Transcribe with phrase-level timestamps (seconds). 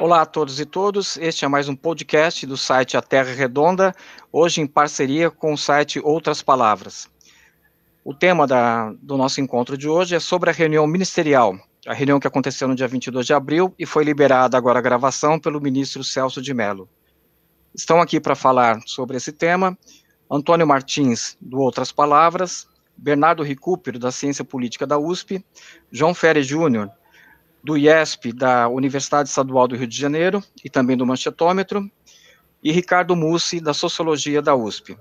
[0.00, 3.94] Olá a todos e todas, este é mais um podcast do site A Terra Redonda,
[4.32, 7.06] hoje em parceria com o site Outras Palavras.
[8.02, 11.54] O tema da, do nosso encontro de hoje é sobre a reunião ministerial,
[11.86, 15.38] a reunião que aconteceu no dia 22 de abril e foi liberada agora a gravação
[15.38, 16.88] pelo ministro Celso de Mello.
[17.74, 19.76] Estão aqui para falar sobre esse tema
[20.30, 25.44] Antônio Martins, do Outras Palavras, Bernardo Recupero, da Ciência Política da USP,
[25.92, 26.90] João Ferre Júnior,
[27.62, 31.90] do IESP, da Universidade Estadual do Rio de Janeiro, e também do Manchetômetro,
[32.62, 34.96] e Ricardo Mussi, da Sociologia da USP.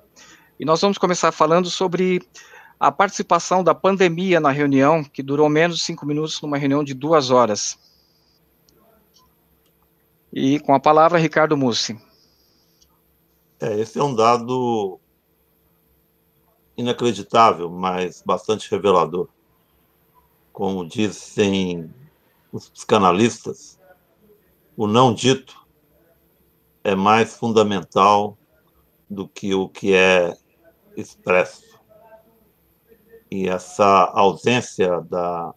[0.59, 2.21] E nós vamos começar falando sobre
[2.79, 6.93] a participação da pandemia na reunião, que durou menos de cinco minutos, numa reunião de
[6.93, 7.77] duas horas.
[10.31, 11.99] E com a palavra, Ricardo Mussi.
[13.59, 14.99] É, esse é um dado
[16.77, 19.27] inacreditável, mas bastante revelador.
[20.53, 21.93] Como dizem
[22.51, 23.79] os psicanalistas,
[24.75, 25.67] o não dito
[26.83, 28.37] é mais fundamental
[29.09, 30.35] do que o que é
[30.95, 31.79] expresso.
[33.29, 35.53] E essa ausência da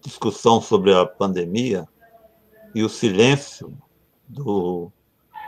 [0.00, 1.88] discussão sobre a pandemia
[2.74, 3.72] e o silêncio
[4.28, 4.90] do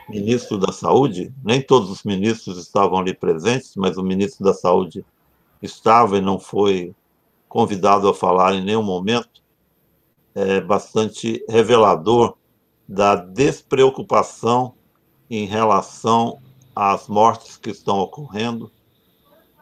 [0.08, 5.04] ministro da Saúde, nem todos os ministros estavam ali presentes, mas o ministro da Saúde
[5.62, 6.94] estava e não foi
[7.48, 9.42] convidado a falar em nenhum momento,
[10.34, 12.36] é, bastante revelador
[12.88, 14.74] da despreocupação
[15.30, 16.40] em relação
[16.74, 18.70] às mortes que estão ocorrendo,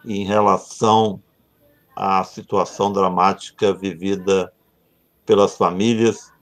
[0.04, 1.22] em relação
[1.94, 4.52] à situação dramática vivida
[5.24, 6.32] pelas famílias,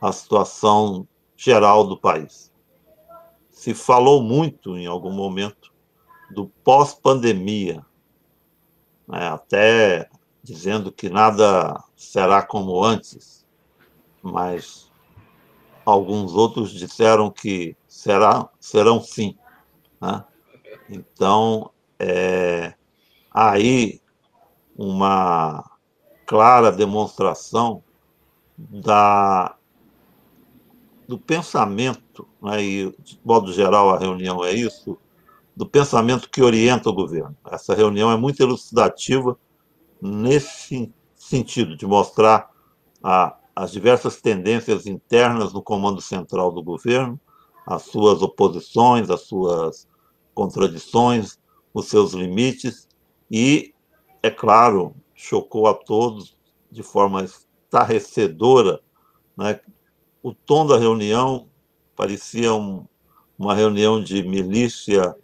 [0.00, 2.52] a situação geral do país.
[3.50, 5.72] Se falou muito em algum momento
[6.30, 7.84] do pós-pandemia,
[9.06, 10.08] né, até
[10.42, 13.43] dizendo que nada será como antes
[14.24, 14.90] mas
[15.84, 19.36] alguns outros disseram que será, serão sim.
[20.00, 20.24] Né?
[20.88, 22.74] Então, é,
[23.30, 24.00] aí
[24.76, 25.62] uma
[26.26, 27.84] clara demonstração
[28.56, 29.56] da,
[31.06, 34.96] do pensamento, né, e de modo geral a reunião é isso,
[35.54, 37.36] do pensamento que orienta o governo.
[37.50, 39.38] Essa reunião é muito elucidativa
[40.00, 42.50] nesse sentido, de mostrar
[43.02, 47.20] a as diversas tendências internas no comando central do governo,
[47.66, 49.88] as suas oposições, as suas
[50.34, 51.38] contradições,
[51.72, 52.88] os seus limites,
[53.30, 53.72] e,
[54.22, 56.36] é claro, chocou a todos
[56.70, 58.80] de forma estarrecedora.
[59.36, 59.60] Né?
[60.22, 61.48] O tom da reunião
[61.96, 62.84] parecia um,
[63.38, 65.14] uma reunião de milícia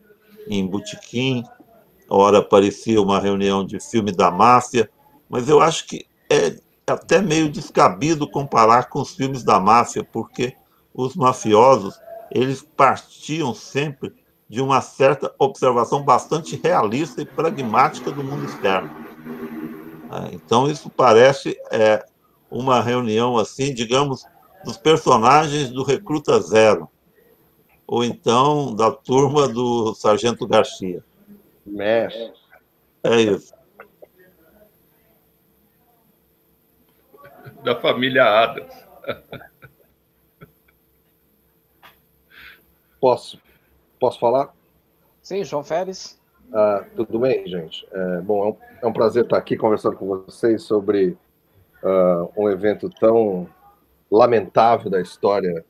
[0.49, 1.43] em botequim,
[2.09, 4.91] ora parecia uma reunião de filme da máfia,
[5.29, 6.07] mas eu acho que
[6.91, 10.55] até meio descabido comparar com os filmes da máfia, porque
[10.95, 11.99] os mafiosos
[12.31, 14.13] eles partiam sempre
[14.49, 18.91] de uma certa observação bastante realista e pragmática do mundo externo.
[20.11, 22.05] É, então isso parece é,
[22.51, 24.25] uma reunião assim, digamos,
[24.65, 26.89] dos personagens do Recruta Zero,
[27.87, 31.03] ou então da turma do Sargento Garcia.
[31.65, 32.33] Mestre.
[33.05, 33.55] É isso.
[37.63, 38.75] Da família Adams.
[43.01, 43.41] Posso?
[43.99, 44.55] Posso falar?
[45.23, 46.21] Sim, João Férez.
[46.53, 47.87] Ah, tudo bem, gente?
[47.93, 51.17] É, bom, é um, é um, prazer estar aqui conversando com vocês sobre
[51.83, 53.49] uh, um evento tão
[54.11, 55.65] lamentável da história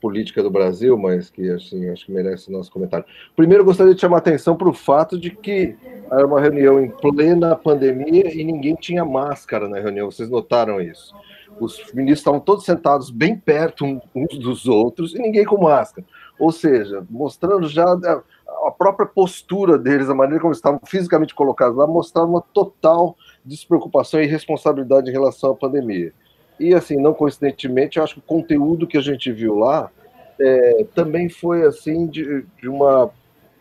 [0.00, 3.04] política do Brasil, mas que assim, acho que merece nosso comentário.
[3.36, 5.76] Primeiro, gostaria de chamar a atenção para o fato de que
[6.10, 10.10] era uma reunião em plena pandemia e ninguém tinha máscara na reunião.
[10.10, 11.14] Vocês notaram isso?
[11.60, 13.84] Os ministros estavam todos sentados bem perto
[14.14, 16.06] uns dos outros e ninguém com máscara.
[16.38, 21.86] Ou seja, mostrando já a própria postura deles, a maneira como estavam fisicamente colocados lá,
[21.86, 26.12] mostrava uma total despreocupação e irresponsabilidade em relação à pandemia.
[26.60, 29.90] E, assim, não coincidentemente, eu acho que o conteúdo que a gente viu lá
[30.38, 33.10] é, também foi, assim, de, de, uma,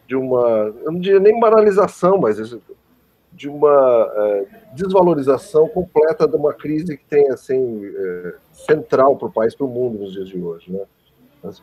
[0.05, 2.37] de uma, eu não diria nem banalização, mas
[3.31, 9.31] de uma é, desvalorização completa de uma crise que tem, assim, é, central para o
[9.31, 10.83] país, para o mundo nos dias de hoje, né?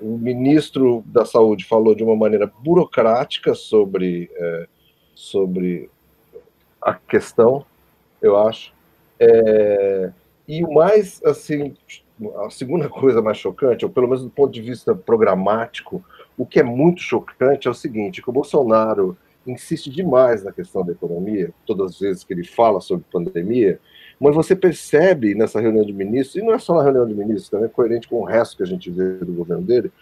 [0.01, 4.67] O ministro da Saúde falou de uma maneira burocrática sobre, é,
[5.15, 5.91] sobre
[6.81, 7.63] a questão,
[8.23, 8.73] eu acho.
[9.21, 10.11] É,
[10.49, 11.75] e o mais, assim,
[12.45, 16.05] a segunda coisa mais chocante, ou pelo menos do ponto de vista programático,
[16.37, 19.17] o que é muito chocante é o seguinte, que o Bolsonaro
[19.47, 23.79] insiste demais na questão da economia, todas as vezes que ele fala sobre pandemia,
[24.19, 27.51] Mas você percebe nessa reunião de ministros, e não é só na reunião de ministros,
[27.51, 29.93] também é coerente com o resto que a gente vê do governo dele,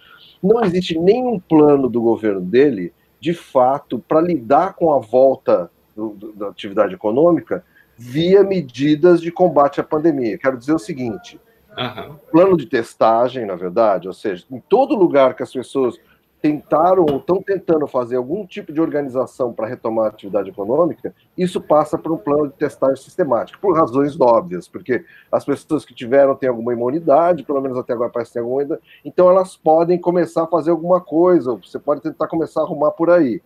[0.42, 6.10] não existe nenhum plano do governo dele, de fato, para lidar com a volta do,
[6.10, 7.64] do, da atividade econômica
[7.96, 10.38] via medidas de combate à pandemia.
[10.38, 11.40] Quero dizer o seguinte:
[11.76, 12.16] uhum.
[12.30, 15.98] plano de testagem, na verdade, ou seja, em todo lugar que as pessoas
[16.44, 21.58] tentaram ou estão tentando fazer algum tipo de organização para retomar a atividade econômica, isso
[21.58, 26.34] passa por um plano de testagem sistemático, por razões óbvias, porque as pessoas que tiveram
[26.34, 30.42] têm alguma imunidade, pelo menos até agora parece que tem alguma então elas podem começar
[30.42, 33.40] a fazer alguma coisa, você pode tentar começar a arrumar por aí.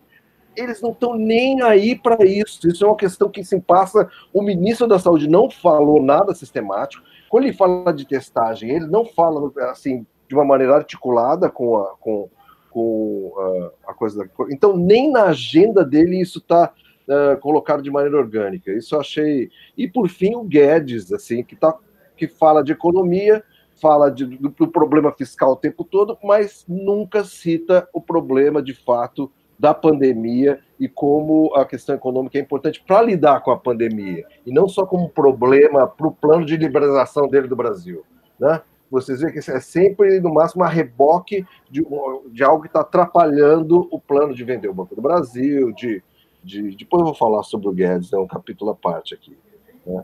[0.55, 4.41] Eles não estão nem aí para isso, isso é uma questão que se passa, o
[4.41, 9.51] ministro da Saúde não falou nada sistemático, quando ele fala de testagem, ele não fala
[9.69, 12.29] assim de uma maneira articulada com a, com
[12.69, 14.29] com uh, a coisa da...
[14.51, 16.71] Então, nem na agenda dele isso está
[17.07, 18.71] uh, ah, colocado de maneira orgânica.
[18.71, 19.49] Isso eu achei.
[19.75, 21.75] E por fim, o Guedes, assim, que, tá,
[22.15, 23.43] que fala de economia,
[23.81, 28.73] fala de, do, do problema fiscal o tempo todo, mas nunca cita o problema de
[28.73, 34.25] fato da pandemia e como a questão econômica é importante para lidar com a pandemia,
[34.45, 38.03] e não só como problema para o plano de liberalização dele do Brasil.
[38.39, 38.61] Né?
[38.89, 41.85] vocês veem que é sempre, no máximo, a reboque de,
[42.31, 46.01] de algo que está atrapalhando o plano de vender o Banco do Brasil, de,
[46.43, 49.37] de depois eu vou falar sobre o Guedes, é um capítulo à parte aqui.
[49.85, 50.03] Né?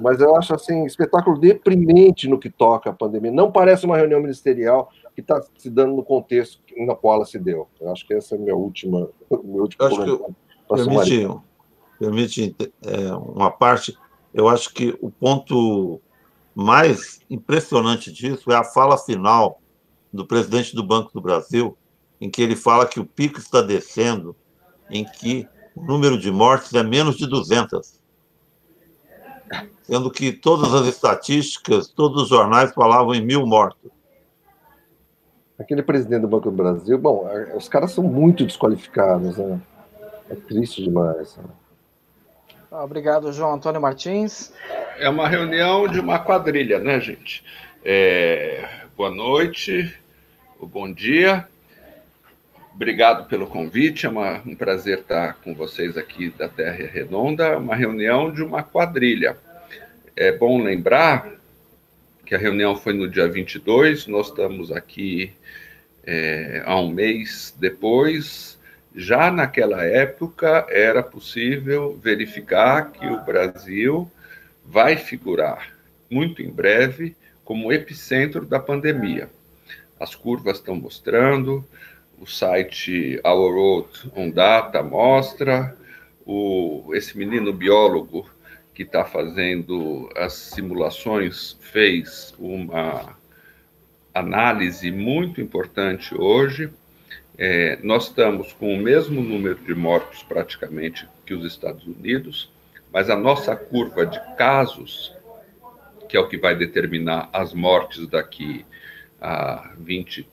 [0.00, 3.32] Mas eu acho assim, espetáculo deprimente no que toca a pandemia.
[3.32, 7.40] Não parece uma reunião ministerial que está se dando no contexto na qual ela se
[7.40, 7.66] deu.
[7.80, 9.10] Eu acho que essa é a minha última.
[9.28, 10.34] Meu último acho que
[10.68, 11.28] permite,
[11.98, 13.98] permite é, uma parte.
[14.32, 16.00] Eu acho que o ponto
[16.54, 19.60] mais impressionante disso é a fala final
[20.12, 21.76] do presidente do Banco do Brasil,
[22.20, 24.36] em que ele fala que o pico está descendo,
[24.88, 28.00] em que o número de mortes é menos de 200.
[29.82, 33.97] Sendo que todas as estatísticas, todos os jornais falavam em mil mortos.
[35.58, 39.60] Aquele presidente do Banco do Brasil, bom, os caras são muito desqualificados, né?
[40.30, 41.36] É triste demais.
[41.36, 41.44] Né?
[42.70, 44.52] Obrigado, João Antônio Martins.
[44.98, 47.44] É uma reunião de uma quadrilha, né, gente?
[47.84, 48.68] É...
[48.96, 49.96] Boa noite,
[50.60, 51.48] bom dia.
[52.74, 57.58] Obrigado pelo convite, é uma, um prazer estar com vocês aqui da Terra Redonda.
[57.58, 59.36] Uma reunião de uma quadrilha.
[60.14, 61.37] É bom lembrar
[62.28, 65.32] que a reunião foi no dia 22, nós estamos aqui
[66.04, 68.58] é, há um mês depois,
[68.94, 74.12] já naquela época era possível verificar que o Brasil
[74.62, 75.72] vai figurar
[76.10, 77.16] muito em breve
[77.46, 79.30] como epicentro da pandemia.
[79.98, 81.66] As curvas estão mostrando,
[82.20, 85.74] o site Our Road on Data mostra,
[86.26, 88.28] o, esse menino biólogo
[88.78, 93.18] que está fazendo as simulações fez uma
[94.14, 96.70] análise muito importante hoje.
[97.36, 102.52] É, nós estamos com o mesmo número de mortos praticamente que os Estados Unidos,
[102.92, 105.12] mas a nossa curva de casos,
[106.08, 108.64] que é o que vai determinar as mortes daqui
[109.20, 110.24] a 20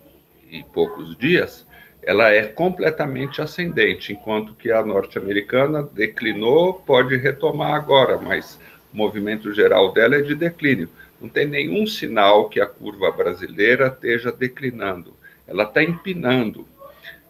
[0.52, 1.65] e poucos dias,
[2.06, 8.60] ela é completamente ascendente, enquanto que a norte-americana declinou, pode retomar agora, mas
[8.94, 10.88] o movimento geral dela é de declínio.
[11.20, 15.13] Não tem nenhum sinal que a curva brasileira esteja declinando,
[15.48, 16.68] ela está empinando.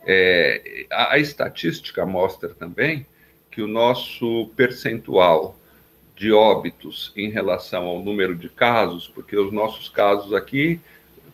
[0.06, 3.06] É, a, a estatística mostra também
[3.50, 5.58] que o nosso percentual
[6.16, 10.82] de óbitos em relação ao número de casos, porque os nossos casos aqui,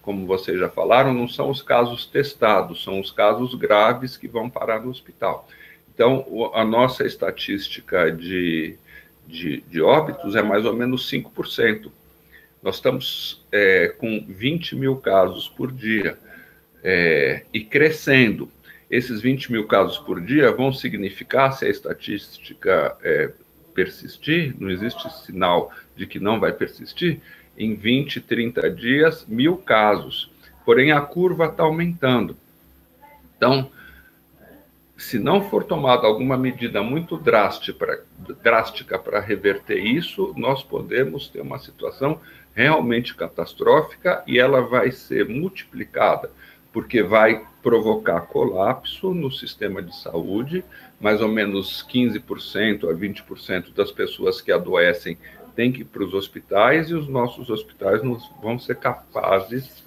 [0.02, 4.50] como vocês já falaram, não são os casos testados, são os casos graves que vão
[4.50, 5.48] parar no hospital.
[5.94, 8.78] Então, a nossa estatística de,
[9.28, 11.92] de, de óbitos é mais ou menos 5%.
[12.64, 16.18] Nós estamos é, com 20 mil casos por dia
[16.84, 18.52] é, e crescendo
[18.92, 23.32] esses 20 mil casos por dia vão significar, se a estatística é,
[23.74, 27.22] persistir, não existe sinal de que não vai persistir,
[27.58, 30.32] em 20, 30 dias, mil casos.
[30.66, 32.36] Porém, a curva está aumentando.
[33.36, 33.70] Então,
[34.98, 41.58] se não for tomada alguma medida muito drástica para reverter isso, nós podemos ter uma
[41.58, 42.20] situação
[42.54, 46.30] realmente catastrófica e ela vai ser multiplicada
[46.72, 50.64] porque vai provocar colapso no sistema de saúde,
[51.00, 55.18] mais ou menos 15% a 20% das pessoas que adoecem
[55.56, 59.84] têm que ir para os hospitais e os nossos hospitais não vão ser capazes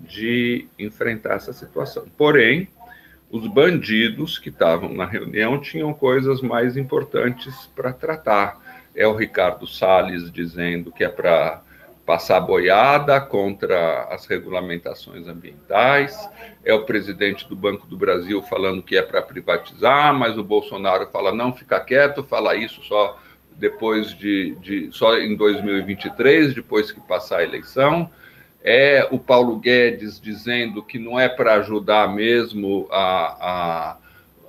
[0.00, 2.06] de enfrentar essa situação.
[2.16, 2.68] Porém,
[3.30, 8.60] os bandidos que estavam na reunião tinham coisas mais importantes para tratar.
[8.94, 11.62] é o Ricardo Salles dizendo que é para
[12.04, 16.28] passar boiada contra as regulamentações ambientais,
[16.62, 21.06] é o presidente do Banco do Brasil falando que é para privatizar, mas o Bolsonaro
[21.06, 23.18] fala não, fica quieto, fala isso só
[23.56, 28.10] depois de, de só em 2023, depois que passar a eleição.
[28.64, 33.96] É o Paulo Guedes dizendo que não é para ajudar mesmo a, a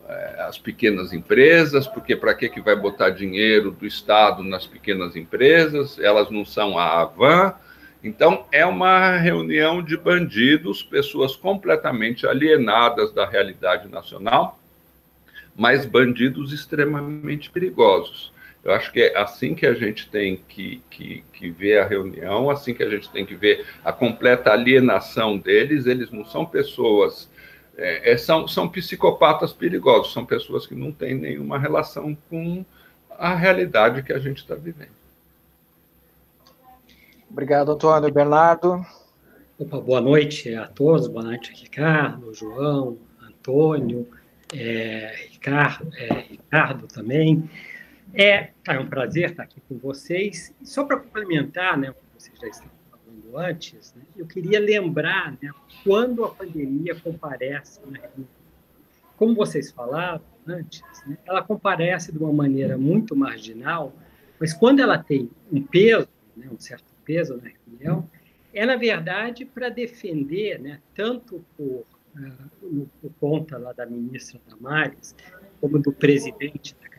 [0.08, 5.16] é, as pequenas empresas, porque para que, que vai botar dinheiro do Estado nas pequenas
[5.16, 5.98] empresas?
[5.98, 7.54] Elas não são a Avan.
[8.04, 14.60] Então, é uma reunião de bandidos, pessoas completamente alienadas da realidade nacional,
[15.56, 18.33] mas bandidos extremamente perigosos.
[18.64, 22.50] Eu acho que é assim que a gente tem que, que, que ver a reunião,
[22.50, 25.86] assim que a gente tem que ver a completa alienação deles.
[25.86, 27.30] Eles não são pessoas
[27.78, 32.64] é, é, são, são psicopatas perigosos, são pessoas que não têm nenhuma relação com
[33.18, 34.92] a realidade que a gente está vivendo.
[37.30, 38.14] Obrigado, Antônio.
[38.14, 38.86] Bernardo.
[39.58, 44.08] Opa, boa noite a todos, boa noite, Ricardo, João, Antônio,
[44.54, 47.50] é, Ricardo, é, Ricardo também.
[48.14, 50.54] É, é um prazer estar aqui com vocês.
[50.64, 55.32] Só para complementar né, o que vocês já estão falando antes, né, eu queria lembrar
[55.42, 55.52] né,
[55.84, 58.00] quando a pandemia comparece na
[59.18, 63.92] Como vocês falaram antes, né, ela comparece de uma maneira muito marginal,
[64.40, 68.08] mas quando ela tem um peso, né, um certo peso na reunião,
[68.54, 71.84] é, na verdade, para defender, né, tanto por,
[72.16, 75.16] uh, por conta lá da ministra Damares,
[75.60, 76.93] como do presidente da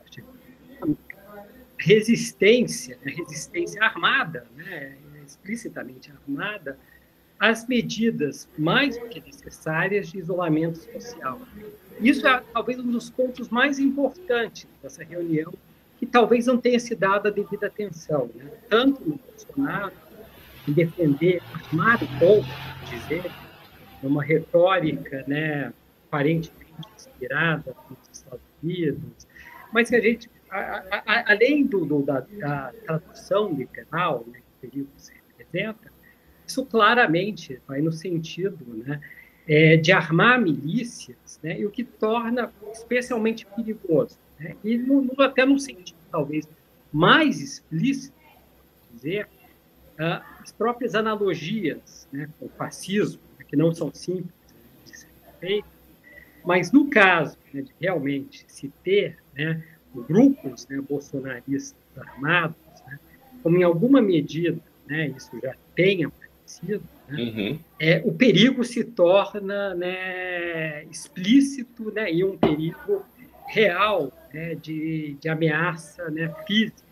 [1.85, 6.79] resistência, né, resistência armada, né, explicitamente armada,
[7.39, 11.39] as medidas mais do que necessárias de isolamento social.
[12.01, 15.53] Isso é talvez um dos pontos mais importantes dessa reunião,
[15.99, 18.51] que talvez não tenha se dado a devida atenção, né?
[18.69, 19.93] tanto no Bolsonaro,
[20.67, 22.49] em defender, armar o povo,
[22.89, 23.31] dizer,
[24.03, 25.71] uma retórica né,
[26.09, 26.65] aparentemente
[26.97, 29.27] inspirada nos Estados Unidos,
[29.71, 34.67] mas que a gente, a, a, além do, do da, da, tradução literal né, que
[34.67, 35.93] o período se representa,
[36.47, 39.01] isso claramente vai no sentido né,
[39.49, 44.19] é, de armar milícias, né, e o que torna especialmente perigoso.
[44.39, 46.49] Né, e no, no, até no sentido, talvez,
[46.93, 48.15] mais explícito,
[48.93, 49.27] dizer,
[49.99, 54.33] uh, as próprias analogias né, com o fascismo, né, que não são simples
[54.87, 55.71] de serem feitas,
[56.45, 59.65] mas no caso né, de realmente se ter né,
[60.03, 62.99] grupos né, bolsonaristas armados, né,
[63.43, 66.11] como em alguma medida né, isso já tenha
[67.09, 67.19] né?
[67.19, 67.59] Uhum.
[67.79, 73.05] É, o perigo se torna né, explícito né, e um perigo
[73.49, 76.83] real né, de, de ameaça né, física.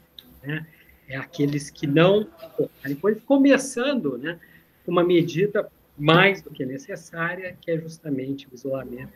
[0.42, 0.66] Né?
[1.08, 2.26] É aqueles que não.
[2.84, 4.38] Depois, começando né,
[4.86, 9.12] uma medida mais do que necessária, que é justamente o isolamento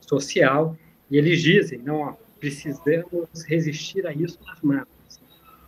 [0.00, 0.76] social.
[1.10, 4.88] E eles dizem: não, precisamos resistir a isso armados.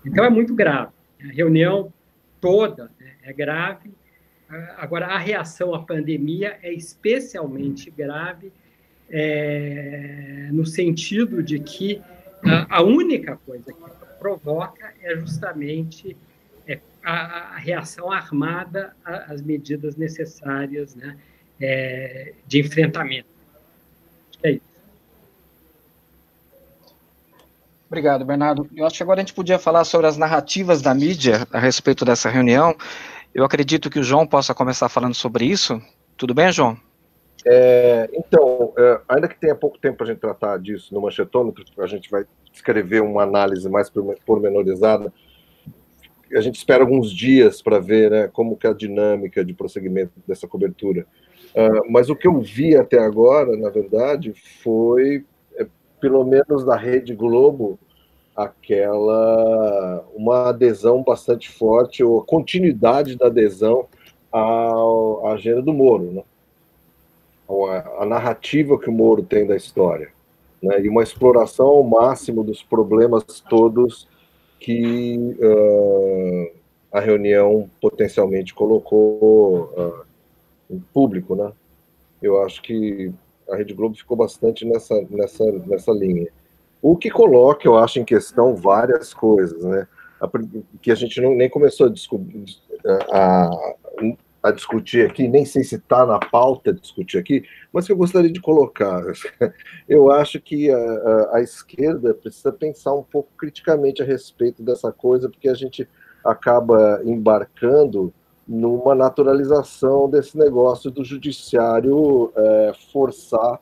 [0.04, 0.92] Então, é muito grave.
[1.22, 1.92] A reunião
[2.40, 3.90] toda né, é grave
[4.76, 8.52] Agora, a reação à pandemia é especialmente grave
[9.08, 12.02] é, no sentido de que
[12.44, 16.16] a, a, única coisa que provoca é justamente
[16.66, 21.16] é, a, a, reação armada às medidas necessárias né,
[21.60, 23.28] é, de enfrentamento.
[24.42, 24.70] É isso.
[27.90, 28.68] Obrigado, Bernardo.
[28.76, 32.04] Eu acho que agora a gente podia falar sobre as narrativas da mídia a respeito
[32.04, 32.72] dessa reunião.
[33.34, 35.82] Eu acredito que o João possa começar falando sobre isso.
[36.16, 36.78] Tudo bem, João?
[37.44, 41.64] É, então, é, ainda que tenha pouco tempo para a gente tratar disso no manchetômetro,
[41.78, 43.90] a gente vai escrever uma análise mais
[44.24, 45.12] pormenorizada.
[46.32, 50.12] A gente espera alguns dias para ver né, como que é a dinâmica de prosseguimento
[50.28, 51.04] dessa cobertura.
[51.52, 54.32] Uh, mas o que eu vi até agora, na verdade,
[54.62, 55.24] foi,
[56.00, 57.78] pelo menos da Rede Globo,
[58.34, 63.86] aquela uma adesão bastante forte ou continuidade da adesão
[64.32, 66.22] à, à agenda do Moro, né?
[67.48, 70.10] a, a, narrativa que o Moro tem da história,
[70.62, 70.80] né?
[70.80, 74.08] E uma exploração ao máximo dos problemas todos
[74.60, 76.52] que uh,
[76.92, 80.04] a reunião potencialmente colocou uh,
[80.70, 81.52] em público, né?
[82.22, 83.12] Eu acho que
[83.50, 86.28] a Rede Globo ficou bastante nessa nessa nessa linha.
[86.82, 89.86] O que coloca, eu acho, em questão várias coisas, né?
[90.82, 91.90] que a gente não, nem começou a
[93.10, 93.50] a,
[94.42, 98.32] a discutir aqui, nem sei se está na pauta discutir aqui, mas que eu gostaria
[98.32, 99.02] de colocar.
[99.88, 104.90] Eu acho que a, a, a, esquerda precisa pensar um pouco criticamente a respeito dessa
[104.92, 105.88] coisa, porque a gente
[106.24, 108.12] acaba embarcando
[108.50, 113.60] numa naturalização desse negócio do judiciário é, forçar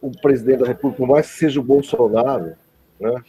[0.00, 2.54] o presidente da República, por mais que seja o Bolsonaro,
[2.98, 3.22] né,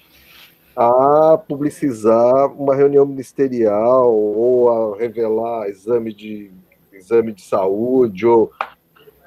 [0.73, 6.49] a publicizar uma reunião ministerial ou a revelar exame de
[6.93, 8.49] exame de saúde ou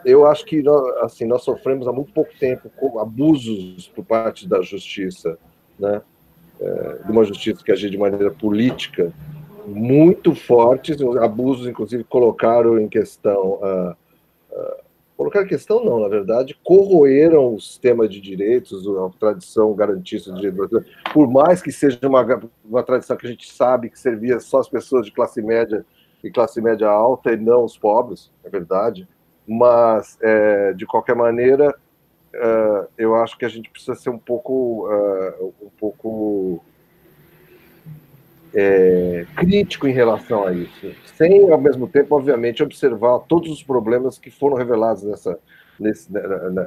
[0.07, 4.49] eu acho que nós, assim nós sofremos há muito pouco tempo com abusos por parte
[4.49, 5.39] da justiça,
[5.79, 6.01] né?
[6.61, 9.13] É, de uma justiça que agia de maneira política
[9.67, 13.97] muito fortes, abusos inclusive colocaram em questão uh,
[14.53, 14.85] uh,
[15.17, 20.85] colocaram questão não, na verdade, corroeram o sistema de direitos, a tradição garantista de direitos,
[21.13, 24.69] por mais que seja uma, uma tradição que a gente sabe que servia só as
[24.69, 25.85] pessoas de classe média
[26.23, 29.07] e classe média alta e não os pobres, é verdade,
[29.47, 31.75] mas, é, de qualquer maneira,
[32.35, 36.65] é, eu acho que a gente precisa ser um pouco, é, um pouco
[38.55, 44.17] é, crítico em relação a isso, sem, ao mesmo tempo, obviamente, observar todos os problemas
[44.19, 45.39] que foram revelados nessa,
[45.79, 46.09] nesse,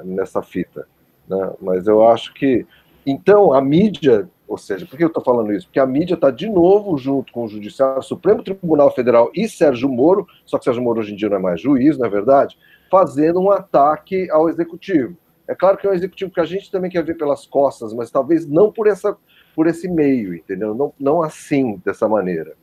[0.03, 0.85] nessa fita.
[1.27, 1.51] Né?
[1.61, 2.65] Mas eu acho que.
[3.05, 5.67] Então, a mídia, ou seja, por que eu estou falando isso?
[5.67, 9.87] Porque a mídia está de novo junto com o Judiciário, Supremo Tribunal Federal e Sérgio
[9.87, 12.57] Moro, só que Sérgio Moro hoje em dia não é mais juiz, não é verdade?
[12.91, 15.15] Fazendo um ataque ao executivo.
[15.47, 18.11] É claro que é um executivo que a gente também quer ver pelas costas, mas
[18.11, 19.15] talvez não por essa
[19.57, 20.75] por esse meio, entendeu?
[20.75, 22.53] Não, não assim, dessa maneira.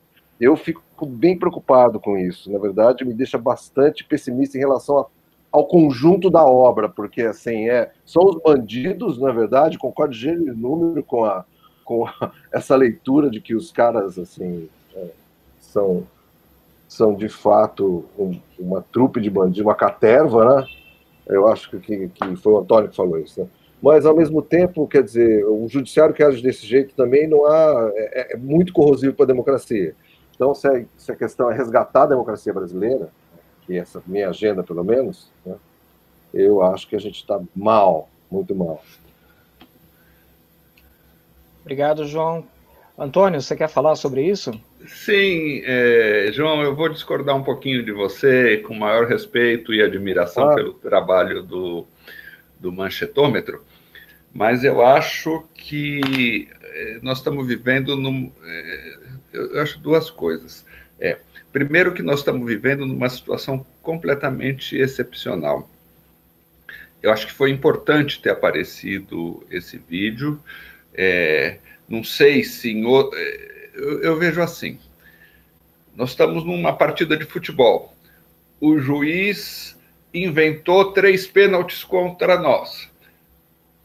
[0.41, 2.53] Eu fico bem preocupado com isso.
[2.53, 5.07] Na verdade, me deixa bastante pessimista em relação a,
[5.51, 10.57] ao conjunto da obra, porque assim é são os bandidos, na verdade, concordo gênero e
[10.57, 11.45] número com a
[11.85, 15.09] com a, essa leitura de que os caras assim é,
[15.59, 16.07] são
[16.89, 20.67] são de fato um, uma trupe de bandidos, uma caterva, né?
[21.27, 23.41] Eu acho que, que foi o Antônio que falou isso.
[23.41, 23.49] Né?
[23.85, 27.93] Mas ao mesmo tempo, quer dizer, um judiciário que age desse jeito também não há,
[27.95, 29.95] é, é muito corrosivo para a democracia.
[30.35, 33.11] Então, se a, se a, questão é resgatar a democracia brasileira,
[33.61, 35.57] que é essa minha agenda pelo menos, né,
[36.33, 38.83] eu acho que a gente está mal, muito mal.
[41.61, 42.43] Obrigado, João.
[42.99, 44.59] Antônio, você quer falar sobre isso?
[44.87, 50.49] Sim, é, João, eu vou discordar um pouquinho de você, com maior respeito e admiração
[50.49, 50.55] ah.
[50.55, 51.87] pelo trabalho do,
[52.59, 53.63] do manchetômetro
[54.35, 57.93] mas eu acho que eh, nós estamos vivendo
[58.45, 58.99] eh,
[59.33, 60.67] eu acho duas coisas.
[60.99, 61.19] É,
[61.53, 65.71] primeiro que nós estamos vivendo numa situação completamente excepcional.
[67.01, 70.41] Eu acho que foi importante ter aparecido esse vídeo.
[70.93, 74.81] É, não sei se em outro, eh, eu, eu vejo assim.
[75.95, 77.95] Nós estamos numa partida de futebol.
[78.61, 79.79] O juiz
[80.13, 82.93] inventou três pênaltis contra nós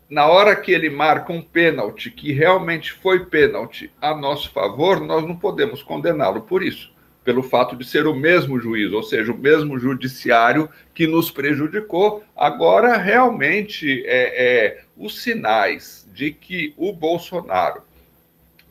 [0.10, 5.24] na hora que ele marca um pênalti, que realmente foi pênalti a nosso favor, nós
[5.26, 6.92] não podemos condená-lo por isso,
[7.24, 12.24] pelo fato de ser o mesmo juiz, ou seja, o mesmo judiciário que nos prejudicou.
[12.36, 17.84] Agora, realmente, é, é os sinais de que o Bolsonaro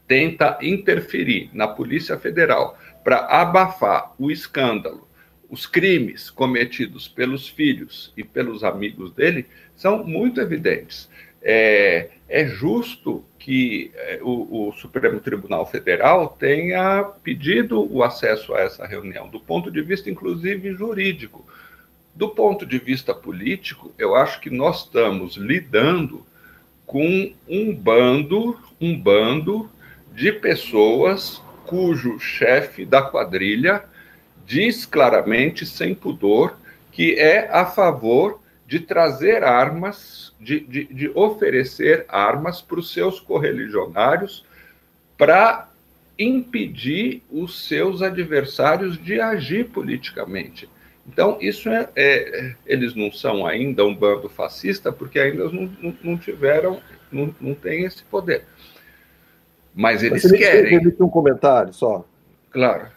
[0.09, 5.07] tenta interferir na Polícia Federal para abafar o escândalo,
[5.49, 11.09] os crimes cometidos pelos filhos e pelos amigos dele são muito evidentes
[11.43, 18.61] é, é justo que é, o, o, Supremo Tribunal Federal tenha pedido o acesso a
[18.61, 21.47] essa reunião, do ponto de vista, inclusive, jurídico.
[22.15, 26.27] Do ponto de vista político, eu acho que nós estamos lidando
[26.85, 29.71] com um bando, um bando
[30.13, 33.85] de pessoas cujo chefe da quadrilha
[34.47, 36.57] diz claramente, sem pudor,
[36.91, 43.19] que é a favor de trazer armas, de, de, de oferecer armas para os seus
[43.19, 44.45] correligionários
[45.17, 45.71] para
[46.19, 50.69] impedir os seus adversários de agir politicamente.
[51.07, 55.97] Então, isso é, é, Eles não são ainda um bando fascista, porque ainda não, não,
[56.03, 56.79] não tiveram,
[57.11, 58.45] não, não têm esse poder.
[59.75, 60.79] Mas eles Mas querem.
[60.79, 62.05] Permite um comentário só.
[62.51, 62.89] Claro.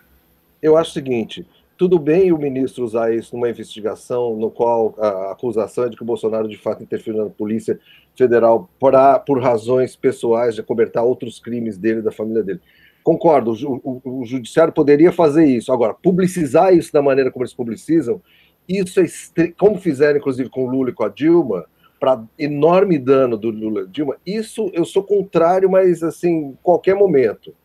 [0.61, 1.47] Eu acho o seguinte:
[1.81, 6.03] tudo bem o ministro usar isso numa investigação no qual a acusação é de que
[6.03, 7.79] o Bolsonaro de fato interferiu na Polícia
[8.15, 12.61] Federal pra, por razões pessoais de acobertar outros crimes dele e da família dele.
[13.01, 15.73] Concordo, o, o, o, judiciário poderia fazer isso.
[15.73, 18.21] Agora, publicizar isso da maneira como eles publicizam,
[18.69, 21.65] isso é como fizeram inclusive com o Lula e com a Dilma,
[21.99, 27.55] para enorme dano do Lula e Dilma, isso eu sou contrário, mas assim, qualquer momento.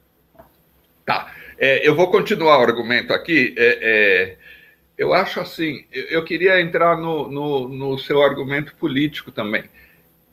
[1.05, 1.36] Tá.
[1.58, 3.54] É, eu vou continuar o argumento aqui.
[3.56, 4.36] É, é,
[4.98, 9.64] eu acho assim, eu queria entrar no, no, no seu argumento político também.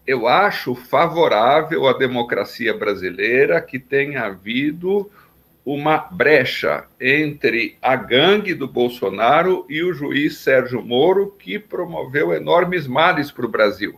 [0.06, 5.10] Eu acho favorável à democracia brasileira que tenha havido
[5.66, 12.86] uma brecha entre a gangue do Bolsonaro e o juiz Sérgio Moro, que promoveu enormes
[12.86, 13.98] males para o Brasil.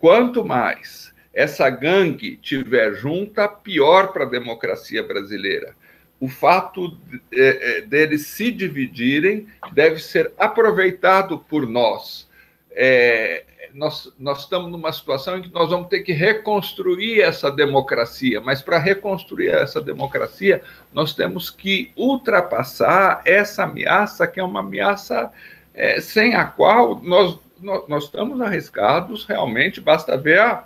[0.00, 5.76] Quanto mais essa gangue tiver junta, pior para a democracia brasileira
[6.22, 6.96] o fato
[7.32, 12.28] é, é, deles se dividirem deve ser aproveitado por nós.
[12.70, 13.42] É,
[13.74, 18.62] nós, nós estamos numa situação em que nós vamos ter que reconstruir essa democracia, mas
[18.62, 25.28] para reconstruir essa democracia, nós temos que ultrapassar essa ameaça, que é uma ameaça
[25.74, 30.62] é, sem a qual nós, nós, nós, estamos arriscados realmente, basta ver a,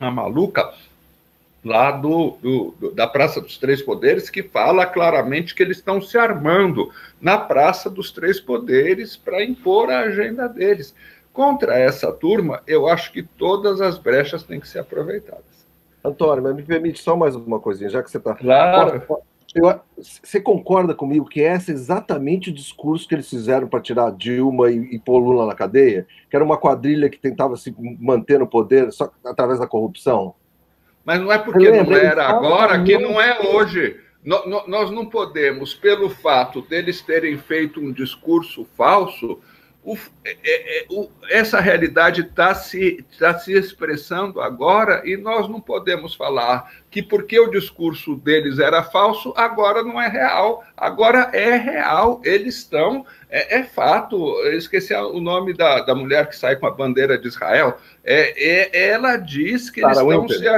[0.00, 0.72] a maluca
[1.64, 6.18] lá do, do, da Praça dos Três Poderes, que fala claramente que eles estão se
[6.18, 10.94] armando na Praça dos Três Poderes para impor a agenda deles.
[11.32, 15.44] Contra essa turma, eu acho que todas as brechas têm que ser aproveitadas.
[16.04, 18.34] Antônio, mas me permite só mais uma coisinha, já que você está.
[18.34, 19.02] Claro.
[19.54, 24.10] Eu, você concorda comigo que esse é exatamente o discurso que eles fizeram para tirar
[24.10, 26.06] Dilma e, e pôr Lula na cadeia?
[26.28, 30.34] Que era uma quadrilha que tentava se manter no poder só através da corrupção?
[31.04, 34.00] Mas não é porque não era agora que não é hoje.
[34.24, 39.40] Nós não podemos, pelo fato deles terem feito um discurso falso,
[40.24, 40.86] é, é,
[41.28, 47.38] essa realidade está se, tá se expressando agora e nós não podemos falar que porque
[47.40, 50.62] o discurso deles era falso, agora não é real.
[50.76, 54.16] Agora é real, eles estão, é, é fato.
[54.44, 57.76] Eu esqueci o nome da, da mulher que sai com a bandeira de Israel.
[58.04, 60.48] É, é ela diz que eles estão se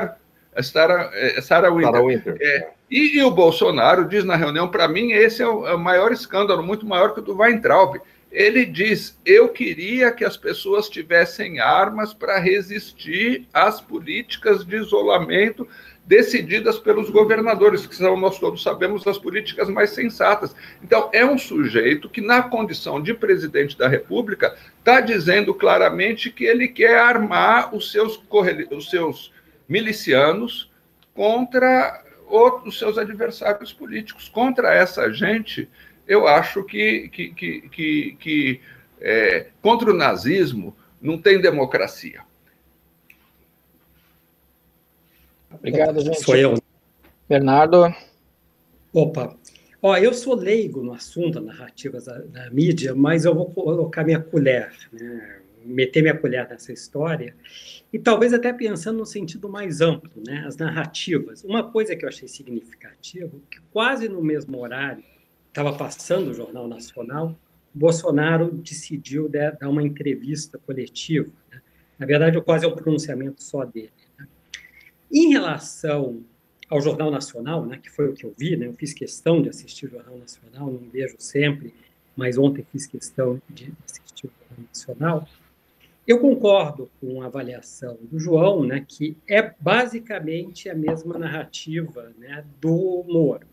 [0.62, 1.92] Sarah, é, Sarah Winter.
[1.92, 2.36] Sarah Winter.
[2.40, 5.78] É, e, e, o Bolsonaro diz na reunião, para mim, esse é o, é o,
[5.78, 7.96] maior escândalo, muito maior que o do Weintraub.
[8.30, 15.66] Ele diz: eu queria que as pessoas tivessem armas para resistir às políticas de isolamento
[16.06, 20.54] decididas pelos governadores, que são, nós todos sabemos, as políticas mais sensatas.
[20.82, 26.44] Então, é um sujeito que, na condição de presidente da República, está dizendo claramente que
[26.44, 28.20] ele quer armar os seus,
[28.70, 29.32] os seus
[29.68, 30.70] milicianos
[31.14, 32.02] contra
[32.64, 34.28] os seus adversários políticos.
[34.28, 35.68] Contra essa gente,
[36.06, 38.60] eu acho que, que, que, que, que
[39.00, 42.22] é, contra o nazismo não tem democracia.
[45.50, 46.22] Obrigado, gente.
[46.22, 46.54] Sou eu.
[47.28, 47.94] Bernardo.
[48.92, 49.36] Opa.
[49.80, 54.20] Ó, eu sou leigo no assunto, narrativas da, da mídia, mas eu vou colocar minha
[54.20, 55.42] colher, né?
[55.64, 57.34] Meter minha colher nessa história
[57.92, 61.44] e talvez até pensando no sentido mais amplo, né, as narrativas.
[61.44, 65.02] Uma coisa que eu achei significativa, que quase no mesmo horário
[65.48, 67.38] estava passando o Jornal Nacional,
[67.72, 71.30] Bolsonaro decidiu dar uma entrevista coletiva.
[71.50, 71.60] Né?
[71.98, 73.92] Na verdade, quase é um pronunciamento só dele.
[74.18, 74.26] Né?
[75.12, 76.22] Em relação
[76.68, 79.48] ao Jornal Nacional, né, que foi o que eu vi, né, eu fiz questão de
[79.48, 81.74] assistir o Jornal Nacional, não vejo sempre,
[82.16, 85.28] mas ontem fiz questão de assistir o Jornal Nacional.
[86.06, 92.44] Eu concordo com a avaliação do João, né, que é basicamente a mesma narrativa né,
[92.60, 93.46] do Moro.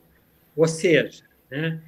[0.56, 1.82] Ou seja, né,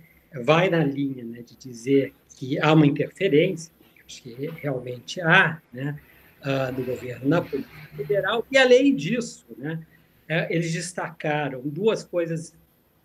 [0.43, 3.73] vai na linha né, de dizer que há uma interferência,
[4.07, 5.99] que realmente há, né,
[6.41, 9.85] uh, do governo na política federal, e além disso, né,
[10.27, 12.55] é, eles destacaram duas coisas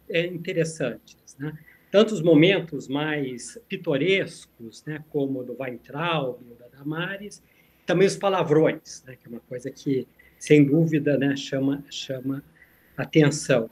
[0.08, 1.16] é, interessantes.
[1.38, 1.52] Né?
[1.90, 7.42] Tanto os momentos mais pitorescos, né, como o do Weintraub, o da Damares,
[7.86, 10.06] também os palavrões, né, que é uma coisa que,
[10.38, 12.44] sem dúvida, né, chama, chama
[12.96, 13.70] atenção.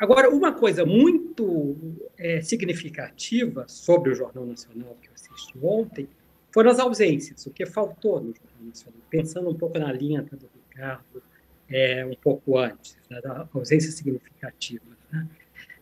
[0.00, 1.76] Agora, uma coisa muito
[2.18, 6.08] é, significativa sobre o Jornal Nacional que eu assisti ontem
[6.50, 9.00] foram as ausências, o que faltou no Jornal Nacional.
[9.10, 11.22] Pensando um pouco na linha do Ricardo,
[11.68, 14.84] é, um pouco antes, né, da ausência significativa.
[15.12, 15.28] Né?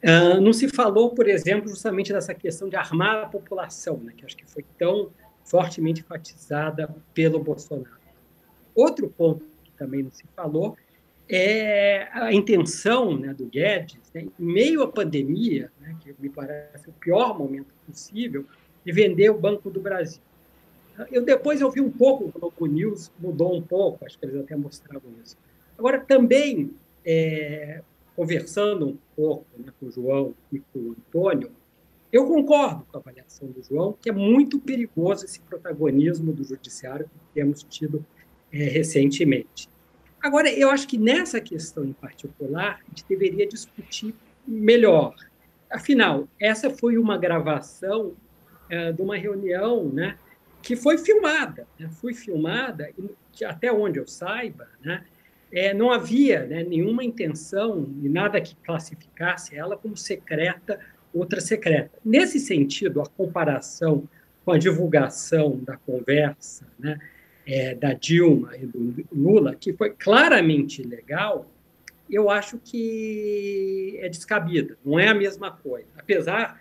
[0.02, 4.24] Uh, não se falou, por exemplo, justamente dessa questão de armar a população, né, que
[4.24, 5.10] acho que foi tão
[5.44, 8.02] fortemente enfatizada pelo Bolsonaro.
[8.74, 10.76] Outro ponto que também não se falou
[11.28, 16.88] é a intenção né, do Guedes, né, em meio à pandemia, né, que me parece
[16.88, 18.44] o pior momento possível,
[18.84, 20.20] de vender o Banco do Brasil.
[21.10, 24.36] Eu depois eu vi um pouco o Globo News, mudou um pouco, acho que eles
[24.36, 25.36] até mostravam isso.
[25.78, 26.72] Agora, também,
[27.04, 27.82] é,
[28.14, 31.50] conversando um pouco né, com o João e com o Antônio,
[32.12, 37.06] eu concordo com a avaliação do João, que é muito perigoso esse protagonismo do judiciário
[37.06, 38.04] que temos tido
[38.52, 39.68] é, recentemente.
[40.22, 44.14] Agora, eu acho que nessa questão em particular, a gente deveria discutir
[44.46, 45.14] melhor.
[45.70, 48.12] Afinal, essa foi uma gravação
[48.68, 50.18] é, de uma reunião né,
[50.62, 51.66] que foi filmada.
[51.78, 55.02] Né, foi filmada, e até onde eu saiba, né,
[55.52, 60.80] é, não havia né, nenhuma intenção e nada que classificasse ela como secreta,
[61.12, 61.90] outra secreta.
[62.02, 64.08] Nesse sentido, a comparação
[64.44, 66.98] com a divulgação da conversa né,
[67.46, 71.46] é, da Dilma e do Lula, que foi claramente legal,
[72.10, 75.88] eu acho que é descabida, não é a mesma coisa.
[75.96, 76.60] Apesar,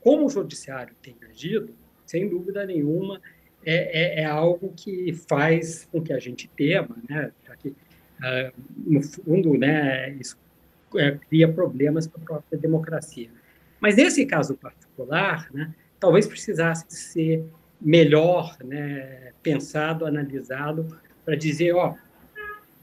[0.00, 3.20] como o judiciário tem agido, sem dúvida nenhuma,
[3.64, 8.52] é, é, é algo que faz com que a gente tema, né, que, uh,
[8.86, 10.36] no fundo, né, isso
[10.96, 13.30] é, cria problemas para a própria democracia.
[13.80, 17.44] Mas nesse caso particular, né, talvez precisasse ser
[17.80, 21.94] melhor né, pensado, analisado, para dizer, ó,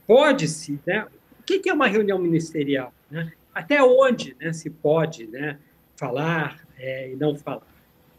[0.06, 1.06] pode-se, né,
[1.38, 2.92] o que é uma reunião ministerial?
[3.10, 3.32] Né?
[3.54, 5.58] Até onde né, se pode né,
[5.96, 7.66] falar é, e não falar?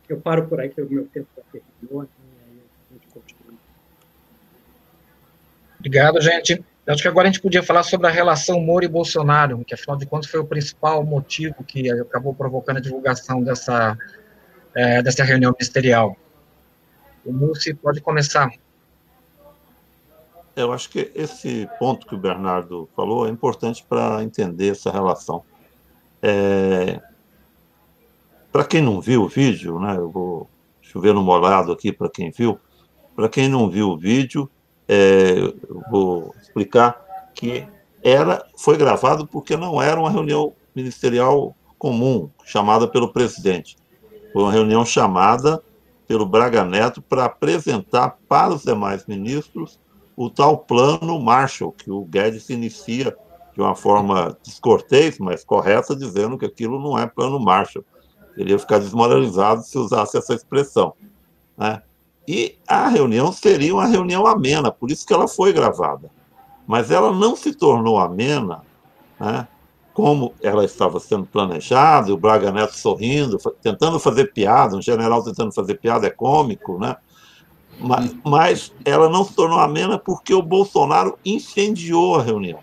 [0.07, 2.07] Eu paro por aí, que o meu tempo já terminou, e
[2.45, 3.53] aí a gente continua.
[5.83, 6.63] Obrigado, gente.
[6.87, 9.97] Acho que agora a gente podia falar sobre a relação Moro e Bolsonaro, que afinal
[9.97, 13.97] de contas foi o principal motivo que acabou provocando a divulgação dessa,
[14.73, 16.15] é, dessa reunião ministerial.
[17.25, 18.49] O Mussi pode começar.
[20.55, 25.43] Eu acho que esse ponto que o Bernardo falou é importante para entender essa relação.
[26.21, 27.01] É...
[28.53, 30.49] Para quem não viu o vídeo, né, eu vou
[30.81, 32.57] chover no molhado aqui para quem viu.
[33.13, 34.49] Para quem não viu o vídeo,
[34.87, 35.53] é,
[35.89, 37.67] vou explicar que
[38.03, 43.77] era, foi gravado porque não era uma reunião ministerial comum, chamada pelo presidente.
[44.31, 45.61] Foi uma reunião chamada
[46.07, 49.79] pelo Braga Neto para apresentar para os demais ministros
[50.15, 53.15] o tal plano Marshall, que o Guedes inicia
[53.53, 57.85] de uma forma descortês, mas correta, dizendo que aquilo não é plano Marshall.
[58.35, 60.93] Ele ia ficar desmoralizado se usasse essa expressão.
[61.57, 61.81] Né?
[62.27, 66.09] E a reunião seria uma reunião amena, por isso que ela foi gravada.
[66.65, 68.61] Mas ela não se tornou amena,
[69.19, 69.47] né?
[69.93, 75.53] como ela estava sendo planejada, o Braga Neto sorrindo, tentando fazer piada, um general tentando
[75.53, 76.95] fazer piada é cômico, né?
[77.79, 82.59] Mas, mas ela não se tornou amena porque o Bolsonaro incendiou a reunião.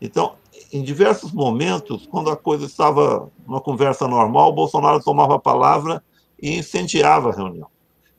[0.00, 0.34] Então,
[0.72, 6.02] em diversos momentos, quando a coisa estava numa conversa normal, o Bolsonaro tomava a palavra
[6.40, 7.68] e incendiava a reunião.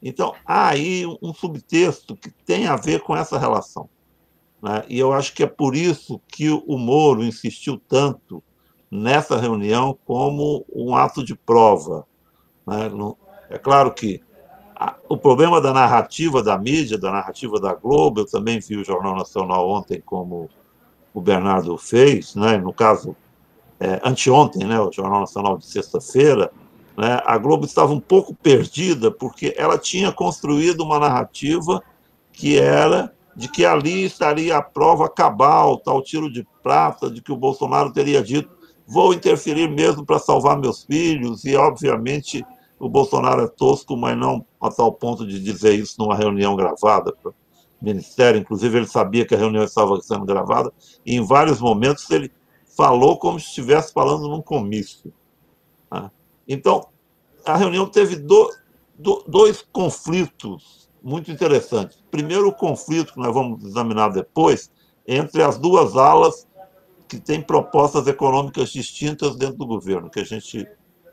[0.07, 3.89] Então, há aí um subtexto que tem a ver com essa relação.
[4.61, 4.85] Né?
[4.87, 8.41] E eu acho que é por isso que o Moro insistiu tanto
[8.89, 12.07] nessa reunião como um ato de prova.
[12.65, 12.89] Né?
[13.49, 14.21] É claro que
[15.09, 19.13] o problema da narrativa da mídia, da narrativa da Globo, eu também vi o Jornal
[19.13, 20.49] Nacional ontem, como
[21.13, 22.57] o Bernardo fez, né?
[22.57, 23.13] no caso,
[23.77, 24.79] é, anteontem, né?
[24.79, 26.49] o Jornal Nacional de sexta-feira,
[26.97, 27.21] né?
[27.25, 31.81] a Globo estava um pouco perdida, porque ela tinha construído uma narrativa
[32.33, 37.31] que era de que ali estaria a prova cabal, tal tiro de prata, de que
[37.31, 38.57] o Bolsonaro teria dito
[38.87, 42.45] vou interferir mesmo para salvar meus filhos, e obviamente
[42.79, 47.11] o Bolsonaro é tosco, mas não a tal ponto de dizer isso numa reunião gravada
[47.11, 47.35] para o
[47.81, 48.39] Ministério.
[48.39, 50.71] Inclusive, ele sabia que a reunião estava sendo gravada,
[51.05, 52.31] e em vários momentos ele
[52.77, 55.11] falou como se estivesse falando num comício.
[56.47, 56.87] Então,
[57.45, 58.51] a reunião teve do,
[58.97, 62.03] do, dois conflitos muito interessantes.
[62.09, 64.71] Primeiro, o conflito, que nós vamos examinar depois,
[65.07, 66.47] entre as duas alas
[67.07, 70.67] que têm propostas econômicas distintas dentro do governo, que a gente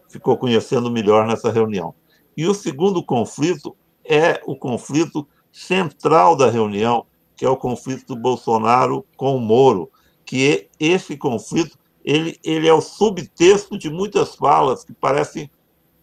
[0.08, 1.94] ficou conhecendo melhor nessa reunião.
[2.36, 8.16] E o segundo conflito é o conflito central da reunião, que é o conflito do
[8.16, 9.90] Bolsonaro com o Moro,
[10.24, 15.50] que esse conflito ele, ele é o subtexto de muitas falas que parecem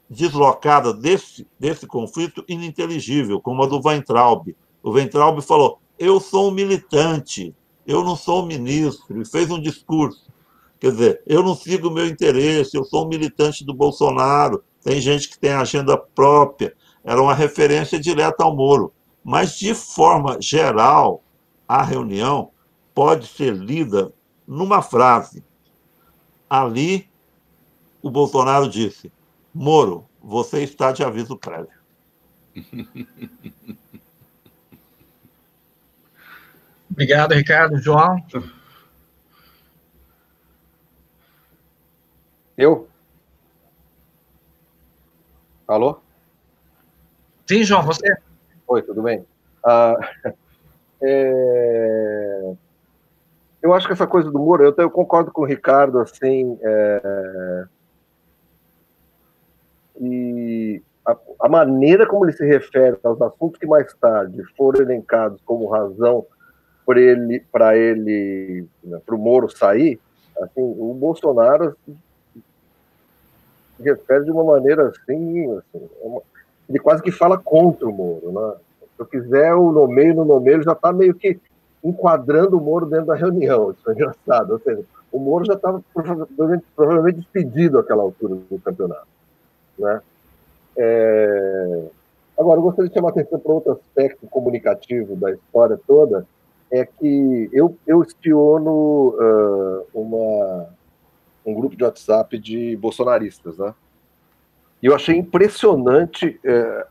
[0.10, 4.56] deslocadas desse, desse conflito ininteligível, como a do Weintraub.
[4.84, 9.62] O Weintraub falou, eu sou um militante, eu não sou um ministro, e fez um
[9.62, 10.30] discurso.
[10.80, 15.00] Quer dizer, eu não sigo o meu interesse, eu sou um militante do Bolsonaro, tem
[15.00, 16.74] gente que tem agenda própria.
[17.04, 18.92] Era uma referência direta ao Moro.
[19.24, 21.24] Mas, de forma geral,
[21.68, 22.50] a reunião
[22.94, 24.12] pode ser lida
[24.48, 25.44] numa frase.
[26.52, 27.10] Ali,
[28.02, 29.10] o Bolsonaro disse:
[29.54, 31.72] Moro, você está de aviso prévio.
[36.92, 37.78] Obrigado, Ricardo.
[37.78, 38.18] João?
[42.58, 42.90] Eu?
[45.66, 46.02] Alô?
[47.48, 48.14] Sim, João, você?
[48.68, 49.26] Oi, tudo bem?
[49.64, 49.96] Ah,
[51.02, 52.56] é...
[53.62, 57.66] Eu acho que essa coisa do Moro, eu, eu concordo com o Ricardo, assim, é...
[60.00, 60.82] e
[61.52, 66.26] maneira como ele se refere aos assuntos que mais tarde foram elencados como razão
[66.86, 70.00] para ele, para ele, né, para o Moro sair,
[70.42, 76.22] assim, o Bolsonaro se refere de uma maneira assim, assim é uma,
[76.70, 78.56] ele quase que fala contra o Moro, né?
[78.96, 81.40] Se eu quiser o nomeio no nomeio, ele já está meio que
[81.84, 83.72] enquadrando o Moro dentro da reunião.
[83.72, 84.52] Isso é engraçado.
[84.52, 89.08] Ou seja, o Moro já estava provavelmente, provavelmente despedido àquela altura do campeonato.
[89.78, 90.02] Né?
[90.78, 91.84] É...
[92.38, 96.26] Agora, eu gostaria de chamar a atenção para outro aspecto comunicativo da história toda,
[96.72, 100.70] é que eu, eu espiono uh, uma,
[101.46, 103.76] um grupo de WhatsApp de bolsonaristas, né?
[104.82, 106.88] E eu achei impressionante uh,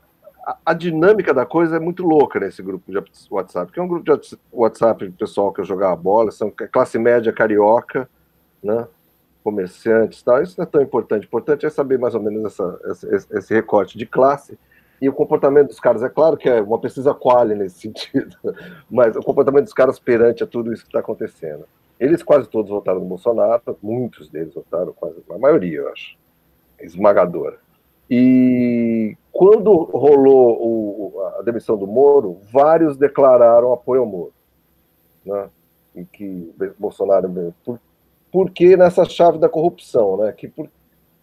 [0.64, 2.98] a, dinâmica da coisa é muito louca nesse grupo de
[3.31, 7.33] WhatsApp, que é um grupo de WhatsApp de pessoal que jogava bola, são classe média
[7.33, 8.09] carioca,
[8.62, 8.87] né?
[9.42, 10.42] comerciantes tal.
[10.42, 11.24] Isso não é tão importante.
[11.24, 14.59] O importante é saber mais ou menos essa, esse, esse recorte de classe
[15.00, 16.03] e o comportamento dos caras.
[16.03, 18.37] É claro que é uma pesquisa quali nesse sentido,
[18.90, 21.66] mas o comportamento dos caras perante a tudo isso que está acontecendo.
[21.98, 26.16] Eles quase todos votaram no Bolsonaro, muitos deles votaram, quase a maioria, eu acho,
[26.81, 27.59] esmagadora.
[28.11, 34.35] E quando rolou o, a demissão do Moro, vários declararam apoio ao Moro.
[35.24, 35.48] Né?
[35.96, 37.81] E que Bolsonaro, por,
[38.31, 40.33] porque nessa chave da corrupção, né?
[40.33, 40.68] Que, por,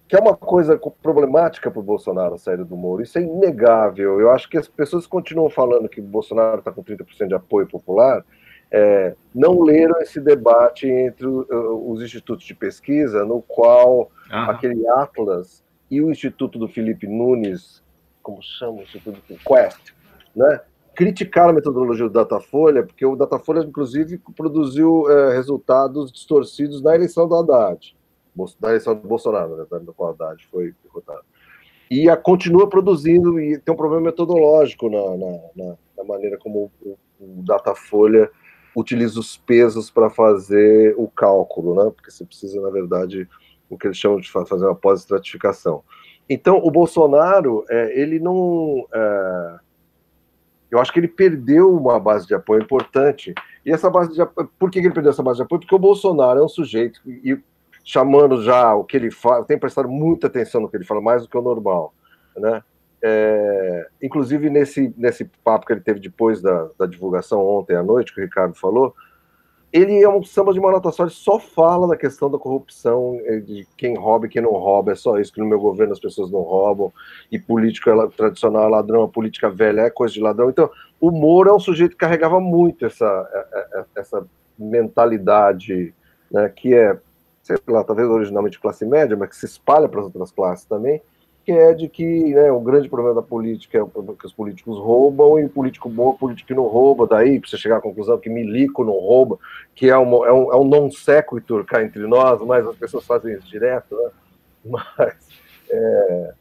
[0.07, 3.03] que é uma coisa problemática para o Bolsonaro a saída do Moro.
[3.03, 4.19] Isso é inegável.
[4.19, 7.67] Eu acho que as pessoas continuam falando que o Bolsonaro está com 30% de apoio
[7.67, 8.25] popular,
[8.71, 16.01] é, não leram esse debate entre os institutos de pesquisa, no qual aquele Atlas e
[16.01, 17.85] o Instituto do Felipe Nunes,
[18.27, 19.93] como chama o Instituto Quest,
[20.35, 20.59] né?
[20.93, 27.25] criticaram a metodologia do Datafolha, porque o Datafolha, inclusive, produziu é, resultados distorcidos na eleição
[27.25, 27.95] do Haddad,
[28.59, 31.21] na eleição do Bolsonaro, né, da qual Haddad foi derrotado.
[31.89, 36.69] E a, continua produzindo, e tem um problema metodológico na, na, na, na maneira como
[36.81, 38.29] o, o Datafolha
[38.75, 41.91] utiliza os pesos para fazer o cálculo, né?
[41.95, 43.29] porque você precisa, na verdade,
[43.69, 45.83] o que eles chamam de fazer uma pós-estratificação.
[46.29, 48.85] Então, o Bolsonaro, é, ele não.
[48.93, 49.59] É,
[50.69, 53.33] eu acho que ele perdeu uma base de apoio importante.
[53.65, 55.61] E essa base de apoio, por que ele perdeu essa base de apoio?
[55.61, 57.39] Porque o Bolsonaro é um sujeito, e
[57.83, 61.21] chamando já o que ele fala, tem prestado muita atenção no que ele fala, mais
[61.21, 61.93] do que o normal.
[62.35, 62.61] Né?
[63.01, 68.13] É, inclusive, nesse, nesse papo que ele teve depois da, da divulgação ontem à noite,
[68.13, 68.93] que o Ricardo falou,
[69.71, 73.19] ele é um samba de uma nota só, ele só fala da questão da corrupção,
[73.25, 75.93] é, de quem rouba e quem não rouba, é só isso, que no meu governo
[75.93, 76.91] as pessoas não roubam,
[77.31, 80.49] e político é tradicional é ladrão, a política velha é coisa de ladrão.
[80.49, 83.05] Então, o Moro é um sujeito que carregava muito essa,
[83.73, 84.25] é, essa
[84.57, 85.93] mentalidade,
[86.31, 86.97] né, que é,
[87.43, 91.01] sei lá, talvez originalmente classe média, mas que se espalha para as outras classes também,
[91.47, 95.39] que é de que né, o grande problema da política é que os políticos roubam
[95.39, 97.81] e o político bom é o político que não rouba, daí para você chegar à
[97.81, 99.39] conclusão que milico não rouba,
[99.73, 103.05] que é, uma, é um, é um non sequitur cá entre nós, mas as pessoas
[103.05, 104.09] fazem isso direto, né?
[104.65, 105.15] Mas,
[105.69, 106.33] é,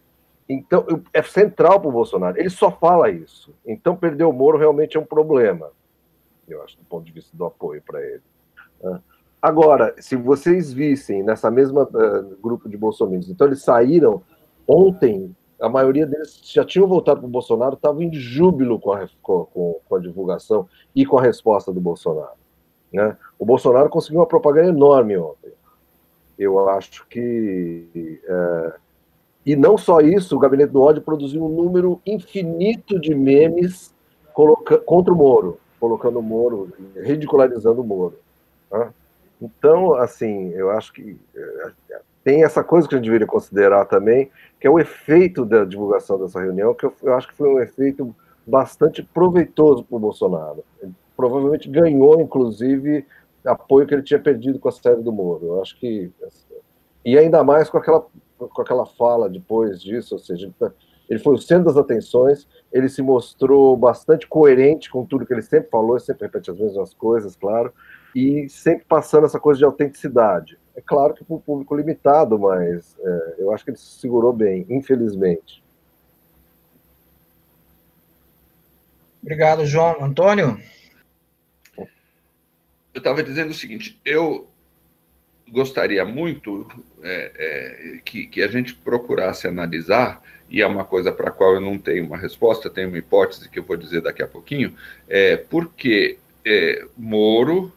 [0.48, 2.36] então, é central para o Bolsonaro.
[2.36, 3.54] Ele só fala isso.
[3.64, 5.70] Então, perder o Moro realmente é um problema,
[6.48, 8.22] eu acho, do ponto de vista do apoio para ele.
[8.82, 9.00] Né?
[9.40, 14.20] Agora, se vocês vissem nessa mesma uh, grupo de bolsominions, então eles saíram
[14.66, 19.08] Ontem, a maioria deles já tinham voltado para o Bolsonaro, estavam em júbilo com a,
[19.22, 22.36] com, com a divulgação e com a resposta do Bolsonaro.
[22.92, 23.16] Né?
[23.38, 25.52] O Bolsonaro conseguiu uma propaganda enorme ontem.
[26.38, 28.20] Eu acho que.
[28.24, 28.74] É...
[29.44, 33.94] E não só isso, o Gabinete do Ódio produziu um número infinito de memes
[34.34, 34.76] coloca...
[34.78, 38.18] contra o Moro, colocando o Moro, ridicularizando o Moro.
[38.70, 38.92] Né?
[39.40, 44.32] Então, assim, eu acho que é, tem essa coisa que a gente deveria considerar também,
[44.60, 47.60] que é o efeito da divulgação dessa reunião, que eu, eu acho que foi um
[47.60, 48.12] efeito
[48.44, 50.64] bastante proveitoso para o Bolsonaro.
[50.82, 53.06] Ele provavelmente ganhou, inclusive,
[53.44, 55.46] apoio que ele tinha perdido com a série do Moro.
[55.46, 56.10] Eu acho que.
[57.04, 58.04] E ainda mais com aquela,
[58.36, 60.52] com aquela fala depois disso, ou seja,
[61.08, 65.42] ele foi o centro das atenções, ele se mostrou bastante coerente com tudo que ele
[65.42, 67.72] sempre falou, ele sempre repete as mesmas coisas, claro,
[68.16, 70.58] e sempre passando essa coisa de autenticidade.
[70.74, 74.32] É claro que para o público limitado, mas é, eu acho que ele se segurou
[74.32, 75.62] bem, infelizmente.
[79.22, 80.02] Obrigado, João.
[80.02, 80.58] Antônio?
[81.76, 84.48] Eu estava dizendo o seguinte: eu
[85.50, 86.66] gostaria muito
[87.02, 91.56] é, é, que, que, a gente procurasse analisar, e é uma coisa para a qual
[91.56, 94.74] eu não tenho uma resposta, tenho uma hipótese que eu vou dizer daqui a pouquinho,
[95.06, 97.75] é, porque é, Moro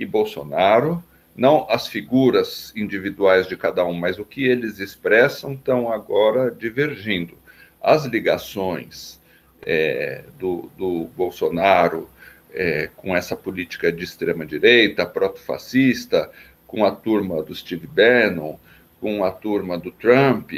[0.00, 1.04] e Bolsonaro
[1.36, 7.38] não as figuras individuais de cada um, mas o que eles expressam estão agora divergindo.
[7.82, 9.18] as ligações
[9.62, 12.10] é, do, do, Bolsonaro
[12.52, 16.30] é, com essa política de extrema-direita, proto-fascista,
[16.66, 18.58] com a turma do Steve Bannon,
[19.00, 20.52] com a turma do Trump,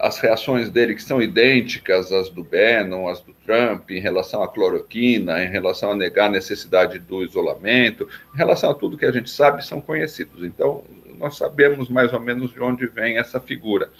[0.00, 4.48] as reações dele que são idênticas às do Bannon, às do Trump, em relação à
[4.48, 9.12] cloroquina, em relação a negar a necessidade do isolamento, em relação a tudo que a
[9.12, 10.42] gente sabe, são conhecidos.
[10.42, 10.82] Então,
[11.18, 13.90] nós sabemos mais ou menos de onde vem essa figura.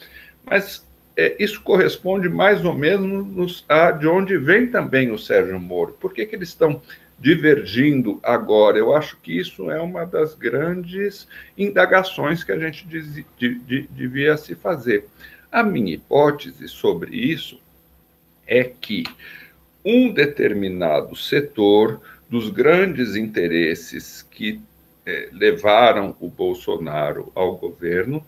[0.45, 0.87] Mas
[1.17, 5.93] é, isso corresponde mais ou menos a de onde vem também o Sérgio Moro.
[6.01, 6.81] Por que, que eles estão
[7.19, 8.79] divergindo agora?
[8.79, 11.29] Eu acho que isso é uma das grandes
[11.59, 12.87] indagações que a gente
[13.91, 15.07] devia se fazer.
[15.51, 17.61] A minha hipótese sobre isso
[18.47, 19.03] é que
[19.85, 24.61] um determinado setor dos grandes interesses que
[25.05, 28.25] eh, levaram o Bolsonaro ao governo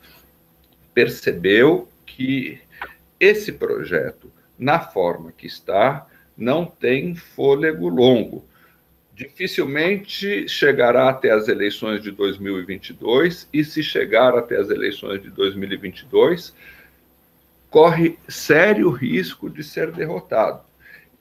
[0.92, 2.60] percebeu que
[3.20, 6.06] esse projeto, na forma que está,
[6.36, 8.44] não tem fôlego longo.
[9.14, 16.52] Dificilmente chegará até as eleições de 2022, e se chegar até as eleições de 2022,
[17.72, 20.60] corre sério risco de ser derrotado.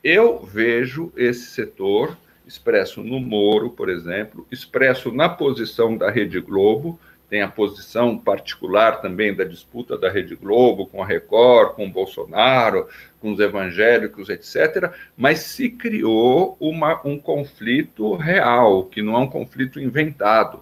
[0.03, 6.99] Eu vejo esse setor expresso no Moro, por exemplo, expresso na posição da Rede Globo,
[7.29, 11.89] tem a posição particular também da disputa da Rede Globo com a Record, com o
[11.89, 12.89] Bolsonaro,
[13.21, 14.91] com os evangélicos, etc.
[15.15, 20.59] Mas se criou uma, um conflito real, que não é um conflito inventado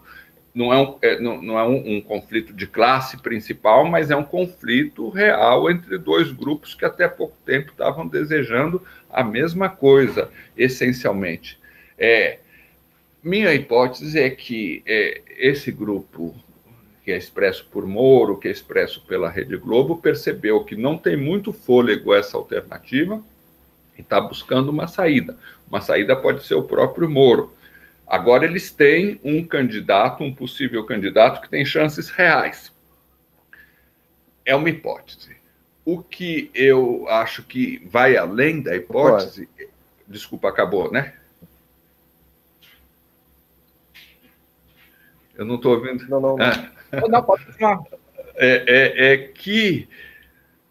[0.53, 4.15] não é, um, é, não, não é um, um, conflito de classe principal, mas é
[4.15, 10.29] um conflito real entre dois grupos que até pouco tempo estavam desejando a mesma coisa,
[10.57, 11.59] essencialmente.
[11.97, 12.39] É,
[13.23, 16.35] minha hipótese é que é, esse grupo,
[17.03, 21.15] que é expresso por Moro, que é expresso pela Rede Globo, percebeu que não tem
[21.15, 23.21] muito fôlego essa alternativa
[23.97, 25.37] e está buscando uma saída.
[25.67, 27.53] Uma saída pode ser o próprio Moro
[28.09, 32.73] Agora eles têm um candidato, um possível candidato que tem chances reais.
[34.43, 35.37] É uma hipótese.
[35.85, 39.45] O que eu acho que vai além da hipótese.
[39.45, 39.69] Pode.
[40.07, 41.13] Desculpa, acabou, né?
[45.35, 46.03] Eu não estou ouvindo.
[46.09, 46.45] Não, não, não.
[46.45, 46.71] Ah.
[47.07, 47.45] não pode
[48.35, 49.87] É, é, é que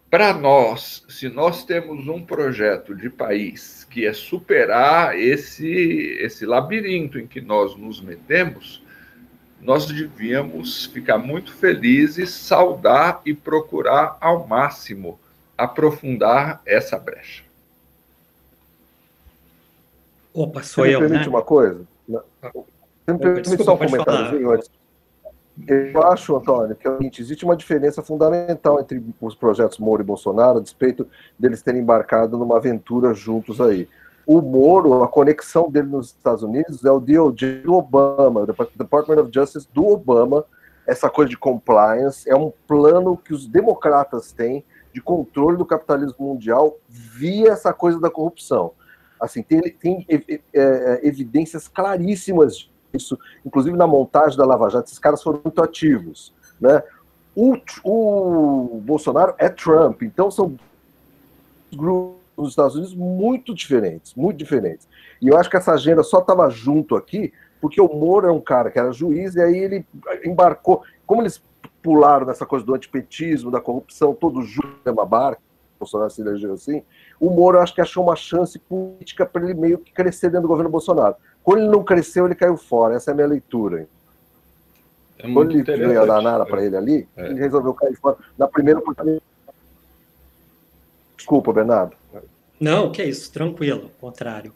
[0.09, 7.19] para nós, se nós temos um projeto de país que é superar esse, esse labirinto
[7.19, 8.83] em que nós nos metemos,
[9.61, 15.19] nós devíamos ficar muito felizes, saudar e procurar ao máximo
[15.57, 17.43] aprofundar essa brecha.
[20.33, 21.29] Opa, sou Você eu, me permite né?
[21.29, 21.85] uma coisa?
[22.07, 24.71] Você me permite só um comentário antes?
[25.67, 30.59] Eu acho, Antônio, que é existe uma diferença fundamental entre os projetos Moro e Bolsonaro,
[30.59, 31.07] a despeito
[31.37, 33.87] deles terem embarcado numa aventura juntos aí.
[34.25, 39.21] O Moro, a conexão dele nos Estados Unidos é o DOJ do Obama, o Department
[39.21, 40.45] of Justice do Obama,
[40.85, 46.27] essa coisa de compliance, é um plano que os democratas têm de controle do capitalismo
[46.27, 48.71] mundial via essa coisa da corrupção.
[49.19, 54.99] Assim, tem, tem é, é, evidências claríssimas isso, inclusive na montagem da Lava Jato, esses
[54.99, 56.33] caras foram muito ativos.
[56.59, 56.81] Né?
[57.35, 60.55] O, o Bolsonaro é Trump, então são
[61.73, 64.87] grupos nos Estados Unidos muito diferentes, muito diferentes.
[65.21, 68.39] E eu acho que essa agenda só estava junto aqui porque o Moro é um
[68.39, 69.85] cara que era juiz e aí ele
[70.23, 70.81] embarcou.
[71.05, 71.43] Como eles
[71.83, 75.41] pularam nessa coisa do antipetismo, da corrupção, todo junto uma barca,
[75.77, 76.83] Bolsonaro se elegeu assim,
[77.19, 80.47] o Moro acho que achou uma chance política para ele meio que crescer dentro do
[80.47, 81.15] governo Bolsonaro.
[81.49, 82.93] Quando ele não cresceu, ele caiu fora.
[82.93, 83.87] Essa é a minha leitura.
[85.17, 87.25] É Quando ele veio a danada para ele ali, é.
[87.25, 89.23] ele resolveu cair fora na primeira oportunidade.
[91.17, 91.95] Desculpa, Bernardo.
[92.59, 94.53] Não, que é isso, tranquilo, ao contrário.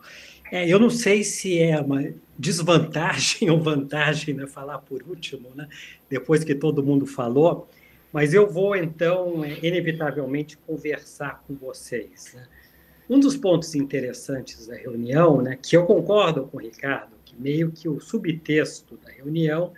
[0.52, 5.68] É, eu não sei se é uma desvantagem ou vantagem né, falar por último, né,
[6.08, 7.68] depois que todo mundo falou,
[8.12, 12.36] mas eu vou então, é, inevitavelmente, conversar com vocês.
[12.36, 12.46] Né?
[13.10, 17.72] Um dos pontos interessantes da reunião, né, que eu concordo com o Ricardo, que meio
[17.72, 19.74] que o subtexto da reunião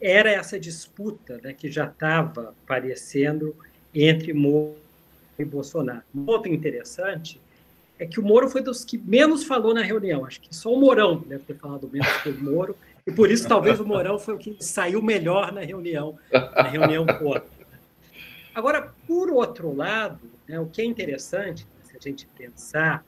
[0.00, 3.54] era essa disputa né, que já estava aparecendo
[3.94, 4.74] entre Moro
[5.38, 6.02] e Bolsonaro.
[6.14, 7.40] Um ponto interessante
[7.98, 10.24] é que o Moro foi dos que menos falou na reunião.
[10.24, 13.46] Acho que só o Mourão deve ter falado menos que o Moro, e por isso
[13.46, 17.44] talvez o Mourão foi o que saiu melhor na reunião, na reunião toda.
[18.54, 21.66] Agora, por outro lado, né, o que é interessante
[22.10, 23.04] gente pensar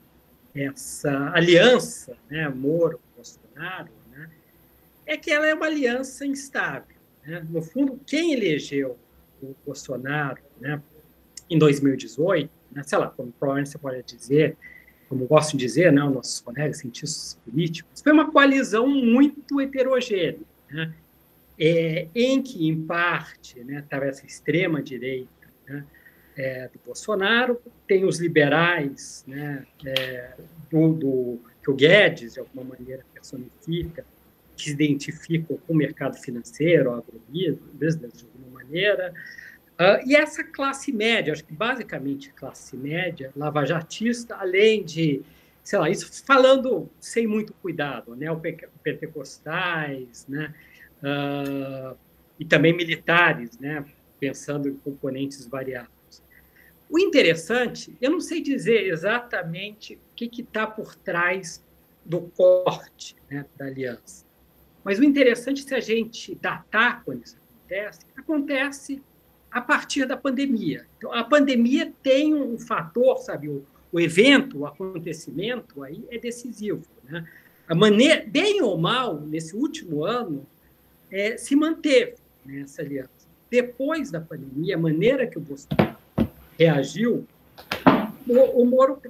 [0.53, 4.29] essa aliança, né, Moro-Bolsonaro, né,
[5.05, 6.95] é que ela é uma aliança instável.
[7.25, 7.45] Né?
[7.49, 8.97] No fundo, quem elegeu
[9.41, 10.81] o Bolsonaro né,
[11.49, 12.83] em 2018 né?
[12.83, 14.57] sei lá, como provavelmente você pode dizer,
[15.07, 20.39] como gosto de dizer, né, nossos colegas cientistas políticos, foi uma coalizão muito heterogênea,
[20.69, 20.93] né?
[21.57, 25.29] é, em que, em parte, né, estava essa extrema-direita
[25.67, 25.85] né,
[26.35, 30.33] é, do Bolsonaro, tem os liberais né, é,
[30.71, 34.05] do, do, que o Guedes, de alguma maneira, personifica,
[34.55, 39.13] que se identificam com o mercado financeiro, agrobusiness, de alguma maneira,
[39.75, 45.21] Uh, e essa classe média, acho que basicamente classe média, lavajatista, além de,
[45.61, 48.41] sei lá, isso falando sem muito cuidado, né, o
[48.81, 50.53] pentecostais, né,
[51.03, 51.97] uh,
[52.39, 53.83] e também militares, né,
[54.17, 55.93] pensando em componentes variados.
[56.89, 61.63] O interessante, eu não sei dizer exatamente o que está por trás
[62.03, 64.25] do corte né, da aliança,
[64.83, 69.01] mas o interessante, se a gente datar quando isso acontece, acontece
[69.49, 70.85] a partir da pandemia.
[70.97, 76.83] Então, a pandemia tem um fator, sabe, o, o evento, o acontecimento aí é decisivo.
[77.05, 77.25] Né?
[77.67, 80.45] A maneira, bem ou mal, nesse último ano,
[81.09, 82.15] é, se manteve
[82.45, 83.09] né, essa aliança.
[83.49, 85.97] Depois da pandemia, a maneira que o Bolsonaro
[86.57, 87.27] reagiu,
[88.27, 89.01] o, o Moro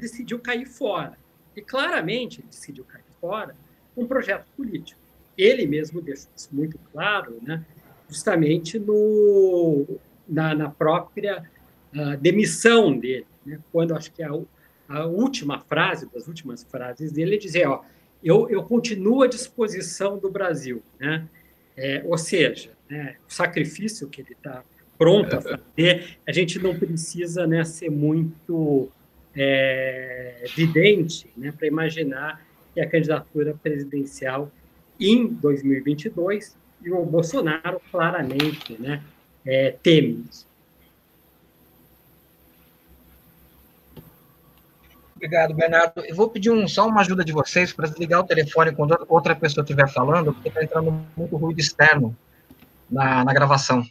[0.00, 1.18] decidiu cair fora.
[1.56, 3.54] E claramente decidiu cair fora
[3.96, 5.00] um projeto político.
[5.36, 7.64] Ele mesmo deixou isso muito claro, né,
[8.08, 9.86] justamente no,
[10.28, 11.44] na, na própria
[11.94, 13.26] uh, demissão dele.
[13.44, 14.30] Né, quando acho que a,
[14.88, 17.82] a última frase, das últimas frases dele, é dizer: ó,
[18.22, 20.82] eu, eu continuo à disposição do Brasil.
[20.98, 21.26] Né?
[21.76, 24.62] É, ou seja, né, o sacrifício que ele está
[25.00, 28.90] pronto a fazer, a gente não precisa né, ser muito
[29.34, 32.44] é, vidente né, para imaginar
[32.74, 34.52] que a candidatura presidencial
[35.00, 39.02] em 2022 e o Bolsonaro claramente né,
[39.46, 40.46] é, teme isso.
[45.16, 46.00] Obrigado, Bernardo.
[46.04, 49.34] Eu vou pedir um, só uma ajuda de vocês para desligar o telefone quando outra
[49.34, 52.14] pessoa estiver falando, porque está entrando muito ruído externo
[52.90, 53.82] na, na gravação.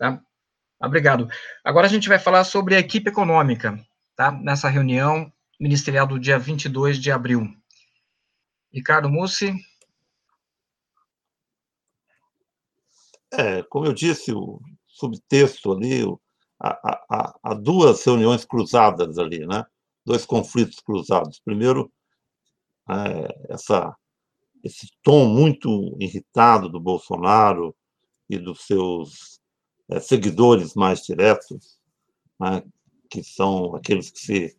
[0.00, 0.18] Tá?
[0.82, 1.28] Obrigado.
[1.62, 3.78] Agora a gente vai falar sobre a equipe econômica,
[4.16, 4.32] tá?
[4.32, 5.30] nessa reunião
[5.60, 7.46] ministerial do dia 22 de abril.
[8.72, 9.54] Ricardo Mussi.
[13.30, 16.02] É, como eu disse, o subtexto ali,
[16.58, 19.66] há duas reuniões cruzadas ali, né?
[20.04, 21.42] dois conflitos cruzados.
[21.44, 21.92] Primeiro,
[22.88, 23.94] é, essa,
[24.64, 27.76] esse tom muito irritado do Bolsonaro
[28.30, 29.39] e dos seus
[29.98, 31.78] seguidores mais diretos,
[32.38, 32.62] né,
[33.10, 34.56] que são aqueles que se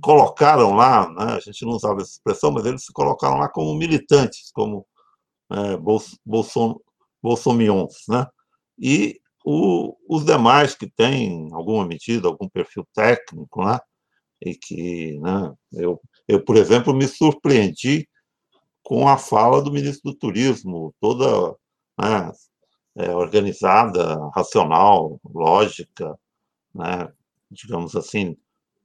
[0.00, 3.74] colocaram lá, né, a gente não usava essa expressão, mas eles se colocaram lá como
[3.74, 4.86] militantes, como
[5.50, 6.78] é, bolson,
[7.22, 8.26] bolsomions, né?
[8.78, 13.78] E o, os demais que têm alguma medida, algum perfil técnico, né?
[14.44, 18.08] e que né, eu, eu, por exemplo, me surpreendi
[18.82, 21.56] com a fala do ministro do Turismo, toda
[21.98, 22.30] né,
[22.96, 26.18] é, organizada, racional, lógica,
[26.74, 27.12] né,
[27.50, 28.36] digamos assim,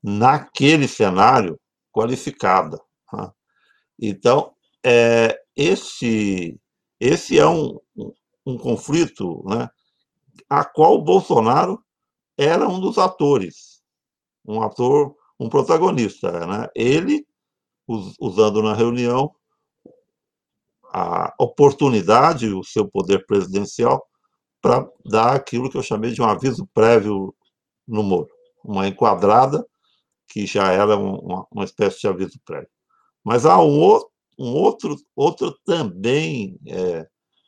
[0.02, 1.60] naquele cenário,
[1.92, 2.80] qualificada.
[3.14, 3.32] Né?
[4.00, 4.54] Então,
[4.84, 6.60] é, esse,
[7.00, 7.80] esse é um,
[8.46, 9.70] um, conflito né,
[10.50, 11.84] a qual o Bolsonaro
[12.38, 13.82] era um dos atores,
[14.46, 16.68] um ator um protagonista, né?
[16.76, 17.26] Ele
[18.20, 19.34] usando na reunião
[20.92, 24.06] a oportunidade, o seu poder presidencial,
[24.62, 27.34] para dar aquilo que eu chamei de um aviso prévio
[27.88, 28.30] no Moro,
[28.64, 29.66] uma enquadrada
[30.28, 32.70] que já era uma, uma espécie de aviso prévio.
[33.24, 37.08] Mas há um outro, um outro, outro também é,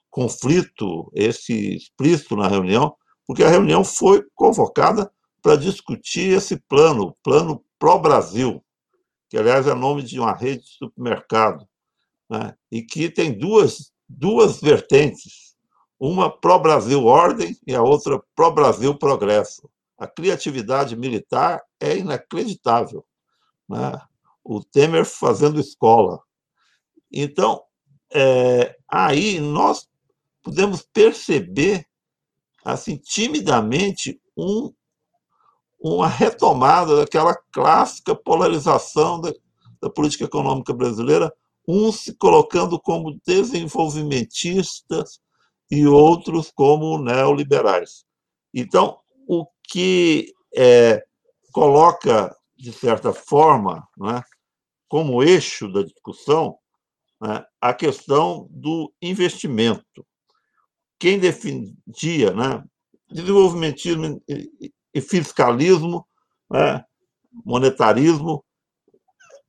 [0.10, 5.12] conflito, esse explícito na reunião, porque a reunião foi convocada
[5.42, 8.64] para discutir esse plano, plano pró-Brasil,
[9.30, 11.66] que aliás é nome de uma rede de supermercado,
[12.32, 12.56] né?
[12.72, 15.58] e que tem duas, duas vertentes,
[16.00, 19.70] uma pró-Brasil ordem e a outra pró-Brasil progresso.
[19.98, 23.06] A criatividade militar é inacreditável.
[23.68, 24.02] Né?
[24.42, 26.22] O Temer fazendo escola.
[27.12, 27.62] Então,
[28.14, 29.88] é, aí nós
[30.42, 31.86] podemos perceber,
[32.64, 34.74] assim, timidamente, um
[35.84, 39.34] uma retomada daquela clássica polarização da,
[39.82, 41.34] da política econômica brasileira,
[41.68, 45.20] uns se colocando como desenvolvimentistas
[45.70, 48.04] e outros como neoliberais.
[48.54, 51.04] Então, o que é,
[51.54, 54.22] coloca, de certa forma, né,
[54.90, 56.58] como eixo da discussão,
[57.22, 60.06] né, a questão do investimento.
[61.00, 62.64] Quem defendia né,
[63.10, 64.22] desenvolvimentismo
[64.94, 66.06] e fiscalismo
[66.52, 66.84] né?
[67.46, 68.44] monetarismo.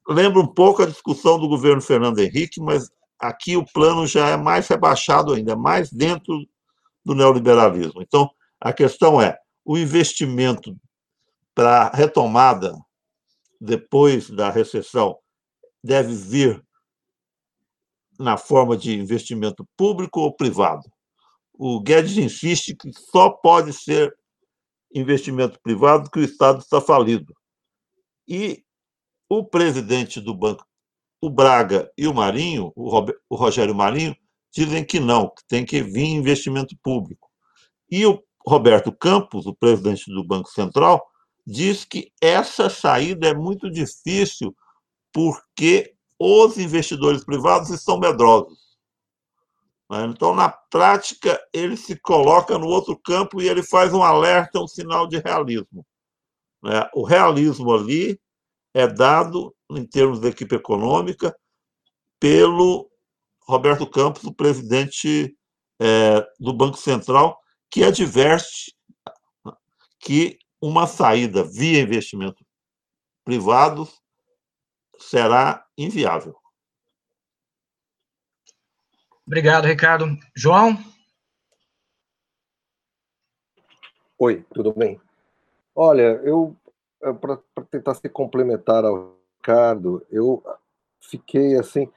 [0.09, 4.37] Lembra um pouco a discussão do governo Fernando Henrique, mas aqui o plano já é
[4.37, 6.45] mais rebaixado ainda, mais dentro
[7.05, 8.03] do neoliberalismo.
[8.03, 8.31] Então,
[8.61, 10.77] a questão é: o investimento
[11.55, 12.75] para retomada
[13.61, 15.19] depois da recessão
[15.83, 16.65] deve vir
[18.19, 20.91] na forma de investimento público ou privado.
[21.53, 24.15] O Guedes insiste que só pode ser
[24.95, 27.35] investimento privado que o Estado está falido.
[28.27, 28.65] E
[29.35, 30.63] o presidente do banco,
[31.19, 34.15] o Braga e o Marinho, o Rogério Marinho,
[34.53, 37.31] dizem que não, que tem que vir investimento público.
[37.91, 41.03] E o Roberto Campos, o presidente do Banco Central,
[41.47, 44.55] diz que essa saída é muito difícil
[45.11, 48.77] porque os investidores privados estão medrosos.
[49.91, 50.05] Né?
[50.11, 54.69] Então, na prática, ele se coloca no outro campo e ele faz um alerta, um
[54.69, 55.87] sinal de realismo.
[56.63, 56.87] Né?
[56.93, 58.21] O realismo ali
[58.75, 61.37] é dado, em termos da equipe econômica,
[62.19, 62.91] pelo
[63.47, 65.37] Roberto Campos, o presidente
[65.81, 67.39] é, do Banco Central,
[67.71, 68.77] que adverte
[69.99, 72.45] que uma saída via investimento
[73.25, 73.89] privado
[74.99, 76.37] será inviável.
[79.27, 80.07] Obrigado, Ricardo.
[80.37, 80.77] João?
[84.19, 85.01] Oi, tudo bem?
[85.75, 86.57] Olha, eu,
[87.21, 90.43] para tentar se complementar ao Ricardo, eu
[91.01, 91.91] fiquei assim.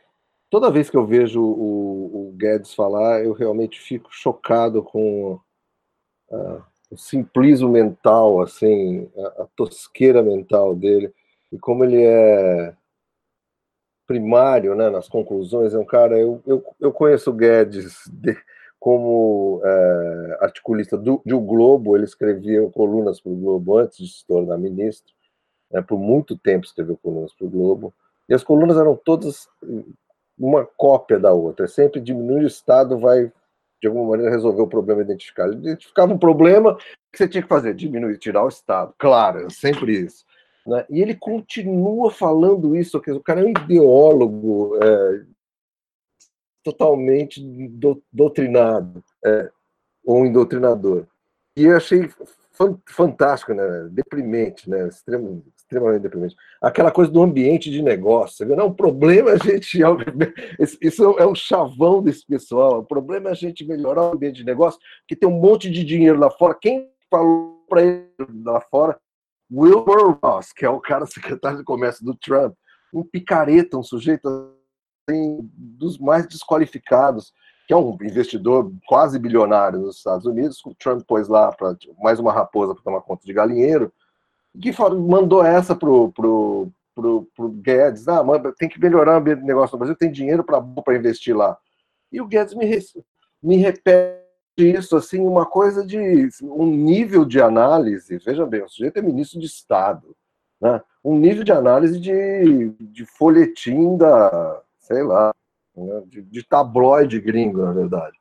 [0.50, 5.40] Toda vez que eu vejo o, o Guedes falar, eu realmente fico chocado com
[6.30, 11.14] uh, o simplismo mental, assim, a, a tosqueira mental dele,
[11.52, 12.76] e como ele é
[14.08, 16.18] primário né, nas conclusões, é um cara.
[16.18, 18.38] Eu, eu, eu conheço o Guedes de,
[18.86, 24.14] como é, articulista do, de O Globo, ele escrevia colunas para o Globo antes de
[24.14, 25.12] se tornar ministro,
[25.72, 27.92] né, por muito tempo escreveu colunas para o Globo,
[28.30, 29.50] e as colunas eram todas
[30.38, 33.32] uma cópia da outra, sempre diminui o Estado, vai
[33.82, 35.54] de alguma maneira resolver o problema identificado.
[35.54, 36.78] Ele identificava um problema, o
[37.12, 37.74] que você tinha que fazer?
[37.74, 38.94] Diminuir, tirar o Estado.
[39.00, 40.24] Claro, é sempre isso.
[40.64, 40.86] Né?
[40.92, 45.24] E ele continua falando isso, o cara é um ideólogo é,
[46.66, 47.40] totalmente
[47.70, 49.52] do, doutrinado, é,
[50.04, 51.06] ou um.
[51.56, 52.10] E eu achei
[52.88, 53.88] fantástico, né?
[53.92, 54.88] deprimente, né?
[54.88, 56.36] Extremo, extremamente deprimente.
[56.60, 58.46] Aquela coisa do ambiente de negócio.
[58.56, 59.80] Não, o problema é a gente.
[60.82, 62.80] Isso é um chavão desse pessoal.
[62.80, 65.84] O problema é a gente melhorar o ambiente de negócio, que tem um monte de
[65.84, 66.58] dinheiro lá fora.
[66.60, 68.10] Quem falou para ele
[68.44, 69.00] lá fora
[69.52, 72.56] Wilbur Ross, que é o cara secretário de comércio do Trump,
[72.92, 74.56] um picareta, um sujeito
[75.08, 77.32] assim, dos mais desqualificados,
[77.68, 82.20] que é um investidor quase bilionário nos Estados Unidos, o Trump pôs lá para mais
[82.20, 83.92] uma raposa para tomar conta de galinheiro,
[84.62, 84.72] que
[85.08, 88.24] mandou essa pro, pro, pro, pro Guedes, ah,
[88.58, 91.58] tem que melhorar o negócio no Brasil, tem dinheiro para investir lá.
[92.12, 92.66] E o Guedes me,
[93.42, 94.24] me repete
[94.58, 98.18] isso, assim, uma coisa de um nível de análise.
[98.20, 100.16] Veja bem, o sujeito é ministro de Estado,
[100.62, 100.82] né?
[101.04, 105.34] Um nível de análise de, de folhetim da, sei lá,
[105.76, 106.04] né?
[106.08, 108.18] de, de tabloide gringo, na verdade.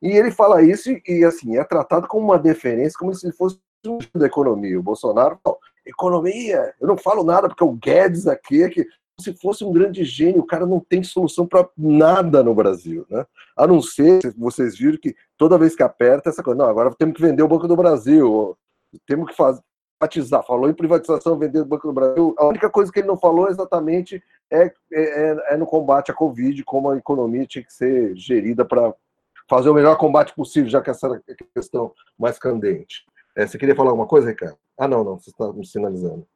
[0.00, 3.98] E ele fala isso e, assim, é tratado como uma deferência, como se fosse um
[4.14, 4.78] da economia.
[4.78, 8.86] O Bolsonaro fala, economia, eu não falo nada porque o Guedes aqui é que
[9.20, 13.26] se fosse um grande gênio, o cara não tem solução para nada no Brasil, né?
[13.56, 17.16] A não ser, vocês viram que toda vez que aperta essa coisa, não, agora temos
[17.16, 18.56] que vender o Banco do Brasil,
[19.06, 19.60] temos que fazer
[19.98, 20.44] privatizar.
[20.44, 22.34] Falou em privatização, vender o Banco do Brasil.
[22.38, 26.14] A única coisa que ele não falou exatamente é, é, é, é no combate à
[26.14, 28.94] Covid, como a economia tinha que ser gerida para
[29.48, 33.04] fazer o melhor combate possível, já que essa era a questão mais candente.
[33.34, 34.58] É, você queria falar alguma coisa, Ricardo?
[34.76, 36.26] Ah, não, não, você está me sinalizando.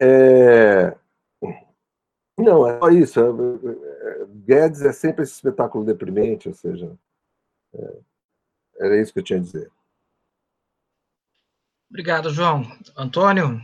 [0.00, 0.94] É...
[2.38, 3.20] Não, é só isso.
[3.20, 6.92] É, é, Guedes é sempre esse espetáculo deprimente, ou seja,
[7.74, 7.96] é,
[8.78, 9.70] era isso que eu tinha a dizer.
[11.96, 12.70] Obrigado, João.
[12.94, 13.58] Antônio?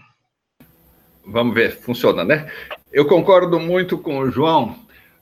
[1.27, 2.51] Vamos ver, funciona, né?
[2.91, 4.75] Eu concordo muito com o João,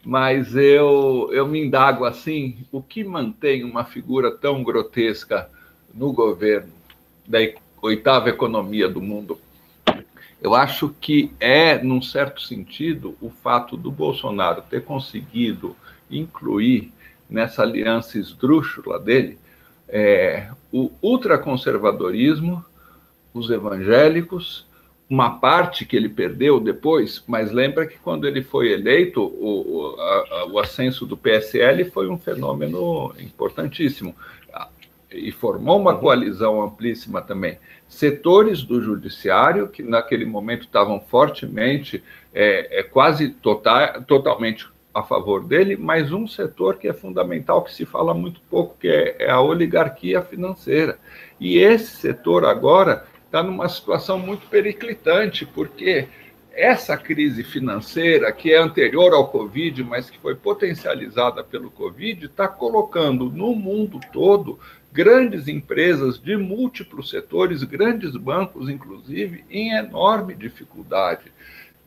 [0.05, 5.51] mas eu, eu me indago assim: o que mantém uma figura tão grotesca
[5.93, 6.73] no governo
[7.27, 7.41] da
[7.83, 9.41] oitava economia do mundo
[10.41, 15.77] eu acho que é, num certo sentido, o fato do Bolsonaro ter conseguido
[16.09, 16.93] incluir
[17.29, 19.37] nessa aliança esdrúxula dele
[19.91, 22.65] é, o ultraconservadorismo,
[23.33, 24.67] os evangélicos,
[25.11, 30.47] uma parte que ele perdeu depois, mas lembra que quando ele foi eleito, o, a,
[30.47, 34.15] o ascenso do PSL foi um fenômeno importantíssimo.
[35.13, 37.59] e formou uma coalizão amplíssima também.
[37.89, 42.01] Setores do judiciário, que naquele momento estavam fortemente,
[42.33, 47.73] é, é quase total, totalmente a favor dele, mas um setor que é fundamental, que
[47.73, 50.99] se fala muito pouco, que é, é a oligarquia financeira.
[51.41, 56.09] E esse setor agora está numa situação muito periclitante, porque
[56.53, 62.49] essa crise financeira, que é anterior ao Covid, mas que foi potencializada pelo Covid, está
[62.49, 64.59] colocando no mundo todo
[64.93, 71.31] grandes empresas de múltiplos setores, grandes bancos, inclusive, em enorme dificuldade.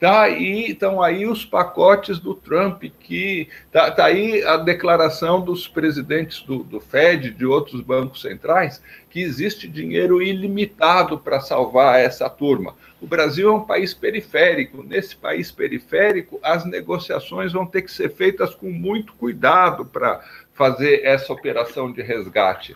[0.03, 5.65] Tá aí, estão aí os pacotes do Trump, que tá, tá aí a declaração dos
[5.65, 12.29] presidentes do, do Fed, de outros bancos centrais, que existe dinheiro ilimitado para salvar essa
[12.29, 12.75] turma.
[12.99, 14.83] O Brasil é um país periférico.
[14.83, 20.21] Nesse país periférico, as negociações vão ter que ser feitas com muito cuidado para
[20.53, 22.75] fazer essa operação de resgate.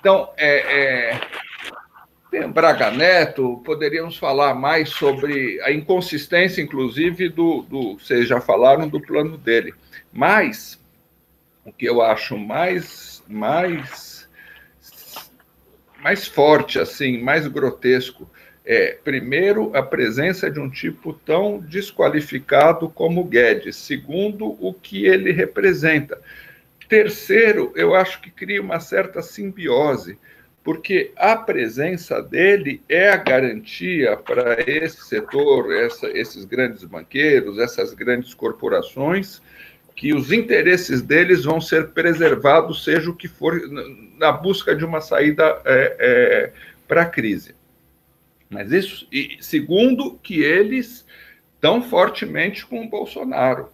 [0.00, 1.20] Então, é, é
[2.40, 7.98] Braga Neto, poderíamos falar mais sobre a inconsistência, inclusive, do, do.
[7.98, 9.74] Vocês já falaram do plano dele.
[10.10, 10.80] Mas
[11.62, 14.26] o que eu acho mais, mais,
[16.02, 18.28] mais forte, assim, mais grotesco,
[18.64, 23.76] é, primeiro, a presença de um tipo tão desqualificado como Guedes.
[23.76, 26.18] Segundo, o que ele representa.
[26.88, 30.18] Terceiro, eu acho que cria uma certa simbiose
[30.64, 37.92] porque a presença dele é a garantia para esse setor, essa, esses grandes banqueiros, essas
[37.92, 39.42] grandes corporações,
[39.96, 43.60] que os interesses deles vão ser preservados, seja o que for,
[44.16, 46.52] na busca de uma saída é, é,
[46.86, 47.54] para a crise.
[48.48, 49.08] Mas isso,
[49.40, 51.04] segundo, que eles
[51.60, 53.68] tão fortemente com o Bolsonaro.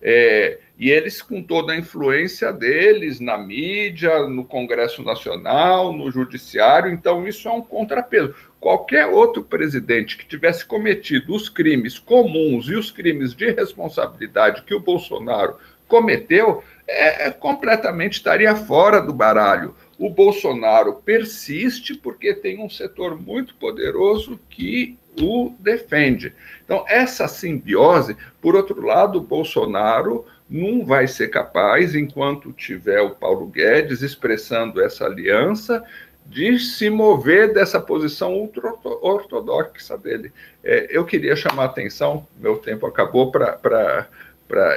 [0.00, 6.90] É, e eles, com toda a influência deles na mídia, no Congresso Nacional, no Judiciário,
[6.90, 8.34] então isso é um contrapeso.
[8.58, 14.74] Qualquer outro presidente que tivesse cometido os crimes comuns e os crimes de responsabilidade que
[14.74, 15.56] o Bolsonaro
[15.86, 19.76] cometeu, é, é completamente estaria fora do baralho.
[19.96, 26.32] O Bolsonaro persiste porque tem um setor muito poderoso que o defende.
[26.64, 33.10] Então, essa simbiose, por outro lado, o Bolsonaro não vai ser capaz, enquanto tiver o
[33.10, 35.82] Paulo Guedes expressando essa aliança,
[36.26, 40.32] de se mover dessa posição ultra-ortodoxa dele.
[40.62, 44.08] É, eu queria chamar a atenção, meu tempo acabou, para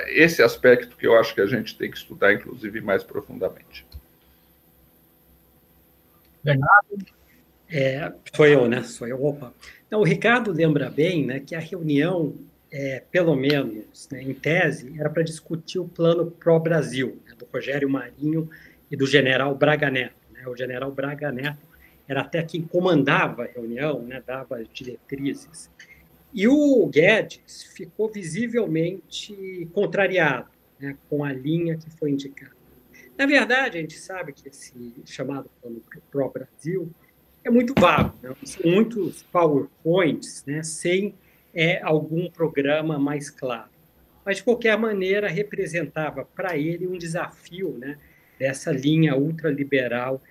[0.08, 3.86] esse aspecto que eu acho que a gente tem que estudar, inclusive, mais profundamente.
[6.44, 7.06] Bernardo?
[7.70, 8.84] É, sou eu, né?
[8.84, 9.24] Sou eu.
[9.24, 9.54] Opa.
[9.86, 12.34] Então, o Ricardo lembra bem né, que a reunião
[12.72, 17.90] é, pelo menos, né, em tese, era para discutir o plano pró-Brasil, né, do Rogério
[17.90, 18.50] Marinho
[18.92, 20.16] e do general Braga Neto.
[20.32, 20.48] Né?
[20.48, 21.66] O general Braga Neto
[22.08, 25.70] era até quem comandava a reunião, né, dava as diretrizes.
[26.34, 30.50] E o Guedes ficou visivelmente contrariado
[30.80, 32.56] né, com a linha que foi indicada.
[33.18, 36.92] Na verdade, a gente sabe que esse chamado plano pró-Brasil
[37.44, 38.36] é muito vago, né?
[38.44, 41.16] são muitos PowerPoints né, sem
[41.54, 43.70] é, algum programa mais claro.
[44.26, 47.98] Mas, de qualquer maneira, representava para ele um desafio né,
[48.38, 50.22] dessa linha ultraliberal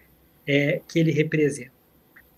[0.46, 1.72] é, que ele representa.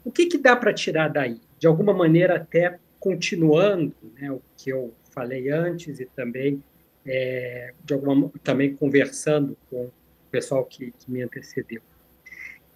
[0.04, 1.40] O que, que dá para tirar daí?
[1.58, 6.62] De alguma maneira, até continuando né, o que eu falei antes e também,
[7.04, 9.92] é, de alguma, também conversando com o
[10.30, 11.82] pessoal que, que me antecedeu.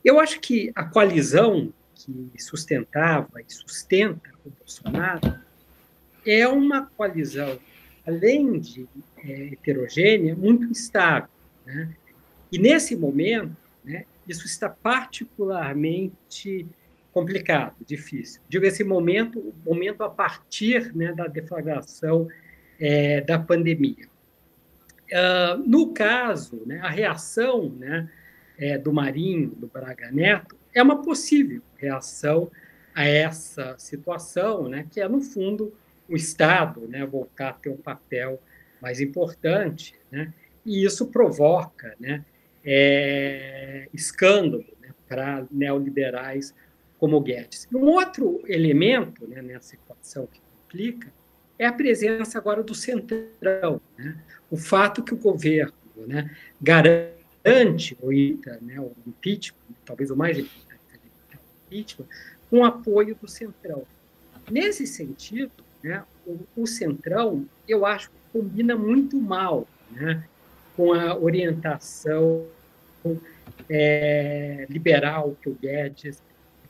[0.05, 5.41] Eu acho que a coalizão que sustentava e sustenta o Bolsonaro
[6.25, 7.59] é uma coalizão,
[8.07, 8.89] além de
[9.25, 11.29] é, heterogênea, muito instável.
[11.65, 11.91] Né?
[12.51, 16.67] E nesse momento, né, isso está particularmente
[17.13, 18.41] complicado, difícil.
[18.49, 22.29] Digo esse momento, o momento a partir né, da deflagração
[22.81, 24.11] é, da pandemia.
[25.13, 28.11] Uh, no caso, né, a reação né,
[28.59, 32.51] é, do Marinho, do Braga Neto, é uma possível reação
[32.95, 35.73] a essa situação, né, que é, no fundo,
[36.09, 38.41] o Estado né, voltar a ter um papel
[38.81, 40.33] mais importante, né,
[40.65, 42.25] e isso provoca né,
[42.65, 46.55] é, escândalo né, para neoliberais
[46.99, 47.67] como Guedes.
[47.73, 51.13] Um outro elemento né, nessa equação que complica
[51.59, 54.17] é a presença agora do centrão, né,
[54.51, 55.73] o fato que o governo
[56.07, 62.07] né, garante o, né, o impeachment, talvez o mais importante o impeachment,
[62.51, 63.85] com apoio do centrão.
[64.51, 66.05] Nesse sentido, né?
[66.27, 70.25] O, o centrão, eu acho que combina muito mal né?
[70.77, 72.47] com a orientação
[73.69, 76.23] é, liberal que o Guedes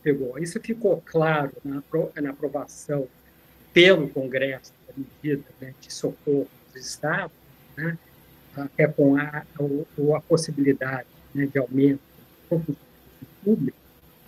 [0.03, 0.39] pegou.
[0.39, 1.83] Isso ficou claro na,
[2.21, 3.07] na aprovação
[3.73, 7.37] pelo Congresso da medida né, de socorro dos estados,
[7.77, 7.97] né,
[8.57, 9.45] até com a,
[10.17, 12.01] a, possibilidade né, de aumento
[12.51, 12.77] do
[13.43, 13.79] público,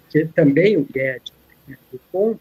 [0.08, 1.32] que também o Guedes
[1.68, 1.76] né,
[2.10, 2.40] conta.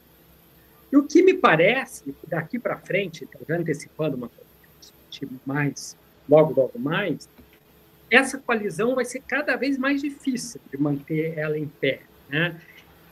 [0.94, 5.98] E o que me parece, daqui para frente, então, já antecipando uma coisa que mais,
[6.30, 7.28] logo, logo mais,
[8.12, 12.02] essa coalizão vai ser cada vez mais difícil de manter ela em pé.
[12.30, 12.62] Né?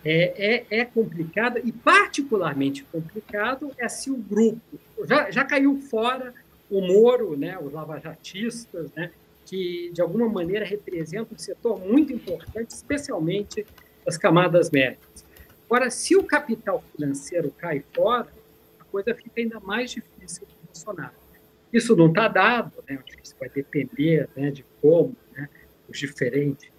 [0.06, 4.80] É, é, é complicado, e particularmente complicado é se o grupo.
[5.06, 6.36] Já, já caiu fora
[6.70, 9.10] o Moro, né, os lavajatistas, né,
[9.44, 13.66] que de alguma maneira representam um setor muito importante, especialmente
[14.06, 15.31] as camadas médias.
[15.72, 18.28] Agora, se o capital financeiro cai fora,
[18.78, 21.14] a coisa fica ainda mais difícil para o Bolsonaro.
[21.72, 23.00] Isso não está dado, né?
[23.24, 25.48] isso vai depender né, de como né,
[25.88, 26.70] os diferentes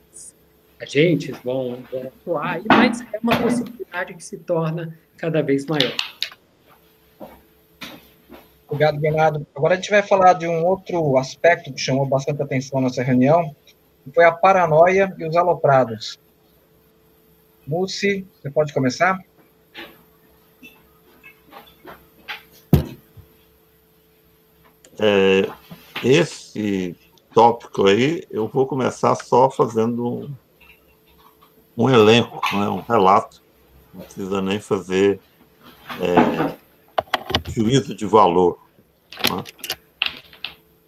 [0.78, 5.96] agentes vão, vão atuar, mas é uma possibilidade que se torna cada vez maior.
[8.68, 9.46] Obrigado, Bernardo.
[9.54, 13.56] Agora a gente vai falar de um outro aspecto que chamou bastante atenção nessa reunião,
[14.04, 16.20] que foi a paranoia e os aloprados.
[17.66, 19.18] Mussi, você pode começar?
[24.98, 25.48] É,
[26.04, 26.96] esse
[27.32, 30.30] tópico aí, eu vou começar só fazendo
[31.76, 33.42] um, elenco, né, um relato.
[33.94, 35.20] Não precisa nem fazer
[36.00, 36.56] é,
[37.50, 38.58] juízo de valor.
[39.30, 39.44] Né?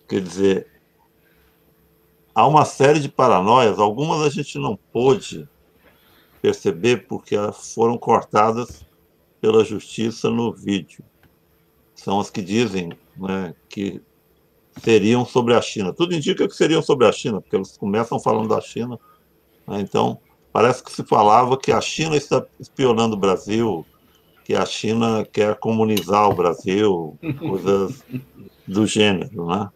[0.09, 0.67] Quer dizer,
[2.35, 5.49] há uma série de paranoias, algumas a gente não pôde
[6.45, 8.85] perceber porque foram cortadas
[9.41, 11.03] pela justiça no vídeo.
[11.95, 14.03] São as que dizem né, que
[14.83, 15.91] seriam sobre a China.
[15.91, 19.01] Tudo indica que seriam sobre a China, porque eles começam falando da China.
[19.67, 20.19] Né, então,
[20.53, 23.87] parece que se falava que a China está espionando o Brasil,
[24.45, 28.05] que a China quer comunizar o Brasil, coisas
[28.69, 29.47] do gênero.
[29.47, 29.71] Né?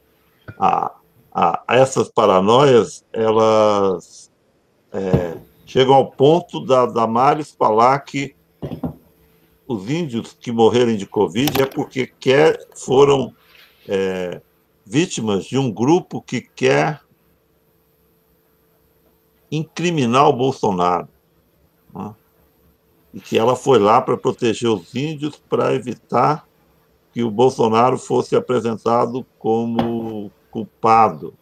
[0.60, 0.94] A,
[1.32, 4.30] a, essas paranoias, elas.
[4.92, 8.34] É, chegam ao ponto da Damares falar que
[9.66, 13.34] os índios que morrerem de Covid é porque quer, foram
[13.86, 14.40] é,
[14.84, 17.02] vítimas de um grupo que quer
[19.52, 21.06] incriminar o Bolsonaro.
[21.94, 22.14] Né?
[23.12, 26.48] E que ela foi lá para proteger os índios para evitar
[27.12, 31.34] que o Bolsonaro fosse apresentado como culpado.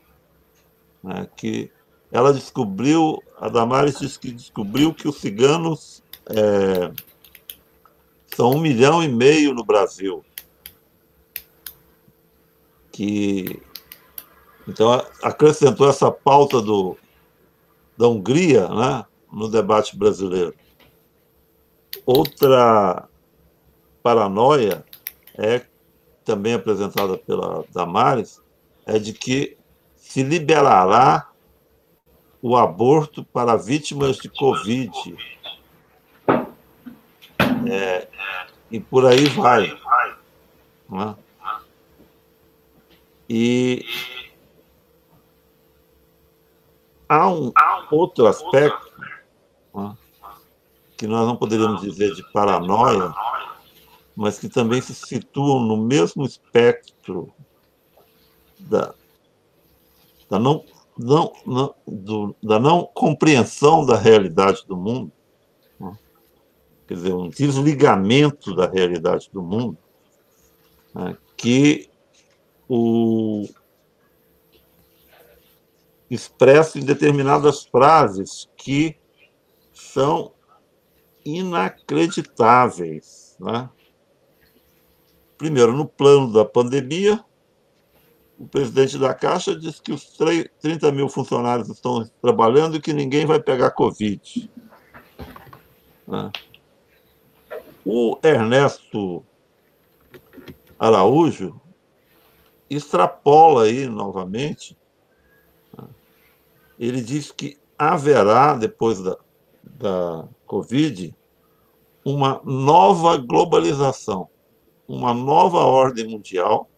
[1.00, 1.28] Né?
[1.36, 1.70] Que
[2.10, 6.90] ela descobriu, a Damares disse que descobriu que os ciganos é,
[8.34, 10.24] são um milhão e meio no Brasil.
[12.90, 13.62] Que,
[14.66, 16.96] então, acrescentou essa pauta do,
[17.96, 20.54] da Hungria né, no debate brasileiro.
[22.06, 23.06] Outra
[24.02, 24.84] paranoia
[25.36, 25.66] é
[26.24, 28.40] também apresentada pela Damares,
[28.86, 29.56] é de que
[29.96, 31.30] se liberará
[32.46, 34.92] o aborto para vítimas de Covid.
[37.68, 38.06] É,
[38.70, 39.76] e por aí vai.
[40.88, 41.16] Né?
[43.28, 43.84] E
[47.08, 47.52] há um
[47.90, 48.92] outro aspecto
[49.74, 49.96] né,
[50.96, 53.12] que nós não poderíamos dizer de paranoia,
[54.14, 57.34] mas que também se situam no mesmo espectro
[58.60, 58.94] da,
[60.30, 60.64] da não
[60.98, 65.12] não, não, do, da não compreensão da realidade do mundo,
[65.78, 65.96] né?
[66.86, 69.76] quer dizer, um desligamento da realidade do mundo,
[70.94, 71.16] né?
[71.36, 71.90] que
[72.68, 73.46] o
[76.10, 78.96] expresso em determinadas frases que
[79.72, 80.32] são
[81.24, 83.36] inacreditáveis.
[83.40, 83.68] Né?
[85.36, 87.24] Primeiro, no plano da pandemia,
[88.38, 90.16] o presidente da Caixa disse que os
[90.60, 94.50] 30 mil funcionários estão trabalhando e que ninguém vai pegar Covid.
[96.06, 96.30] Né?
[97.84, 99.24] O Ernesto
[100.78, 101.58] Araújo
[102.68, 104.76] extrapola aí novamente.
[105.76, 105.88] Né?
[106.78, 109.16] Ele diz que haverá, depois da,
[109.62, 111.14] da Covid,
[112.04, 114.28] uma nova globalização,
[114.86, 116.68] uma nova ordem mundial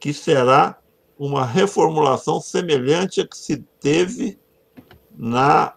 [0.00, 0.78] que será
[1.18, 4.40] uma reformulação semelhante à que se teve
[5.10, 5.76] na,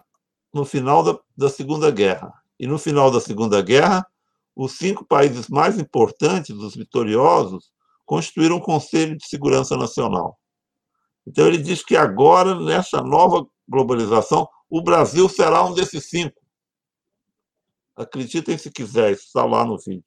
[0.52, 2.32] no final da, da Segunda Guerra.
[2.58, 4.06] E no final da Segunda Guerra,
[4.54, 7.72] os cinco países mais importantes, os vitoriosos,
[8.04, 10.38] constituíram um Conselho de Segurança Nacional.
[11.26, 16.40] Então, ele diz que agora, nessa nova globalização, o Brasil será um desses cinco.
[17.96, 20.04] Acreditem se quiser, está lá no vídeo.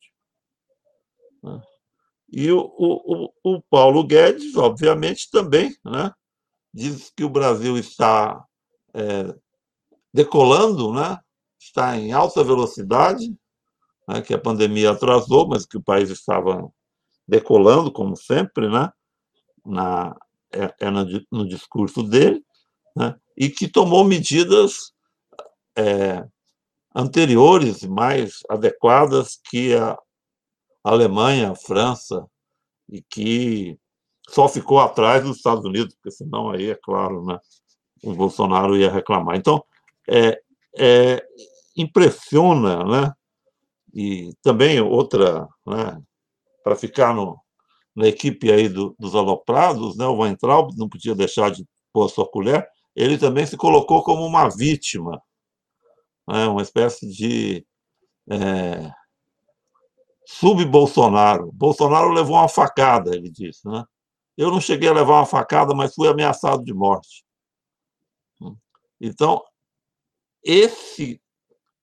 [2.38, 6.12] E o, o, o Paulo Guedes, obviamente, também né,
[6.74, 8.44] diz que o Brasil está
[8.94, 9.34] é,
[10.14, 11.18] decolando, né,
[11.58, 13.34] está em alta velocidade,
[14.06, 16.70] né, que a pandemia atrasou, mas que o país estava
[17.26, 18.92] decolando, como sempre, né,
[19.66, 20.14] na,
[20.52, 22.44] é, é no, no, discurso dele,
[22.94, 24.92] né, e que tomou medidas
[25.78, 26.22] é,
[26.94, 29.98] anteriores e mais adequadas que a
[30.86, 32.28] Alemanha, França,
[32.88, 33.76] e que
[34.30, 37.40] só ficou atrás dos Estados Unidos, porque senão aí, é claro, né,
[38.04, 39.36] o Bolsonaro ia reclamar.
[39.36, 39.64] Então,
[40.08, 40.40] é,
[40.78, 41.26] é,
[41.76, 43.14] impressiona, né?
[43.94, 46.00] E também outra, né,
[46.64, 47.40] para ficar no,
[47.96, 52.10] na equipe aí do, dos aloprados, né, o Weintraub não podia deixar de pôr a
[52.10, 55.22] sua colher, ele também se colocou como uma vítima,
[56.28, 57.66] né, uma espécie de
[58.30, 58.92] é,
[60.26, 61.52] sub-Bolsonaro.
[61.54, 63.68] Bolsonaro levou uma facada, ele disse.
[63.68, 63.84] Né?
[64.38, 67.24] Eu não cheguei a levar uma facada, mas fui ameaçado de morte.
[69.00, 69.44] Então,
[70.44, 71.22] esse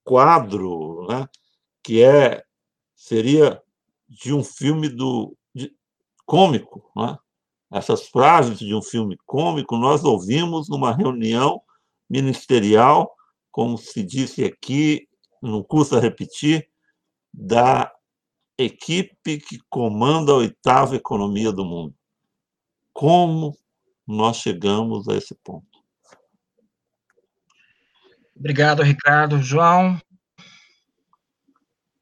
[0.03, 1.27] quadro, né,
[1.83, 2.43] que é
[2.95, 3.61] seria
[4.07, 5.75] de um filme do de,
[6.25, 7.17] cômico, né?
[7.71, 11.61] essas frases de um filme cômico nós ouvimos numa reunião
[12.09, 13.13] ministerial,
[13.51, 15.07] como se disse aqui,
[15.41, 16.69] não custa repetir,
[17.33, 17.91] da
[18.63, 21.93] equipe que comanda a oitava economia do mundo.
[22.91, 23.57] Como
[24.07, 25.65] nós chegamos a esse ponto?
[28.35, 29.41] Obrigado, Ricardo.
[29.41, 29.99] João?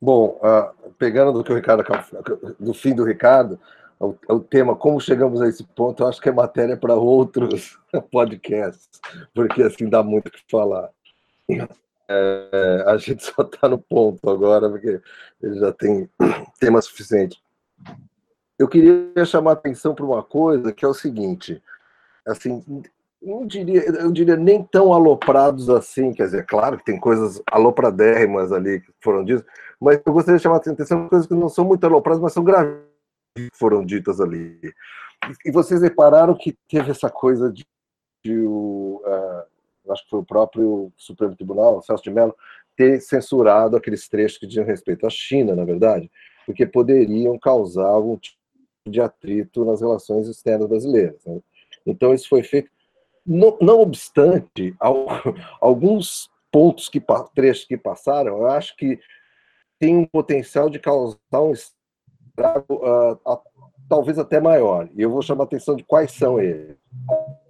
[0.02, 1.84] Bom, uh, pegando do que o Ricardo
[2.60, 3.60] do fim do Ricardo,
[4.00, 7.78] o, o, tema como chegamos a esse ponto, eu acho que é matéria para outros
[8.12, 9.00] podcasts,
[9.32, 10.90] porque assim dá muito o que falar.
[12.12, 15.02] É, a gente só está no ponto agora, porque
[15.42, 16.10] ele já tem
[16.60, 17.42] tema suficiente.
[18.60, 21.62] Eu queria chamar a atenção para uma coisa que é o seguinte,
[22.28, 22.64] assim,
[23.22, 28.52] não diria, eu diria nem tão aloprados assim, quer dizer, claro que tem coisas alopradérrimas
[28.52, 29.46] ali que foram ditas,
[29.80, 32.34] mas eu gostaria de chamar a atenção para coisas que não são muito alopradas, mas
[32.34, 32.78] são graves
[33.36, 34.60] que foram ditas ali.
[35.46, 37.66] E vocês repararam que teve essa coisa de,
[38.24, 39.44] de uh,
[39.90, 42.36] acho que foi o próprio Supremo Tribunal, Celso de Mello,
[42.76, 46.10] ter censurado aqueles trechos que diziam respeito à China, na verdade,
[46.46, 48.38] porque poderiam causar algum tipo
[48.88, 51.24] de atrito nas relações externas brasileiras.
[51.26, 51.40] Né?
[51.86, 52.70] Então, isso foi feito
[53.26, 54.76] não, não obstante,
[55.62, 57.02] alguns pontos que
[57.34, 59.00] trechos que passaram, eu acho que
[59.80, 63.42] tem um potencial de causar um estrago uh, uh,
[63.88, 64.90] talvez até maior.
[64.96, 66.78] E eu vou chamar a atenção de quais são eles.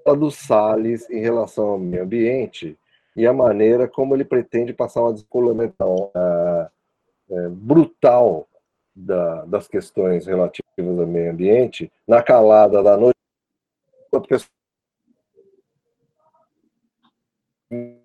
[0.05, 2.77] Do Salles em relação ao meio ambiente
[3.15, 8.47] e a maneira como ele pretende passar uma descolamentação uh, brutal
[8.95, 13.15] da, das questões relativas ao meio ambiente na calada da noite,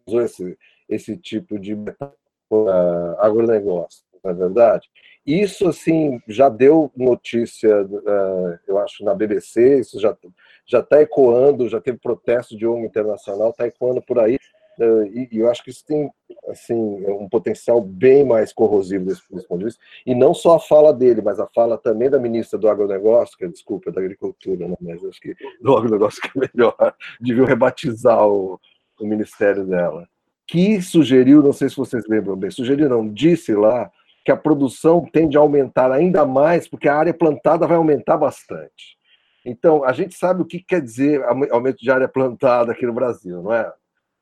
[0.06, 4.88] esse, esse tipo de uh, agronegócio, na é verdade.
[5.26, 10.16] Isso, assim, já deu notícia, uh, eu acho, na BBC, isso já
[10.64, 14.36] já está ecoando, já teve protesto de ONU internacional, está ecoando por aí,
[14.78, 16.10] uh, e, e, eu acho que isso tem,
[16.48, 20.60] assim, um potencial bem mais corrosivo desse, desse, ponto de vista, e não só a
[20.60, 24.68] fala dele, mas a fala também da ministra do agronegócio, que é, desculpa, da agricultura,
[24.68, 28.60] né, mas acho que do agronegócio que é melhor, devia rebatizar o,
[29.00, 30.08] o ministério dela,
[30.46, 33.90] que sugeriu, não sei se vocês lembram bem, sugeriu não, disse lá
[34.26, 38.98] que a produção tende a aumentar ainda mais, porque a área plantada vai aumentar bastante.
[39.44, 41.22] Então, a gente sabe o que quer dizer
[41.52, 43.72] aumento de área plantada aqui no Brasil, não é?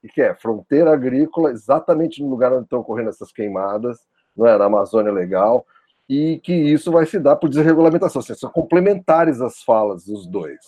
[0.04, 0.34] O que é?
[0.34, 3.98] Fronteira agrícola, exatamente no lugar onde estão ocorrendo essas queimadas,
[4.36, 4.58] não é?
[4.58, 5.64] Na Amazônia Legal,
[6.06, 8.20] e que isso vai se dar por desregulamentação.
[8.20, 10.60] Assim, são complementares as falas dos dois.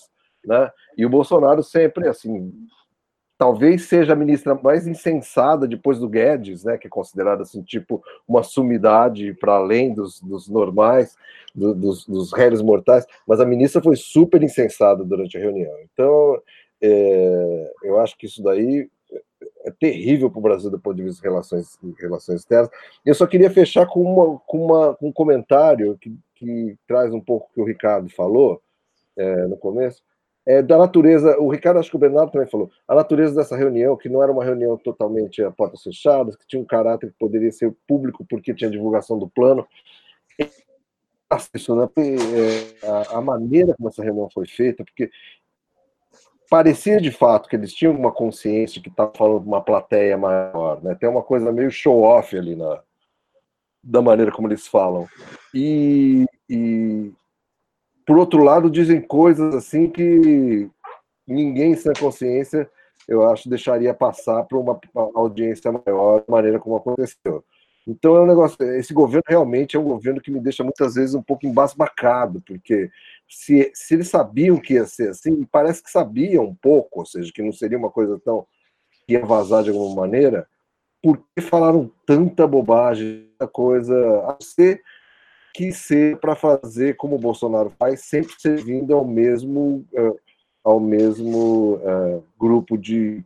[0.47, 0.71] Né?
[0.97, 2.55] E o Bolsonaro sempre, assim,
[3.39, 8.03] talvez seja a ministra mais insensada depois do Guedes, né, que é considerada assim, tipo
[8.27, 11.17] uma sumidade para além dos, dos normais,
[11.55, 15.75] do, dos, dos réis mortais, mas a ministra foi super insensada durante a reunião.
[15.93, 16.41] Então,
[16.81, 18.89] é, eu acho que isso daí
[19.65, 22.71] é terrível para o Brasil do ponto de vista de relações, relações externas.
[23.05, 27.21] Eu só queria fechar com, uma, com, uma, com um comentário que, que traz um
[27.21, 28.63] pouco o que o Ricardo falou
[29.17, 30.03] é, no começo,
[30.47, 33.97] é, da natureza, o Ricardo, acho que o Bernardo também falou, a natureza dessa reunião,
[33.97, 37.51] que não era uma reunião totalmente a portas fechadas, que tinha um caráter que poderia
[37.51, 39.67] ser público porque tinha divulgação do plano.
[40.39, 40.49] Né?
[42.85, 45.11] a, a maneira como essa reunião foi feita, porque
[46.49, 50.81] parecia de fato que eles tinham uma consciência que estava falando de uma plateia maior,
[50.85, 50.95] né?
[50.95, 52.81] Tem uma coisa meio show-off ali na
[53.83, 55.09] da maneira como eles falam.
[55.55, 57.13] E, e
[58.07, 60.71] por outro lado dizem coisas assim que
[61.27, 62.71] ninguém sem consciência,
[63.09, 64.81] eu acho, deixaria passar para uma
[65.15, 67.45] audiência maior, da maneira como aconteceu.
[67.87, 68.57] Então é um negócio.
[68.75, 72.91] Esse governo realmente é um governo que me deixa muitas vezes um pouco embasbacado, porque
[73.29, 77.31] se, se eles sabiam que ia ser assim, parece que sabiam um pouco, ou seja,
[77.33, 78.47] que não seria uma coisa tão
[79.07, 80.49] que ia vazar de alguma maneira,
[81.01, 83.97] por que falaram tanta bobagem, tanta coisa,
[84.27, 84.83] a ser
[85.57, 90.21] que ser para fazer como o Bolsonaro faz, sempre servindo ao mesmo, uh,
[90.63, 93.25] ao mesmo uh, grupo de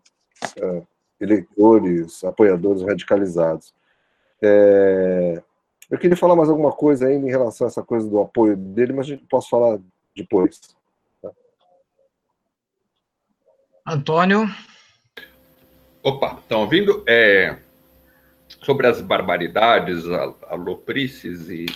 [0.62, 0.86] uh,
[1.20, 3.74] eleitores, apoiadores radicalizados.
[4.40, 5.42] É,
[5.90, 8.92] eu queria falar mais alguma coisa ainda em relação a essa coisa do apoio dele,
[8.92, 9.80] mas a gente posso falar
[10.14, 10.60] depois.
[11.20, 11.30] Tá?
[13.84, 14.46] Antônio.
[16.00, 17.02] Opa, estão ouvindo?
[17.08, 17.58] É,
[18.62, 20.04] sobre as barbaridades,
[20.48, 21.66] aloprices e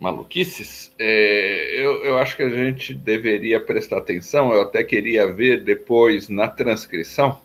[0.00, 4.52] maluquices, é, eu, eu acho que a gente deveria prestar atenção.
[4.52, 7.40] Eu até queria ver depois na transcrição,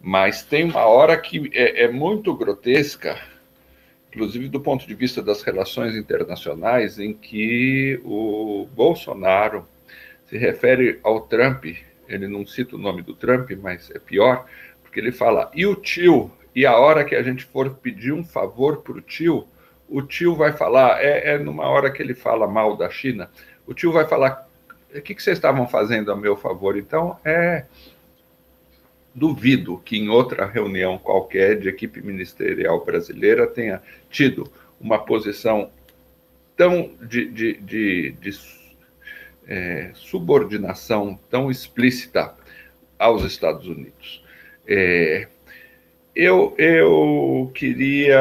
[0.00, 3.18] mas tem uma hora que é, é muito grotesca,
[4.12, 9.66] inclusive do ponto de vista das relações internacionais, em que o Bolsonaro
[10.26, 11.64] se refere ao Trump.
[12.08, 14.46] Ele não cita o nome do Trump, mas é pior,
[14.82, 16.30] porque ele fala, e o tio?
[16.54, 19.46] E a hora que a gente for pedir um favor para o tio,
[19.88, 23.30] o tio vai falar, é, é, numa hora que ele fala mal da China,
[23.66, 24.46] o tio vai falar,
[24.94, 26.76] o que, que vocês estavam fazendo a meu favor?
[26.76, 27.64] Então, é
[29.14, 35.70] duvido que em outra reunião qualquer de equipe ministerial brasileira tenha tido uma posição
[36.56, 38.30] tão de, de, de, de
[39.46, 42.34] é, subordinação tão explícita
[42.98, 44.24] aos Estados Unidos.
[44.66, 45.28] É,
[46.18, 48.18] eu, eu queria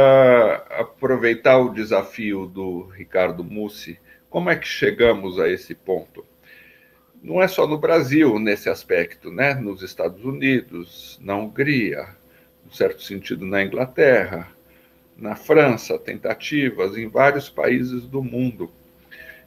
[0.69, 3.99] aproveitar o desafio do Ricardo Mussi.
[4.29, 6.23] Como é que chegamos a esse ponto?
[7.23, 9.55] Não é só no Brasil nesse aspecto, né?
[9.55, 12.09] Nos Estados Unidos, na Hungria,
[12.63, 14.47] no certo sentido na Inglaterra,
[15.17, 18.69] na França, tentativas em vários países do mundo.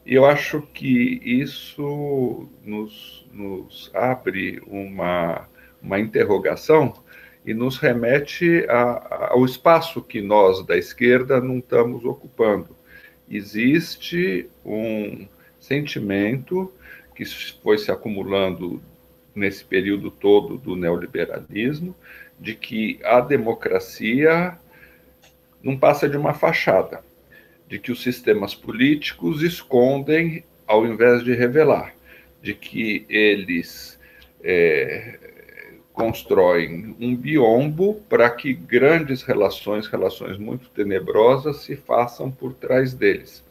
[0.04, 5.46] E eu acho que isso nos, nos abre uma,
[5.80, 6.92] uma interrogação
[7.44, 12.76] e nos remete a, ao espaço que nós da esquerda não estamos ocupando.
[13.28, 15.26] Existe um
[15.58, 16.72] sentimento
[17.14, 17.24] que
[17.62, 18.82] foi se acumulando
[19.34, 21.94] nesse período todo do neoliberalismo
[22.38, 24.58] de que a democracia
[25.62, 27.04] não passa de uma fachada,
[27.68, 31.94] de que os sistemas políticos escondem ao invés de revelar,
[32.42, 33.98] de que eles
[34.42, 35.18] é,
[35.92, 43.42] constroem um biombo para que grandes relações, relações muito tenebrosas, se façam por trás deles.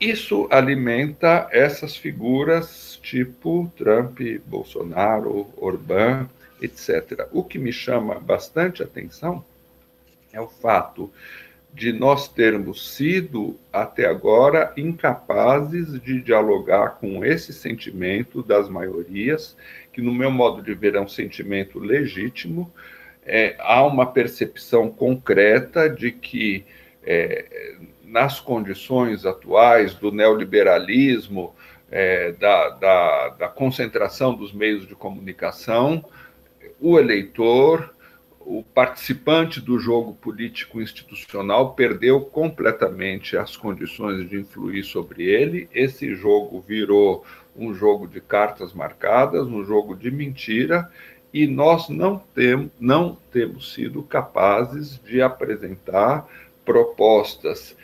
[0.00, 6.28] Isso alimenta essas figuras tipo Trump, Bolsonaro, Orbán,
[6.60, 7.28] etc.
[7.32, 9.44] O que me chama bastante atenção
[10.32, 11.12] é o fato
[11.74, 19.56] de nós termos sido, até agora, incapazes de dialogar com esse sentimento das maiorias,
[19.92, 22.72] que, no meu modo de ver, é um sentimento legítimo.
[23.26, 26.64] É, há uma percepção concreta de que,
[27.02, 31.52] é, nas condições atuais do neoliberalismo,
[31.90, 36.04] é, da, da, da concentração dos meios de comunicação,
[36.80, 37.93] o eleitor
[38.46, 45.68] o participante do jogo político institucional perdeu completamente as condições de influir sobre ele.
[45.72, 47.24] Esse jogo virou
[47.56, 50.90] um jogo de cartas marcadas, um jogo de mentira,
[51.32, 56.26] e nós não, tem, não temos sido capazes de apresentar
[56.64, 57.76] propostas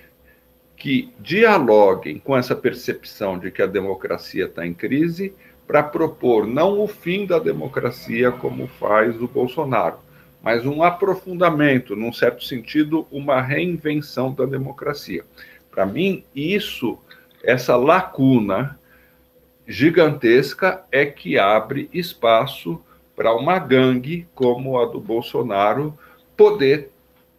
[0.76, 5.34] que dialoguem com essa percepção de que a democracia está em crise,
[5.66, 9.98] para propor não o fim da democracia como faz o Bolsonaro,
[10.42, 15.24] mas um aprofundamento, num certo sentido, uma reinvenção da democracia.
[15.70, 16.98] Para mim, isso,
[17.42, 18.78] essa lacuna
[19.66, 22.82] gigantesca é que abre espaço
[23.14, 25.96] para uma gangue como a do Bolsonaro
[26.36, 26.90] poder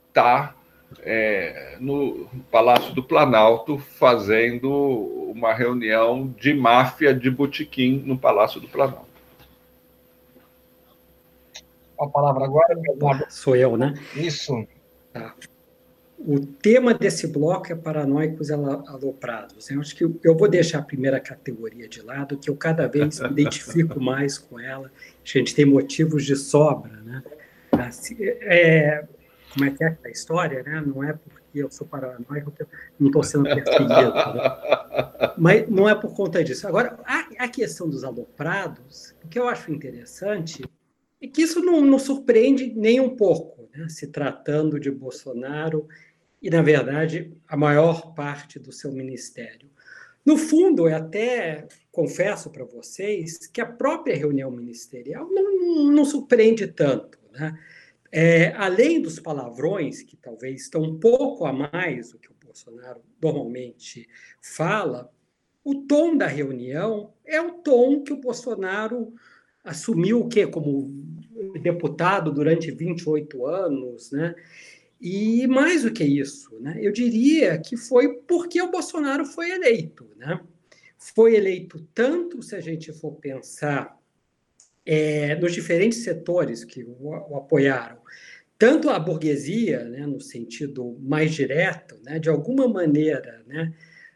[0.07, 0.55] estar tá,
[1.03, 4.69] é, no Palácio do Planalto fazendo
[5.35, 9.10] uma reunião de máfia de botequim no Palácio do Planalto
[12.03, 13.25] a palavra agora, Bernardo?
[13.29, 13.93] Sou eu, né?
[14.15, 14.65] Isso.
[15.13, 15.35] Tá.
[16.17, 19.69] o tema desse bloco é paranoicos aloprados.
[19.69, 23.19] Eu acho que eu vou deixar a primeira categoria de lado, que eu cada vez
[23.19, 24.87] me identifico mais com ela.
[24.87, 27.23] A gente tem motivos de sobra, né?
[27.73, 29.05] Assim, é,
[29.53, 30.81] como é que é a história, né?
[30.85, 32.67] Não é porque eu sou paranoico que eu
[32.99, 34.13] não estou sendo perseguido.
[34.13, 35.33] Né?
[35.37, 36.67] Mas não é por conta disso.
[36.67, 40.63] Agora, a, a, questão dos aloprados, o que eu acho interessante
[41.21, 43.87] é que isso não, não surpreende nem um pouco, né?
[43.89, 45.87] se tratando de Bolsonaro
[46.41, 49.69] e, na verdade, a maior parte do seu ministério.
[50.25, 56.67] No fundo, eu até confesso para vocês que a própria reunião ministerial não, não surpreende
[56.67, 57.19] tanto.
[57.31, 57.57] Né?
[58.11, 63.01] É, além dos palavrões, que talvez estão um pouco a mais do que o Bolsonaro
[63.21, 64.07] normalmente
[64.41, 65.11] fala,
[65.63, 69.13] o tom da reunião é o tom que o Bolsonaro
[69.63, 70.47] assumiu o quê?
[70.47, 70.89] Como
[71.61, 74.35] deputado durante 28 anos, né?
[75.01, 76.77] E mais do que isso, né?
[76.79, 80.07] eu diria que foi porque o Bolsonaro foi eleito.
[80.15, 80.39] Né?
[80.95, 83.99] Foi eleito tanto, se a gente for pensar
[84.85, 87.97] é, nos diferentes setores que o, o, apoiaram,
[88.59, 93.73] tanto a burguesia, né, no sentido mais direto, né, de alguma maneira, né,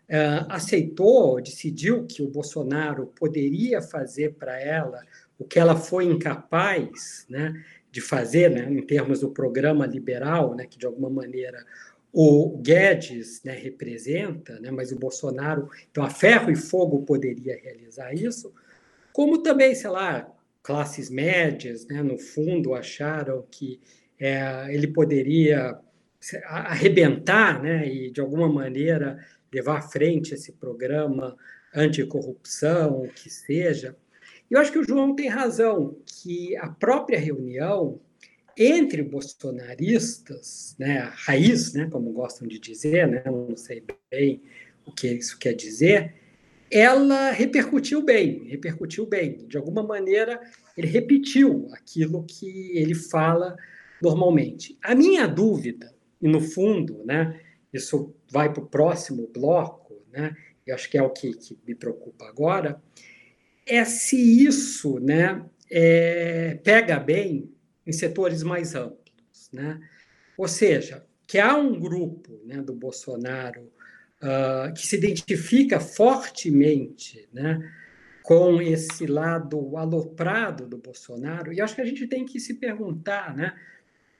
[0.08, 5.02] uh, aceitou, decidiu que o Bolsonaro poderia fazer para ela
[5.38, 7.53] o que ela foi incapaz, né,
[7.91, 11.66] de fazer, né, em termos do programa liberal, né, que de alguma maneira
[12.12, 18.14] o Guedes né, representa, né, mas o Bolsonaro, então a ferro e fogo poderia realizar
[18.14, 18.53] isso,
[19.12, 20.30] como também, sei lá,
[20.64, 23.80] classes médias, né, no fundo, acharam que
[24.20, 25.78] é, ele poderia
[26.45, 31.36] arrebentar né, e, de alguma maneira, levar à frente esse programa
[31.74, 33.95] anticorrupção, o que seja.
[34.50, 38.00] Eu acho que o João tem razão, que a própria reunião
[38.58, 44.42] entre bolsonaristas, né, raiz, né, como gostam de dizer, né, não sei bem
[44.86, 46.16] o que isso quer dizer,
[46.72, 49.46] ela repercutiu bem, repercutiu bem.
[49.48, 50.40] De alguma maneira,
[50.78, 53.56] ele repetiu aquilo que ele fala
[54.02, 54.78] normalmente.
[54.82, 57.40] A minha dúvida, e no fundo, né,
[57.74, 60.36] isso vai para o próximo bloco, né,
[60.66, 62.82] eu acho que é o que, que me preocupa agora,
[63.66, 67.52] é se isso né, é, pega bem
[67.86, 69.50] em setores mais amplos.
[69.52, 69.80] Né?
[70.38, 73.72] Ou seja, que há um grupo né, do Bolsonaro
[74.22, 77.60] uh, que se identifica fortemente né,
[78.24, 83.36] com esse lado aloprado do Bolsonaro, e acho que a gente tem que se perguntar
[83.36, 83.54] né,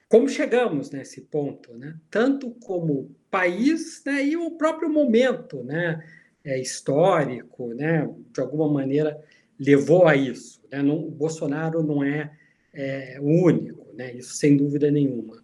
[0.08, 1.96] como chegamos nesse ponto, né?
[2.08, 6.04] tanto como país né, e o próprio momento né,
[6.44, 9.20] é, histórico, né, de alguma maneira
[9.58, 10.62] levou a isso.
[10.70, 10.82] Né?
[10.82, 12.30] Não, o Bolsonaro não é,
[12.72, 14.14] é, único, né?
[14.14, 15.42] isso sem dúvida nenhuma.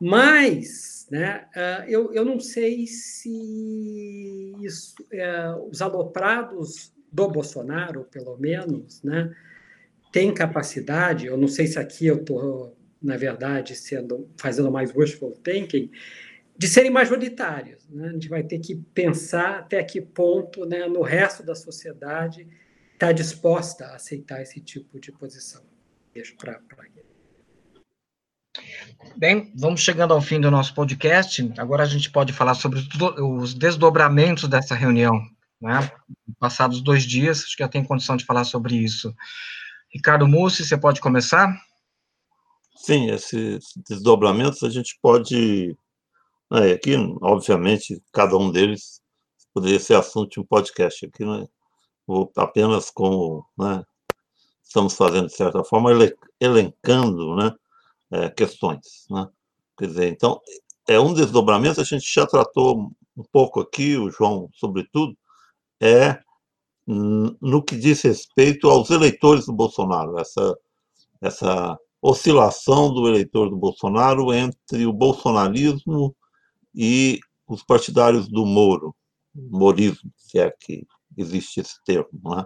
[0.00, 8.36] Mas né, uh, eu, eu não sei se isso, uh, os aloprados do Bolsonaro, pelo
[8.36, 9.34] menos, né,
[10.12, 15.32] têm capacidade, eu não sei se aqui eu estou, na verdade, sendo fazendo mais wishful
[15.42, 15.90] thinking,
[16.58, 17.88] de serem majoritários.
[17.88, 18.08] Né?
[18.08, 22.46] A gente vai ter que pensar até que ponto né, no resto da sociedade
[22.96, 25.62] está disposta a aceitar esse tipo de posição.
[26.14, 26.58] Deixo para
[29.18, 31.52] Bem, vamos chegando ao fim do nosso podcast.
[31.58, 32.80] Agora a gente pode falar sobre
[33.20, 35.20] os desdobramentos dessa reunião.
[35.60, 35.90] Né?
[36.38, 39.14] Passados dois dias, acho que já tem condição de falar sobre isso.
[39.92, 41.54] Ricardo Mussi, você pode começar?
[42.76, 45.76] Sim, esses desdobramentos a gente pode.
[46.52, 49.02] É, aqui, obviamente, cada um deles
[49.52, 51.04] poderia ser assunto de um podcast.
[51.04, 51.46] Aqui, né?
[52.36, 53.84] Apenas como né,
[54.62, 55.90] estamos fazendo, de certa forma,
[56.40, 57.52] elencando né,
[58.10, 59.06] é, questões.
[59.10, 59.28] Né?
[59.78, 60.40] Quer dizer, então,
[60.88, 65.16] é um desdobramento, a gente já tratou um pouco aqui, o João, sobretudo,
[65.80, 66.20] é
[66.86, 70.56] no que diz respeito aos eleitores do Bolsonaro, essa,
[71.20, 76.14] essa oscilação do eleitor do Bolsonaro entre o bolsonarismo
[76.72, 77.18] e
[77.48, 78.94] os partidários do Moro,
[79.34, 82.44] morismo, se é que existe esse termo, é?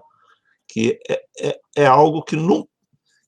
[0.69, 2.67] que é, é, é, algo que não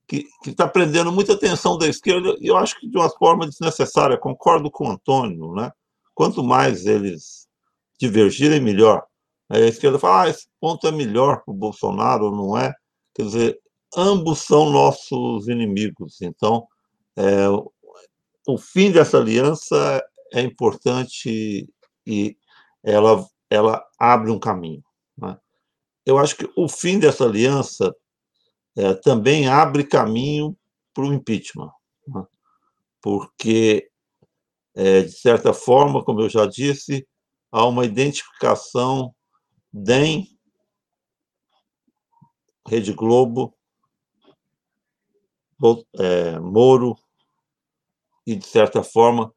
[0.06, 4.19] que está prendendo muita atenção da esquerda e eu acho que de uma forma desnecessária.
[4.19, 5.73] Concordo com o Antônio, né?
[6.14, 7.48] Quanto mais eles
[7.98, 9.05] divergirem, melhor.
[9.48, 12.74] a esquerda fala, ah, esse ponto é melhor para o Bolsonaro, não é?
[13.14, 13.59] Quer dizer,
[13.97, 16.20] ambos são nossos inimigos.
[16.20, 16.66] Então,
[17.16, 17.47] é,
[18.47, 20.02] o fim dessa aliança
[20.32, 21.69] é importante
[22.06, 22.36] e
[22.82, 24.82] ela, ela abre um caminho.
[25.16, 25.39] Né?
[26.05, 27.94] Eu acho que o fim dessa aliança
[28.76, 30.56] é, também abre caminho
[30.94, 31.70] para o impeachment,
[32.09, 32.24] né?
[33.01, 33.89] porque
[34.74, 37.06] É, de certa forma, como eu já disse,
[37.51, 39.14] há uma identificação
[39.70, 40.26] DEM,
[42.66, 43.55] Rede Globo,
[45.98, 46.97] é, Moro,
[48.26, 49.30] e, de certa forma,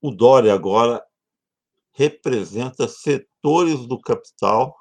[0.00, 1.04] o Dória agora
[1.92, 2.88] representa
[3.46, 4.76] setores do capital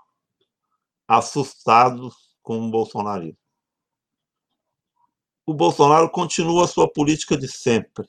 [1.07, 3.37] assustados com o bolsonarismo.
[5.45, 8.07] O Bolsonaro continua a sua política de sempre,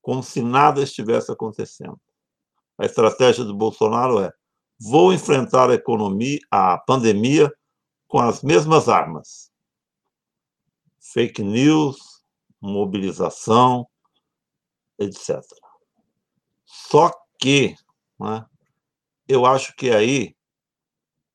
[0.00, 2.00] como se nada estivesse acontecendo.
[2.78, 4.32] A estratégia do Bolsonaro é:
[4.80, 7.52] vou enfrentar a economia, a pandemia
[8.08, 9.52] com as mesmas armas.
[10.98, 12.24] Fake news,
[12.58, 13.86] mobilização,
[14.98, 15.42] etc.
[16.64, 17.74] Só que
[18.18, 18.46] né,
[19.30, 20.34] eu acho que aí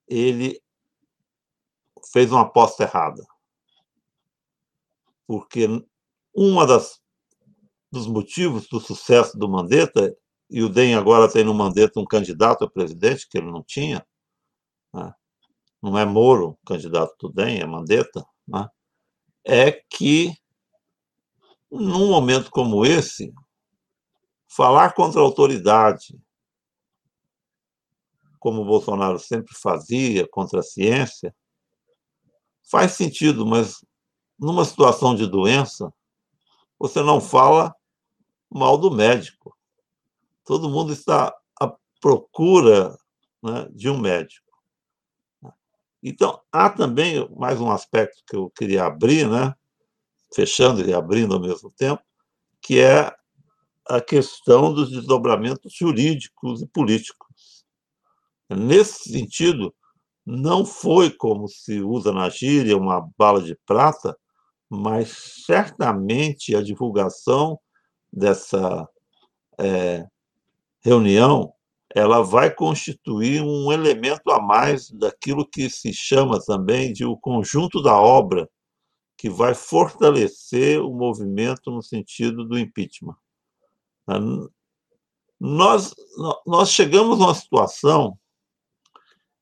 [0.06, 0.62] ele
[2.12, 3.26] fez uma aposta errada.
[5.26, 5.66] Porque
[6.34, 7.02] uma das
[7.90, 10.14] dos motivos do sucesso do Mandetta,
[10.50, 14.06] e o DEM agora tem no Mandetta um candidato a presidente que ele não tinha,
[14.94, 15.14] né?
[15.82, 18.68] não é Moro candidato do DEM, é Mandetta, né?
[19.46, 20.36] é que
[21.72, 23.34] num momento como esse,
[24.46, 26.20] falar contra a autoridade,
[28.46, 31.36] como o Bolsonaro sempre fazia, contra a ciência,
[32.70, 33.84] faz sentido, mas
[34.38, 35.92] numa situação de doença,
[36.78, 37.74] você não fala
[38.48, 39.58] mal do médico.
[40.44, 42.96] Todo mundo está à procura
[43.42, 44.46] né, de um médico.
[46.04, 49.56] Então, há também mais um aspecto que eu queria abrir, né,
[50.32, 52.04] fechando e abrindo ao mesmo tempo,
[52.62, 53.12] que é
[53.88, 57.25] a questão dos desdobramentos jurídicos e políticos.
[58.50, 59.74] Nesse sentido,
[60.26, 64.18] não foi como se usa na gíria uma bala de prata,
[64.70, 67.60] mas certamente a divulgação
[68.12, 68.88] dessa
[69.60, 70.06] é,
[70.84, 71.54] reunião
[71.96, 77.82] ela vai constituir um elemento a mais daquilo que se chama também de o conjunto
[77.82, 78.50] da obra
[79.18, 83.16] que vai fortalecer o movimento no sentido do impeachment.
[85.40, 85.96] Nós,
[86.46, 88.20] nós chegamos a uma situação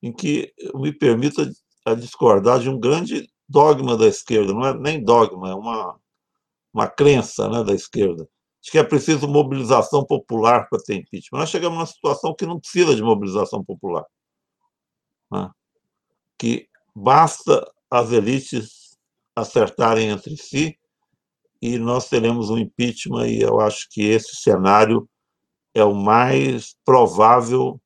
[0.04, 1.50] em que me permita
[1.86, 5.98] a discordar de um grande dogma da esquerda, não é nem dogma, é uma,
[6.74, 8.28] uma crença né, da esquerda,
[8.62, 11.40] de que é preciso mobilização popular para ter impeachment.
[11.40, 14.06] Nós chegamos numa situação que não precisa de mobilização popular.
[15.32, 15.50] Né?
[16.38, 18.98] Que basta as elites
[19.34, 20.78] acertarem entre si
[21.62, 25.08] e nós teremos um impeachment, e eu acho que esse cenário
[25.74, 27.80] é o mais provável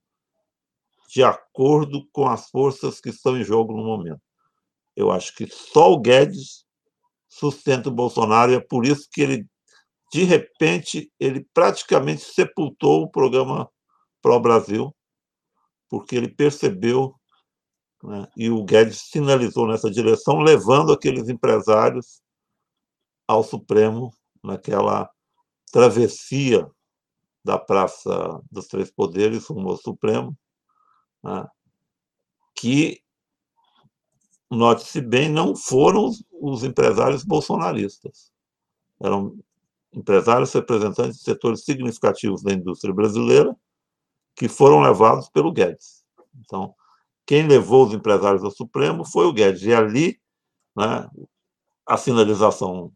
[1.08, 4.22] de acordo com as forças que estão em jogo no momento.
[4.96, 6.66] Eu acho que só o Guedes
[7.30, 9.48] sustenta o Bolsonaro, e é por isso que ele,
[10.12, 13.70] de repente, ele praticamente sepultou o programa
[14.22, 14.94] Pro Brasil,
[15.90, 17.16] porque ele percebeu,
[18.04, 22.22] né, e o Guedes sinalizou nessa direção, levando aqueles empresários
[23.28, 24.14] ao Supremo
[24.44, 25.10] naquela
[25.72, 26.70] travessia
[27.46, 30.38] da Praça dos Três Poderes rumo ao Supremo,
[31.28, 31.46] né,
[32.56, 33.02] que,
[34.50, 38.32] note-se bem, não foram os empresários bolsonaristas.
[39.02, 39.38] Eram
[39.94, 43.56] empresários representantes de setores significativos da indústria brasileira
[44.36, 46.06] que foram levados pelo Guedes.
[46.40, 46.74] Então,
[47.26, 49.64] quem levou os empresários ao Supremo foi o Guedes.
[49.64, 50.20] E ali,
[50.76, 51.10] né,
[51.86, 52.92] a sinalização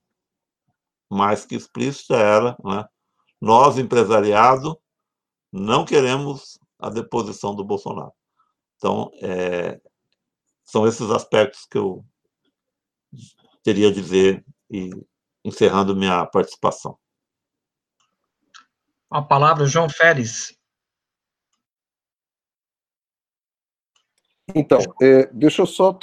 [1.10, 2.86] mais que explícita era, né,
[3.42, 4.80] nós, empresariado,
[5.52, 8.14] não queremos a deposição do Bolsonaro.
[8.82, 9.80] Então, é,
[10.64, 12.04] são esses aspectos que eu
[13.64, 14.90] teria a dizer e
[15.46, 16.98] encerrando minha participação.
[19.08, 20.58] A palavra, João Félix.
[24.56, 25.96] Então, é, deixa eu só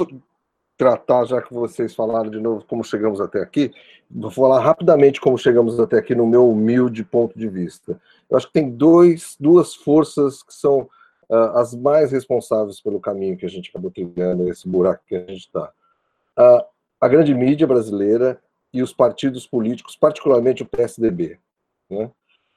[0.77, 3.75] tratar, já que vocês falaram de novo como chegamos até aqui,
[4.09, 8.01] vou falar rapidamente como chegamos até aqui no meu humilde ponto de vista.
[8.31, 10.89] Eu acho que tem dois, duas forças que são
[11.31, 15.21] uh, as mais responsáveis pelo caminho que a gente acabou trilhando, esse buraco que a
[15.21, 15.73] gente está.
[16.39, 16.65] Uh,
[17.01, 18.41] a grande mídia brasileira
[18.73, 21.39] e os partidos políticos, particularmente o PSDB.
[21.89, 22.11] Né?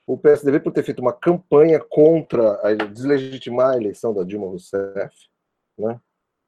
[0.05, 5.15] O PSDB, por ter feito uma campanha contra a deslegitimar a eleição da Dilma Rousseff,
[5.77, 5.99] né?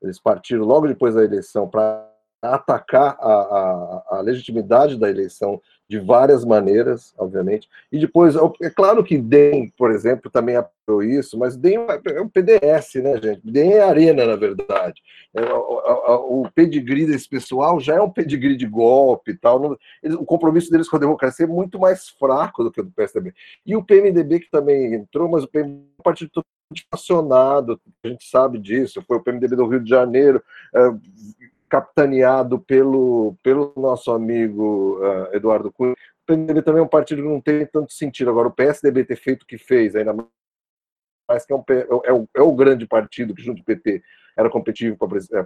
[0.02, 2.13] Eles partiram logo depois da eleição para
[2.50, 7.70] atacar a, a, a, legitimidade da eleição de várias maneiras, obviamente.
[7.92, 12.28] E depois, é claro que DEM, por exemplo, também apoiou isso, mas DEM é um
[12.28, 13.42] PDS, né, gente?
[13.44, 15.02] DEM é arena, na verdade.
[15.36, 19.78] É, o, pedigree desse pessoal já é um pedigree de golpe e tal.
[20.04, 23.34] o compromisso deles com a democracia é muito mais fraco do que o do PSDB.
[23.66, 26.44] E o PMDB, que também entrou, mas o PMDB é um partido
[26.92, 29.04] acionado, a gente sabe disso.
[29.08, 30.42] Foi o PMDB do Rio de Janeiro,
[30.74, 30.80] é,
[31.74, 35.94] capitaneado pelo, pelo nosso amigo uh, Eduardo Cunha.
[35.94, 38.30] O PMDB também é um partido que não tem tanto sentido.
[38.30, 41.64] Agora, o PSDB ter feito o que fez, ainda mais que é, um,
[42.06, 44.04] é, o, é o grande partido que, junto com o PT,
[44.38, 45.00] era competitivo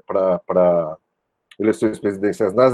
[0.06, 0.98] para
[1.58, 2.74] eleições presidenciais nas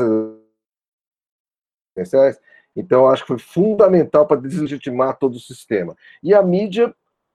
[1.94, 2.42] presidenciais.
[2.76, 5.96] Então, acho que foi fundamental para deslegitimar todo o sistema.
[6.24, 6.92] E a mídia,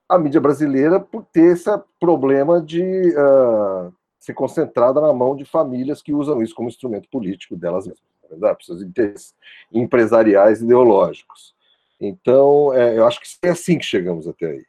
[0.09, 1.71] a mídia brasileira, por ter esse
[2.01, 7.57] problema de uh, ser concentrada na mão de famílias que usam isso como instrumento político
[7.57, 9.35] delas mesmas, na verdade, para seus interesses
[9.73, 11.55] empresariais ideológicos.
[12.01, 14.65] Então, é, eu acho que é assim que chegamos até aí.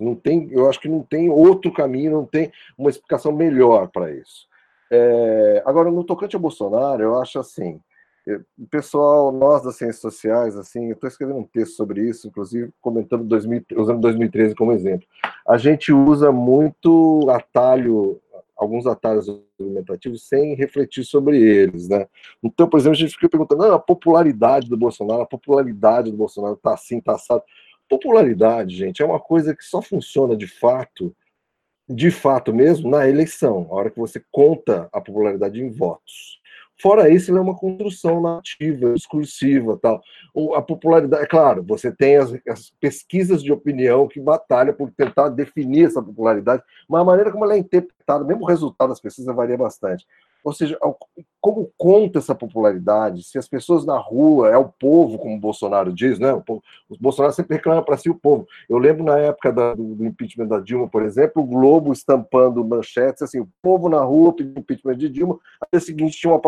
[0.00, 4.12] Não tem, eu acho que não tem outro caminho, não tem uma explicação melhor para
[4.12, 4.46] isso.
[4.90, 7.80] É, agora, no tocante ao Bolsonaro, eu acho assim,
[8.58, 12.70] o pessoal, nós das ciências sociais, assim, eu estou escrevendo um texto sobre isso, inclusive
[12.80, 15.06] comentando 2000, usando 2013 como exemplo.
[15.46, 18.20] A gente usa muito atalho
[18.62, 19.28] alguns atalhos
[19.58, 22.06] argumentativos sem refletir sobre eles, né?
[22.42, 26.16] Então, por exemplo, a gente fica perguntando, ah, a popularidade do Bolsonaro, a popularidade do
[26.16, 27.42] Bolsonaro tá assim, tá assado.
[27.88, 31.14] Popularidade, gente, é uma coisa que só funciona de fato,
[31.88, 36.40] de fato mesmo, na eleição, a hora que você conta a popularidade em votos.
[36.82, 40.02] Fora isso, ele é uma construção nativa, discursiva, tal.
[40.56, 45.28] A popularidade, é claro, você tem as, as, pesquisas de opinião que batalham por tentar
[45.28, 49.32] definir essa popularidade, mas a maneira como ela é interpretada, mesmo o resultado das pesquisas
[49.32, 50.04] varia bastante.
[50.44, 50.76] Ou seja,
[51.40, 53.22] como conta essa popularidade?
[53.22, 56.32] Se as pessoas na rua, é o povo, como o Bolsonaro diz, né?
[56.32, 58.46] O, povo, o Bolsonaro sempre reclama para si o povo.
[58.68, 63.22] Eu lembro na época da, do, impeachment da Dilma, por exemplo, o Globo estampando manchetes
[63.22, 65.38] assim: o povo na rua pediu impeachment de Dilma.
[65.72, 66.40] Aí seguinte tinha uma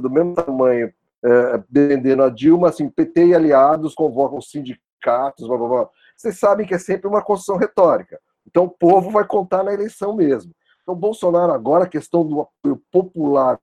[0.00, 0.92] do mesmo tamanho
[1.24, 5.88] é, defendendo a Dilma, assim, PT e aliados convocam sindicatos, blá, blá, blá.
[6.16, 8.20] Vocês sabem que é sempre uma construção retórica.
[8.46, 10.52] Então o povo vai contar na eleição mesmo.
[10.82, 13.58] Então, Bolsonaro agora, a questão do apoio popular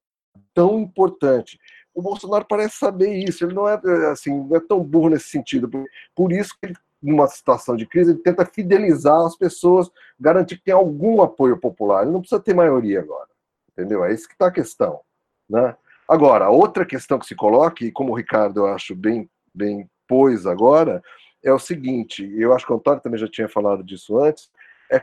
[0.53, 1.57] tão importante.
[1.95, 3.79] O Bolsonaro parece saber isso, ele não é
[4.11, 5.69] assim, não é tão burro nesse sentido.
[6.13, 10.73] Por isso que numa situação de crise, ele tenta fidelizar as pessoas, garantir que tem
[10.73, 12.03] algum apoio popular.
[12.03, 13.27] Ele não precisa ter maioria agora.
[13.71, 14.03] Entendeu?
[14.03, 15.01] É isso que está a questão.
[15.49, 15.75] Né?
[16.07, 20.45] Agora, outra questão que se coloca, e como o Ricardo eu acho bem, bem pôs
[20.45, 21.01] agora,
[21.43, 24.49] é o seguinte: eu acho que o Antônio também já tinha falado disso antes,
[24.91, 25.01] é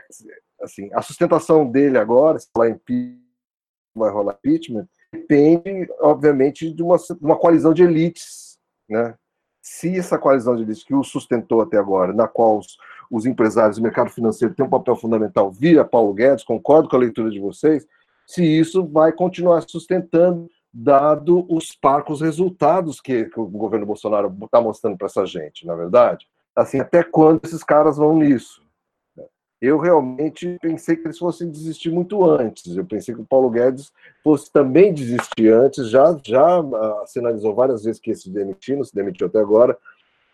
[0.61, 2.47] assim, a sustentação dele agora, se
[3.95, 8.57] vai rolar impeachment, depende, obviamente, de uma, uma coalizão de elites,
[8.89, 9.15] né?
[9.61, 12.77] Se essa coalizão de elites que o sustentou até agora, na qual os,
[13.11, 16.99] os empresários do mercado financeiro têm um papel fundamental via Paulo Guedes, concordo com a
[16.99, 17.85] leitura de vocês,
[18.25, 24.61] se isso vai continuar sustentando, dado os parcos resultados que, que o governo Bolsonaro está
[24.61, 26.27] mostrando para essa gente, na é verdade?
[26.55, 28.61] Assim, até quando esses caras vão nisso?
[29.61, 32.75] eu realmente pensei que eles fossem desistir muito antes.
[32.75, 33.91] Eu pensei que o Paulo Guedes
[34.23, 38.95] fosse também desistir antes, já, já uh, sinalizou várias vezes que se demitir, não se
[38.95, 39.77] demitiu até agora.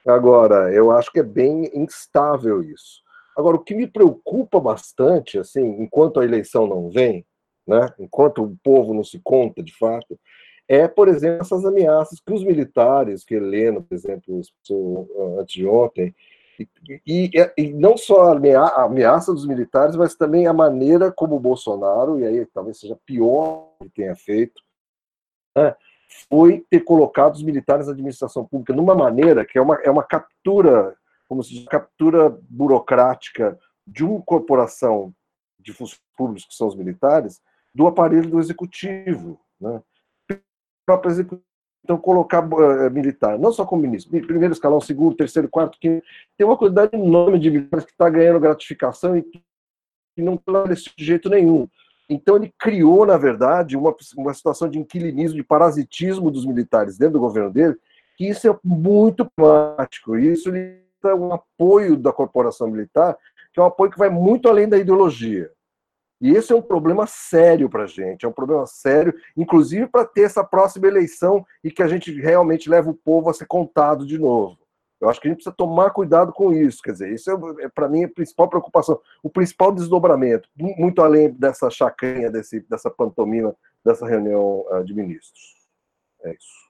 [0.08, 3.02] Agora, eu acho que é bem instável isso.
[3.38, 7.26] Agora, o que me preocupa bastante, assim, enquanto a eleição não vem,
[7.68, 10.18] né, enquanto o povo não se conta de fato,
[10.68, 14.42] é, por exemplo, essas ameaças que os militares, que Helena, por exemplo,
[15.40, 16.14] antes de ontem,
[16.60, 21.40] e, e, e, não só a ameaça dos militares, mas também a maneira como o
[21.40, 24.62] Bolsonaro, e aí talvez seja pior que tenha feito,
[25.56, 25.76] né,
[26.30, 30.04] foi ter colocado os militares na administração pública numa maneira que é uma, é uma
[30.04, 30.96] captura,
[31.28, 35.14] como se diz, captura burocrática de uma corporação
[35.60, 37.42] de funcionários públicos, que são os militares,
[37.78, 39.40] do aparelho do executivo.
[39.62, 39.82] Né?
[40.84, 41.44] Próprio executivo
[41.84, 46.06] então, colocar uh, militar, não só como ministro, primeiro escalão, segundo, terceiro, quarto, quinto,
[46.38, 49.42] tem uma quantidade enorme de militares que está ganhando gratificação e que
[50.18, 51.66] não está desse jeito nenhum.
[52.10, 57.14] Então, ele criou, na verdade, uma, uma situação de inquilinismo, de parasitismo dos militares dentro
[57.14, 57.78] do governo dele,
[58.18, 60.18] que isso é muito problemático.
[60.18, 63.18] Isso é um apoio da corporação militar,
[63.54, 65.50] que é um apoio que vai muito além da ideologia.
[66.20, 70.04] E esse é um problema sério para a gente, é um problema sério, inclusive para
[70.04, 74.06] ter essa próxima eleição e que a gente realmente leva o povo a ser contado
[74.06, 74.58] de novo.
[75.00, 76.82] Eu acho que a gente precisa tomar cuidado com isso.
[76.82, 81.30] Quer dizer, isso é, é para mim, a principal preocupação, o principal desdobramento, muito além
[81.32, 85.56] dessa chacrinha, desse, dessa pantomima, dessa reunião uh, de ministros.
[86.24, 86.68] É isso.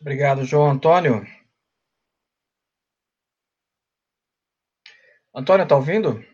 [0.00, 1.26] Obrigado, João Antônio.
[5.34, 6.24] Antônio, está ouvindo?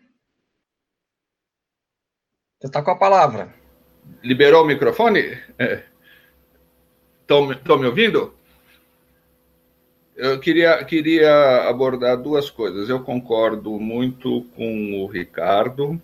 [2.61, 3.51] Você está com a palavra.
[4.23, 5.35] Liberou o microfone?
[7.19, 7.77] Estão é.
[7.79, 8.35] me ouvindo?
[10.15, 12.87] Eu queria, queria abordar duas coisas.
[12.87, 15.99] Eu concordo muito com o Ricardo,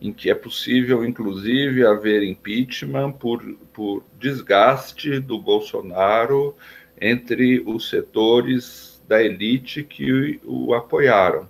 [0.00, 3.40] em que é possível, inclusive, haver impeachment por,
[3.72, 6.56] por desgaste do Bolsonaro
[7.00, 11.48] entre os setores da elite que o apoiaram.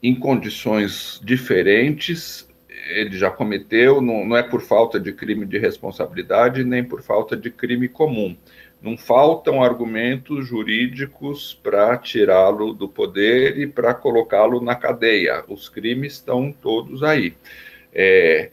[0.00, 2.46] Em condições diferentes,
[2.88, 7.36] ele já cometeu, não, não é por falta de crime de responsabilidade, nem por falta
[7.36, 8.36] de crime comum
[8.84, 15.42] não faltam argumentos jurídicos para tirá-lo do poder e para colocá-lo na cadeia.
[15.48, 17.34] Os crimes estão todos aí.
[17.94, 18.50] É,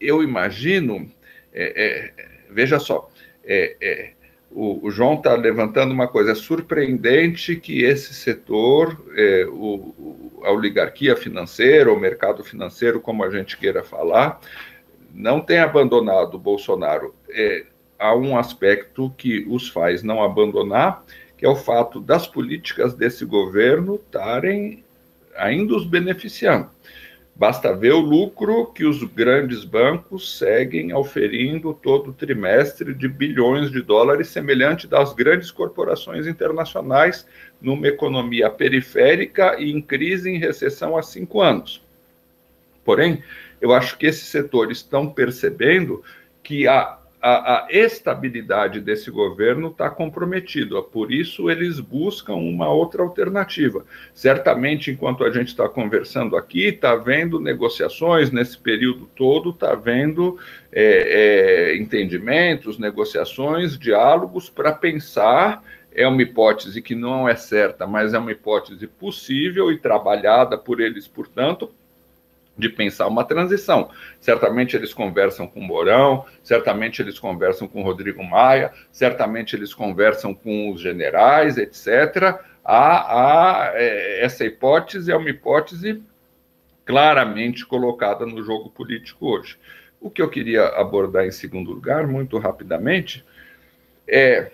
[0.00, 1.10] eu imagino,
[1.52, 3.10] é, é, veja só,
[3.44, 4.12] é, é,
[4.54, 10.52] o, o, João está levantando uma coisa é surpreendente que esse setor, é, o, a
[10.52, 14.40] oligarquia financeira, o mercado financeiro, como a gente queira falar,
[15.12, 17.12] não tenha abandonado o Bolsonaro.
[17.28, 17.64] É,
[17.98, 21.04] há um aspecto que os faz não abandonar,
[21.36, 24.84] que é o fato das políticas desse governo estarem
[25.36, 26.70] ainda os beneficiando.
[27.36, 33.82] Basta ver o lucro que os grandes bancos seguem oferindo todo trimestre de bilhões de
[33.82, 37.26] dólares, semelhante das grandes corporações internacionais,
[37.60, 41.82] numa economia periférica e em crise em recessão há cinco anos.
[42.84, 43.20] Porém,
[43.60, 46.04] eu acho que esses setores estão percebendo
[46.40, 50.82] que a a, a estabilidade desse governo está comprometida.
[50.82, 53.86] Por isso, eles buscam uma outra alternativa.
[54.12, 60.38] Certamente, enquanto a gente está conversando aqui, está havendo negociações nesse período todo, está havendo
[60.70, 65.64] é, é, entendimentos, negociações, diálogos para pensar
[65.96, 70.80] é uma hipótese que não é certa, mas é uma hipótese possível e trabalhada por
[70.80, 71.70] eles, portanto,
[72.56, 73.90] de pensar uma transição.
[74.20, 80.70] Certamente eles conversam com Mourão, certamente eles conversam com Rodrigo Maia, certamente eles conversam com
[80.70, 82.38] os generais, etc.
[82.64, 86.02] Há, há, é, essa hipótese é uma hipótese
[86.84, 89.58] claramente colocada no jogo político hoje.
[90.00, 93.24] O que eu queria abordar em segundo lugar, muito rapidamente,
[94.06, 94.52] é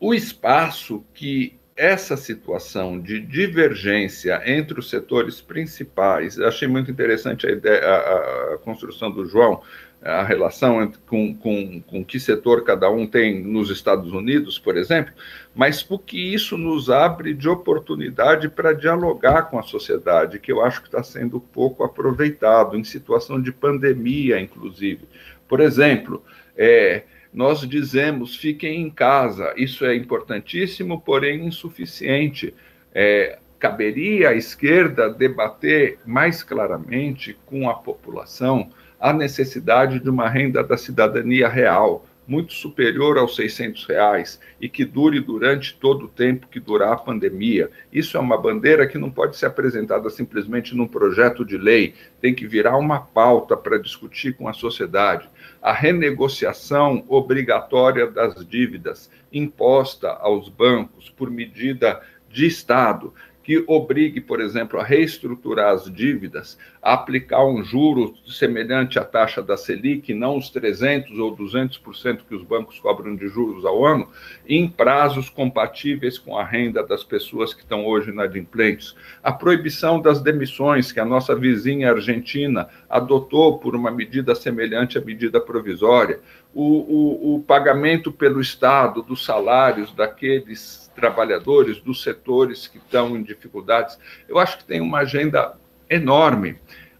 [0.00, 7.50] o espaço que essa situação de divergência entre os setores principais, achei muito interessante a,
[7.50, 9.60] ideia, a, a construção do João,
[10.02, 14.76] a relação entre, com, com, com que setor cada um tem nos Estados Unidos, por
[14.76, 15.12] exemplo,
[15.54, 20.64] mas o que isso nos abre de oportunidade para dialogar com a sociedade, que eu
[20.64, 25.08] acho que está sendo pouco aproveitado, em situação de pandemia, inclusive.
[25.48, 26.22] Por exemplo,
[26.56, 27.02] é,
[27.36, 29.52] nós dizemos fiquem em casa.
[29.58, 32.54] Isso é importantíssimo, porém insuficiente.
[32.94, 40.64] É, caberia à esquerda debater mais claramente com a população a necessidade de uma renda
[40.64, 46.48] da cidadania real, muito superior aos 600 reais e que dure durante todo o tempo
[46.48, 47.70] que durar a pandemia.
[47.92, 52.34] Isso é uma bandeira que não pode ser apresentada simplesmente num projeto de lei, tem
[52.34, 55.28] que virar uma pauta para discutir com a sociedade.
[55.66, 63.12] A renegociação obrigatória das dívidas imposta aos bancos por medida de Estado
[63.46, 69.40] que obrigue, por exemplo, a reestruturar as dívidas, a aplicar um juro semelhante à taxa
[69.40, 74.08] da Selic, não os 300 ou 200% que os bancos cobram de juros ao ano,
[74.48, 78.96] em prazos compatíveis com a renda das pessoas que estão hoje inadimplentes.
[79.22, 85.00] A proibição das demissões, que a nossa vizinha Argentina adotou por uma medida semelhante à
[85.00, 86.18] medida provisória.
[86.58, 93.22] O, o, o pagamento pelo Estado dos salários daqueles trabalhadores, dos setores que estão em
[93.22, 93.98] dificuldades.
[94.26, 95.54] Eu acho que tem uma agenda
[95.88, 96.56] enorme,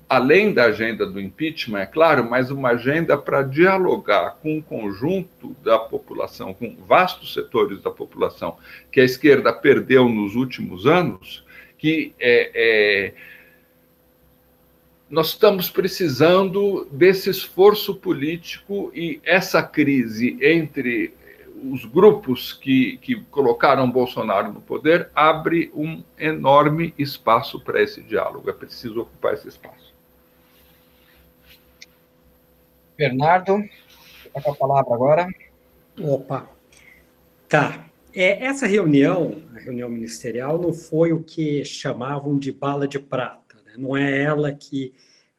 [0.09, 5.57] além da agenda do impeachment, é claro, mas uma agenda para dialogar com o conjunto
[5.65, 8.57] da população, com vastos setores da população
[8.93, 11.45] que a esquerda perdeu nos últimos anos,
[11.78, 13.15] que é, é
[15.09, 21.15] nós estamos precisando desse esforço político e essa crise entre
[21.70, 28.51] os grupos que, que colocaram Bolsonaro no poder abre um enorme espaço para esse diálogo.
[28.51, 29.95] É preciso ocupar esse espaço.
[32.97, 33.62] Bernardo,
[34.24, 35.28] está com a palavra agora.
[36.01, 36.49] Opa,
[37.49, 37.87] tá.
[38.12, 43.45] É, essa reunião, a reunião ministerial, não foi o que chamavam de bala de prata.
[43.78, 44.93] Não é ela que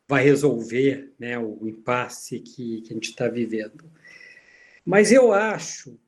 [0.08, 3.92] vai resolver né, o impasse que, que a gente está vivendo.
[4.86, 6.00] Mas eu acho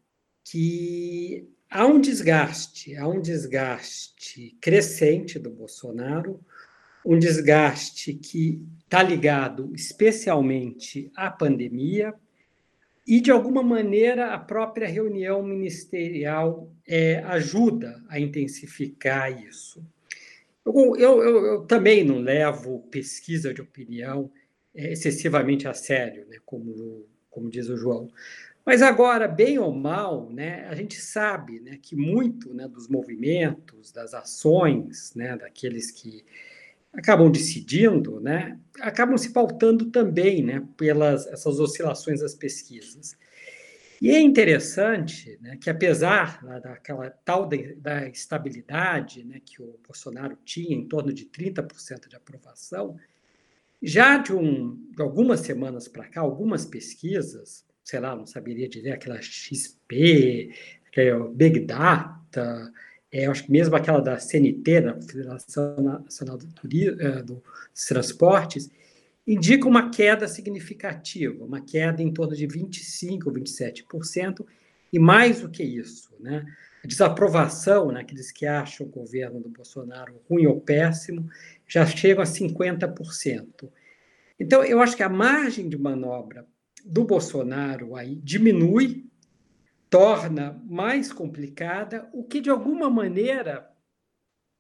[0.44, 6.40] que há um desgaste, há um desgaste crescente do Bolsonaro,
[7.06, 12.14] um desgaste que está ligado especialmente à pandemia
[13.06, 19.84] e, de alguma maneira, a própria reunião ministerial é, ajuda a intensificar isso.
[20.70, 24.32] Eu, eu, eu, eu, também não levo pesquisa de opinião
[24.74, 28.10] é, excessivamente a sério, né, como, como diz o João.
[28.66, 33.92] Mas agora, bem ou mal, né, a gente sabe né, que muito né, dos movimentos,
[33.92, 36.24] das ações, né, daqueles que
[36.94, 43.18] acabam decidindo, né, acabam se pautando também né, pelas essas oscilações das pesquisas.
[44.02, 49.78] E é interessante né, que, apesar né, daquela tal de, da estabilidade né, que o
[49.86, 52.98] Bolsonaro tinha, em torno de 30% de aprovação,
[53.82, 58.92] já de, um, de algumas semanas para cá, algumas pesquisas, sei lá, não saberia dizer,
[58.92, 60.54] aquela XP,
[60.88, 62.72] aquela Big Data,
[63.12, 66.48] é, acho que mesmo aquela da CNT, da Federação Nacional do
[67.02, 67.42] é, dos
[67.88, 68.70] Transportes,
[69.30, 74.46] indica uma queda significativa, uma queda em torno de 25%, 27%,
[74.92, 76.44] e mais do que isso, né?
[76.84, 81.30] a desaprovação, né, aqueles que acham o governo do Bolsonaro ruim ou péssimo,
[81.68, 83.70] já chegam a 50%.
[84.40, 86.48] Então, eu acho que a margem de manobra
[86.84, 89.06] do Bolsonaro aí diminui
[89.90, 93.70] torna mais complicada, o que de alguma maneira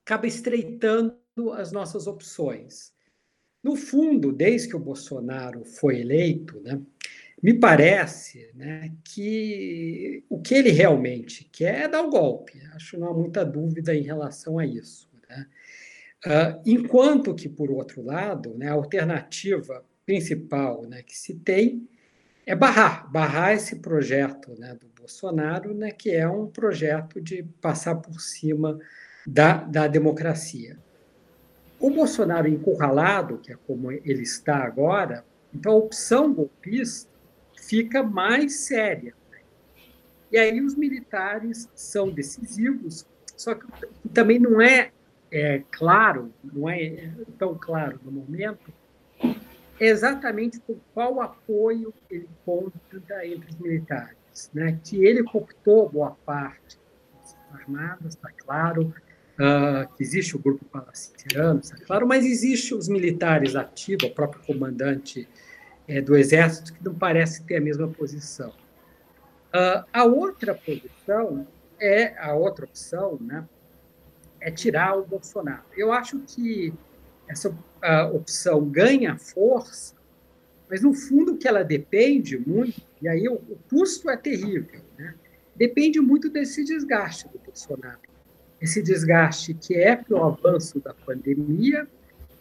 [0.04, 1.18] acaba estreitando
[1.54, 2.92] as nossas opções.
[3.64, 6.80] No fundo, desde que o Bolsonaro foi eleito, né,
[7.42, 12.62] me parece né, que o que ele realmente quer é dar o golpe.
[12.74, 15.10] Acho que não há muita dúvida em relação a isso.
[15.30, 15.48] Né?
[16.26, 21.88] Uh, enquanto que, por outro lado, né, a alternativa principal né, que se tem
[22.46, 27.96] é barrar, barrar esse projeto né, do Bolsonaro, né, que é um projeto de passar
[27.96, 28.78] por cima
[29.26, 30.78] da, da democracia.
[31.80, 35.24] O Bolsonaro encurralado, que é como ele está agora,
[35.54, 37.10] então a opção golpista
[37.58, 39.14] fica mais séria.
[40.32, 43.66] E aí os militares são decisivos, só que
[44.14, 44.92] também não é,
[45.32, 48.72] é claro, não é tão claro no momento,
[49.80, 54.20] exatamente por qual apoio ele conta entre os militares
[54.54, 56.80] né, que ele cooptou boa parte
[57.14, 58.94] das armadas, está claro,
[59.40, 64.42] uh, que existe o grupo palestiniano, está claro, mas existe os militares ativos, o próprio
[64.44, 65.28] comandante
[65.88, 68.50] é, do exército, que não parece ter a mesma posição.
[68.50, 71.48] Uh, a outra posição
[71.80, 73.48] é a outra opção, né,
[74.40, 75.64] é tirar o Bolsonaro.
[75.76, 76.74] Eu acho que
[77.28, 80.00] essa uh, opção ganha força
[80.70, 85.16] mas, no fundo, que ela depende muito, e aí o, o custo é terrível, né?
[85.56, 88.00] depende muito desse desgaste do Bolsonaro.
[88.62, 91.88] Esse desgaste que é pelo avanço da pandemia,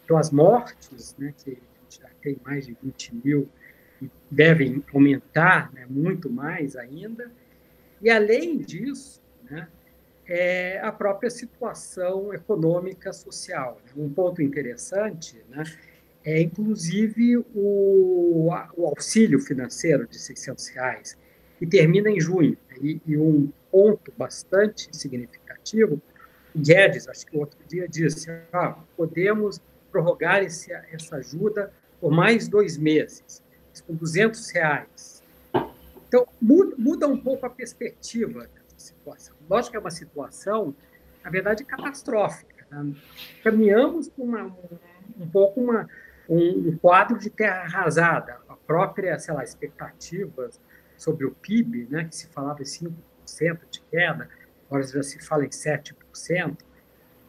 [0.05, 3.49] pelas mortes, né, que a gente já tem mais de 20 mil
[4.01, 7.31] e devem aumentar né, muito mais ainda.
[8.01, 9.67] E, além disso, né,
[10.27, 13.81] é a própria situação econômica social.
[13.85, 13.91] Né?
[14.03, 15.63] Um ponto interessante né,
[16.23, 21.17] é inclusive o, o auxílio financeiro de 600 reais,
[21.57, 22.57] que termina em junho.
[22.81, 26.01] E, e um ponto bastante significativo,
[26.59, 29.61] Guedes, acho que outro dia disse, ah, podemos
[29.91, 33.43] prorrogar esse, essa ajuda por mais dois meses,
[33.85, 35.23] com 200 reais.
[36.07, 39.35] Então, muda, muda um pouco a perspectiva dessa situação.
[39.49, 40.75] Lógico que é uma situação,
[41.23, 42.65] na verdade, catastrófica.
[42.71, 42.95] Né?
[43.43, 45.87] Caminhamos com uma, um, um pouco uma,
[46.27, 48.37] um, quadro de terra arrasada.
[48.47, 50.59] A própria, sei lá, expectativas
[50.97, 52.93] sobre o PIB, né, que se falava em 5%
[53.69, 54.29] de queda,
[54.67, 55.95] agora já se fala em 7%.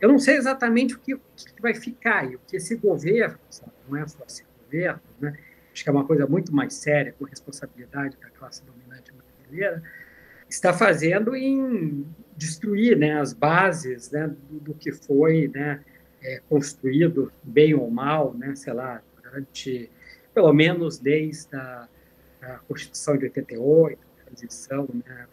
[0.01, 3.39] Eu não sei exatamente o que, o que vai ficar e o que esse governo,
[3.51, 5.39] sabe, não é só esse governo, né,
[5.73, 9.83] acho que é uma coisa muito mais séria, com responsabilidade da classe dominante brasileira,
[10.49, 12.07] está fazendo em
[12.37, 15.85] destruir né, as bases né, do, do que foi né,
[16.23, 19.91] é, construído, bem ou mal, né, sei lá, durante,
[20.35, 21.89] pelo menos desde a,
[22.43, 24.89] a Constituição de 88, a transição.
[24.93, 25.27] Né.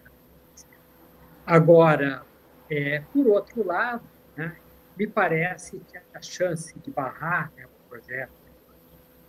[1.46, 2.24] Agora,
[2.70, 4.04] é, por outro lado,
[4.36, 4.56] né,
[4.98, 8.32] me parece que a chance de barrar né, o projeto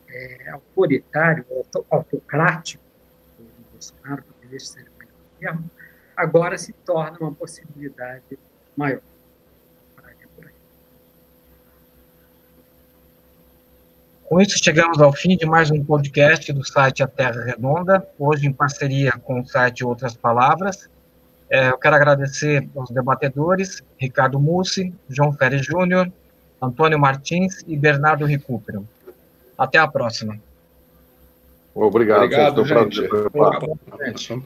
[0.08, 1.44] é, autoritário,
[1.90, 2.82] autocrático
[3.38, 4.24] do Bolsonaro,
[6.16, 8.38] agora se torna uma possibilidade
[8.76, 9.00] maior.
[14.28, 18.46] Com isso, chegamos ao fim de mais um podcast do site A Terra Redonda, hoje
[18.46, 20.90] em parceria com o site Outras Palavras.
[21.50, 26.10] É, eu quero agradecer aos debatedores, Ricardo Mussi, João Ferre Júnior,
[26.60, 28.86] Antônio Martins e Bernardo Recupero.
[29.56, 30.38] Até a próxima.
[31.74, 32.96] Obrigado, Obrigado, gente.
[32.96, 33.08] gente.
[33.08, 34.38] Foi um prazer.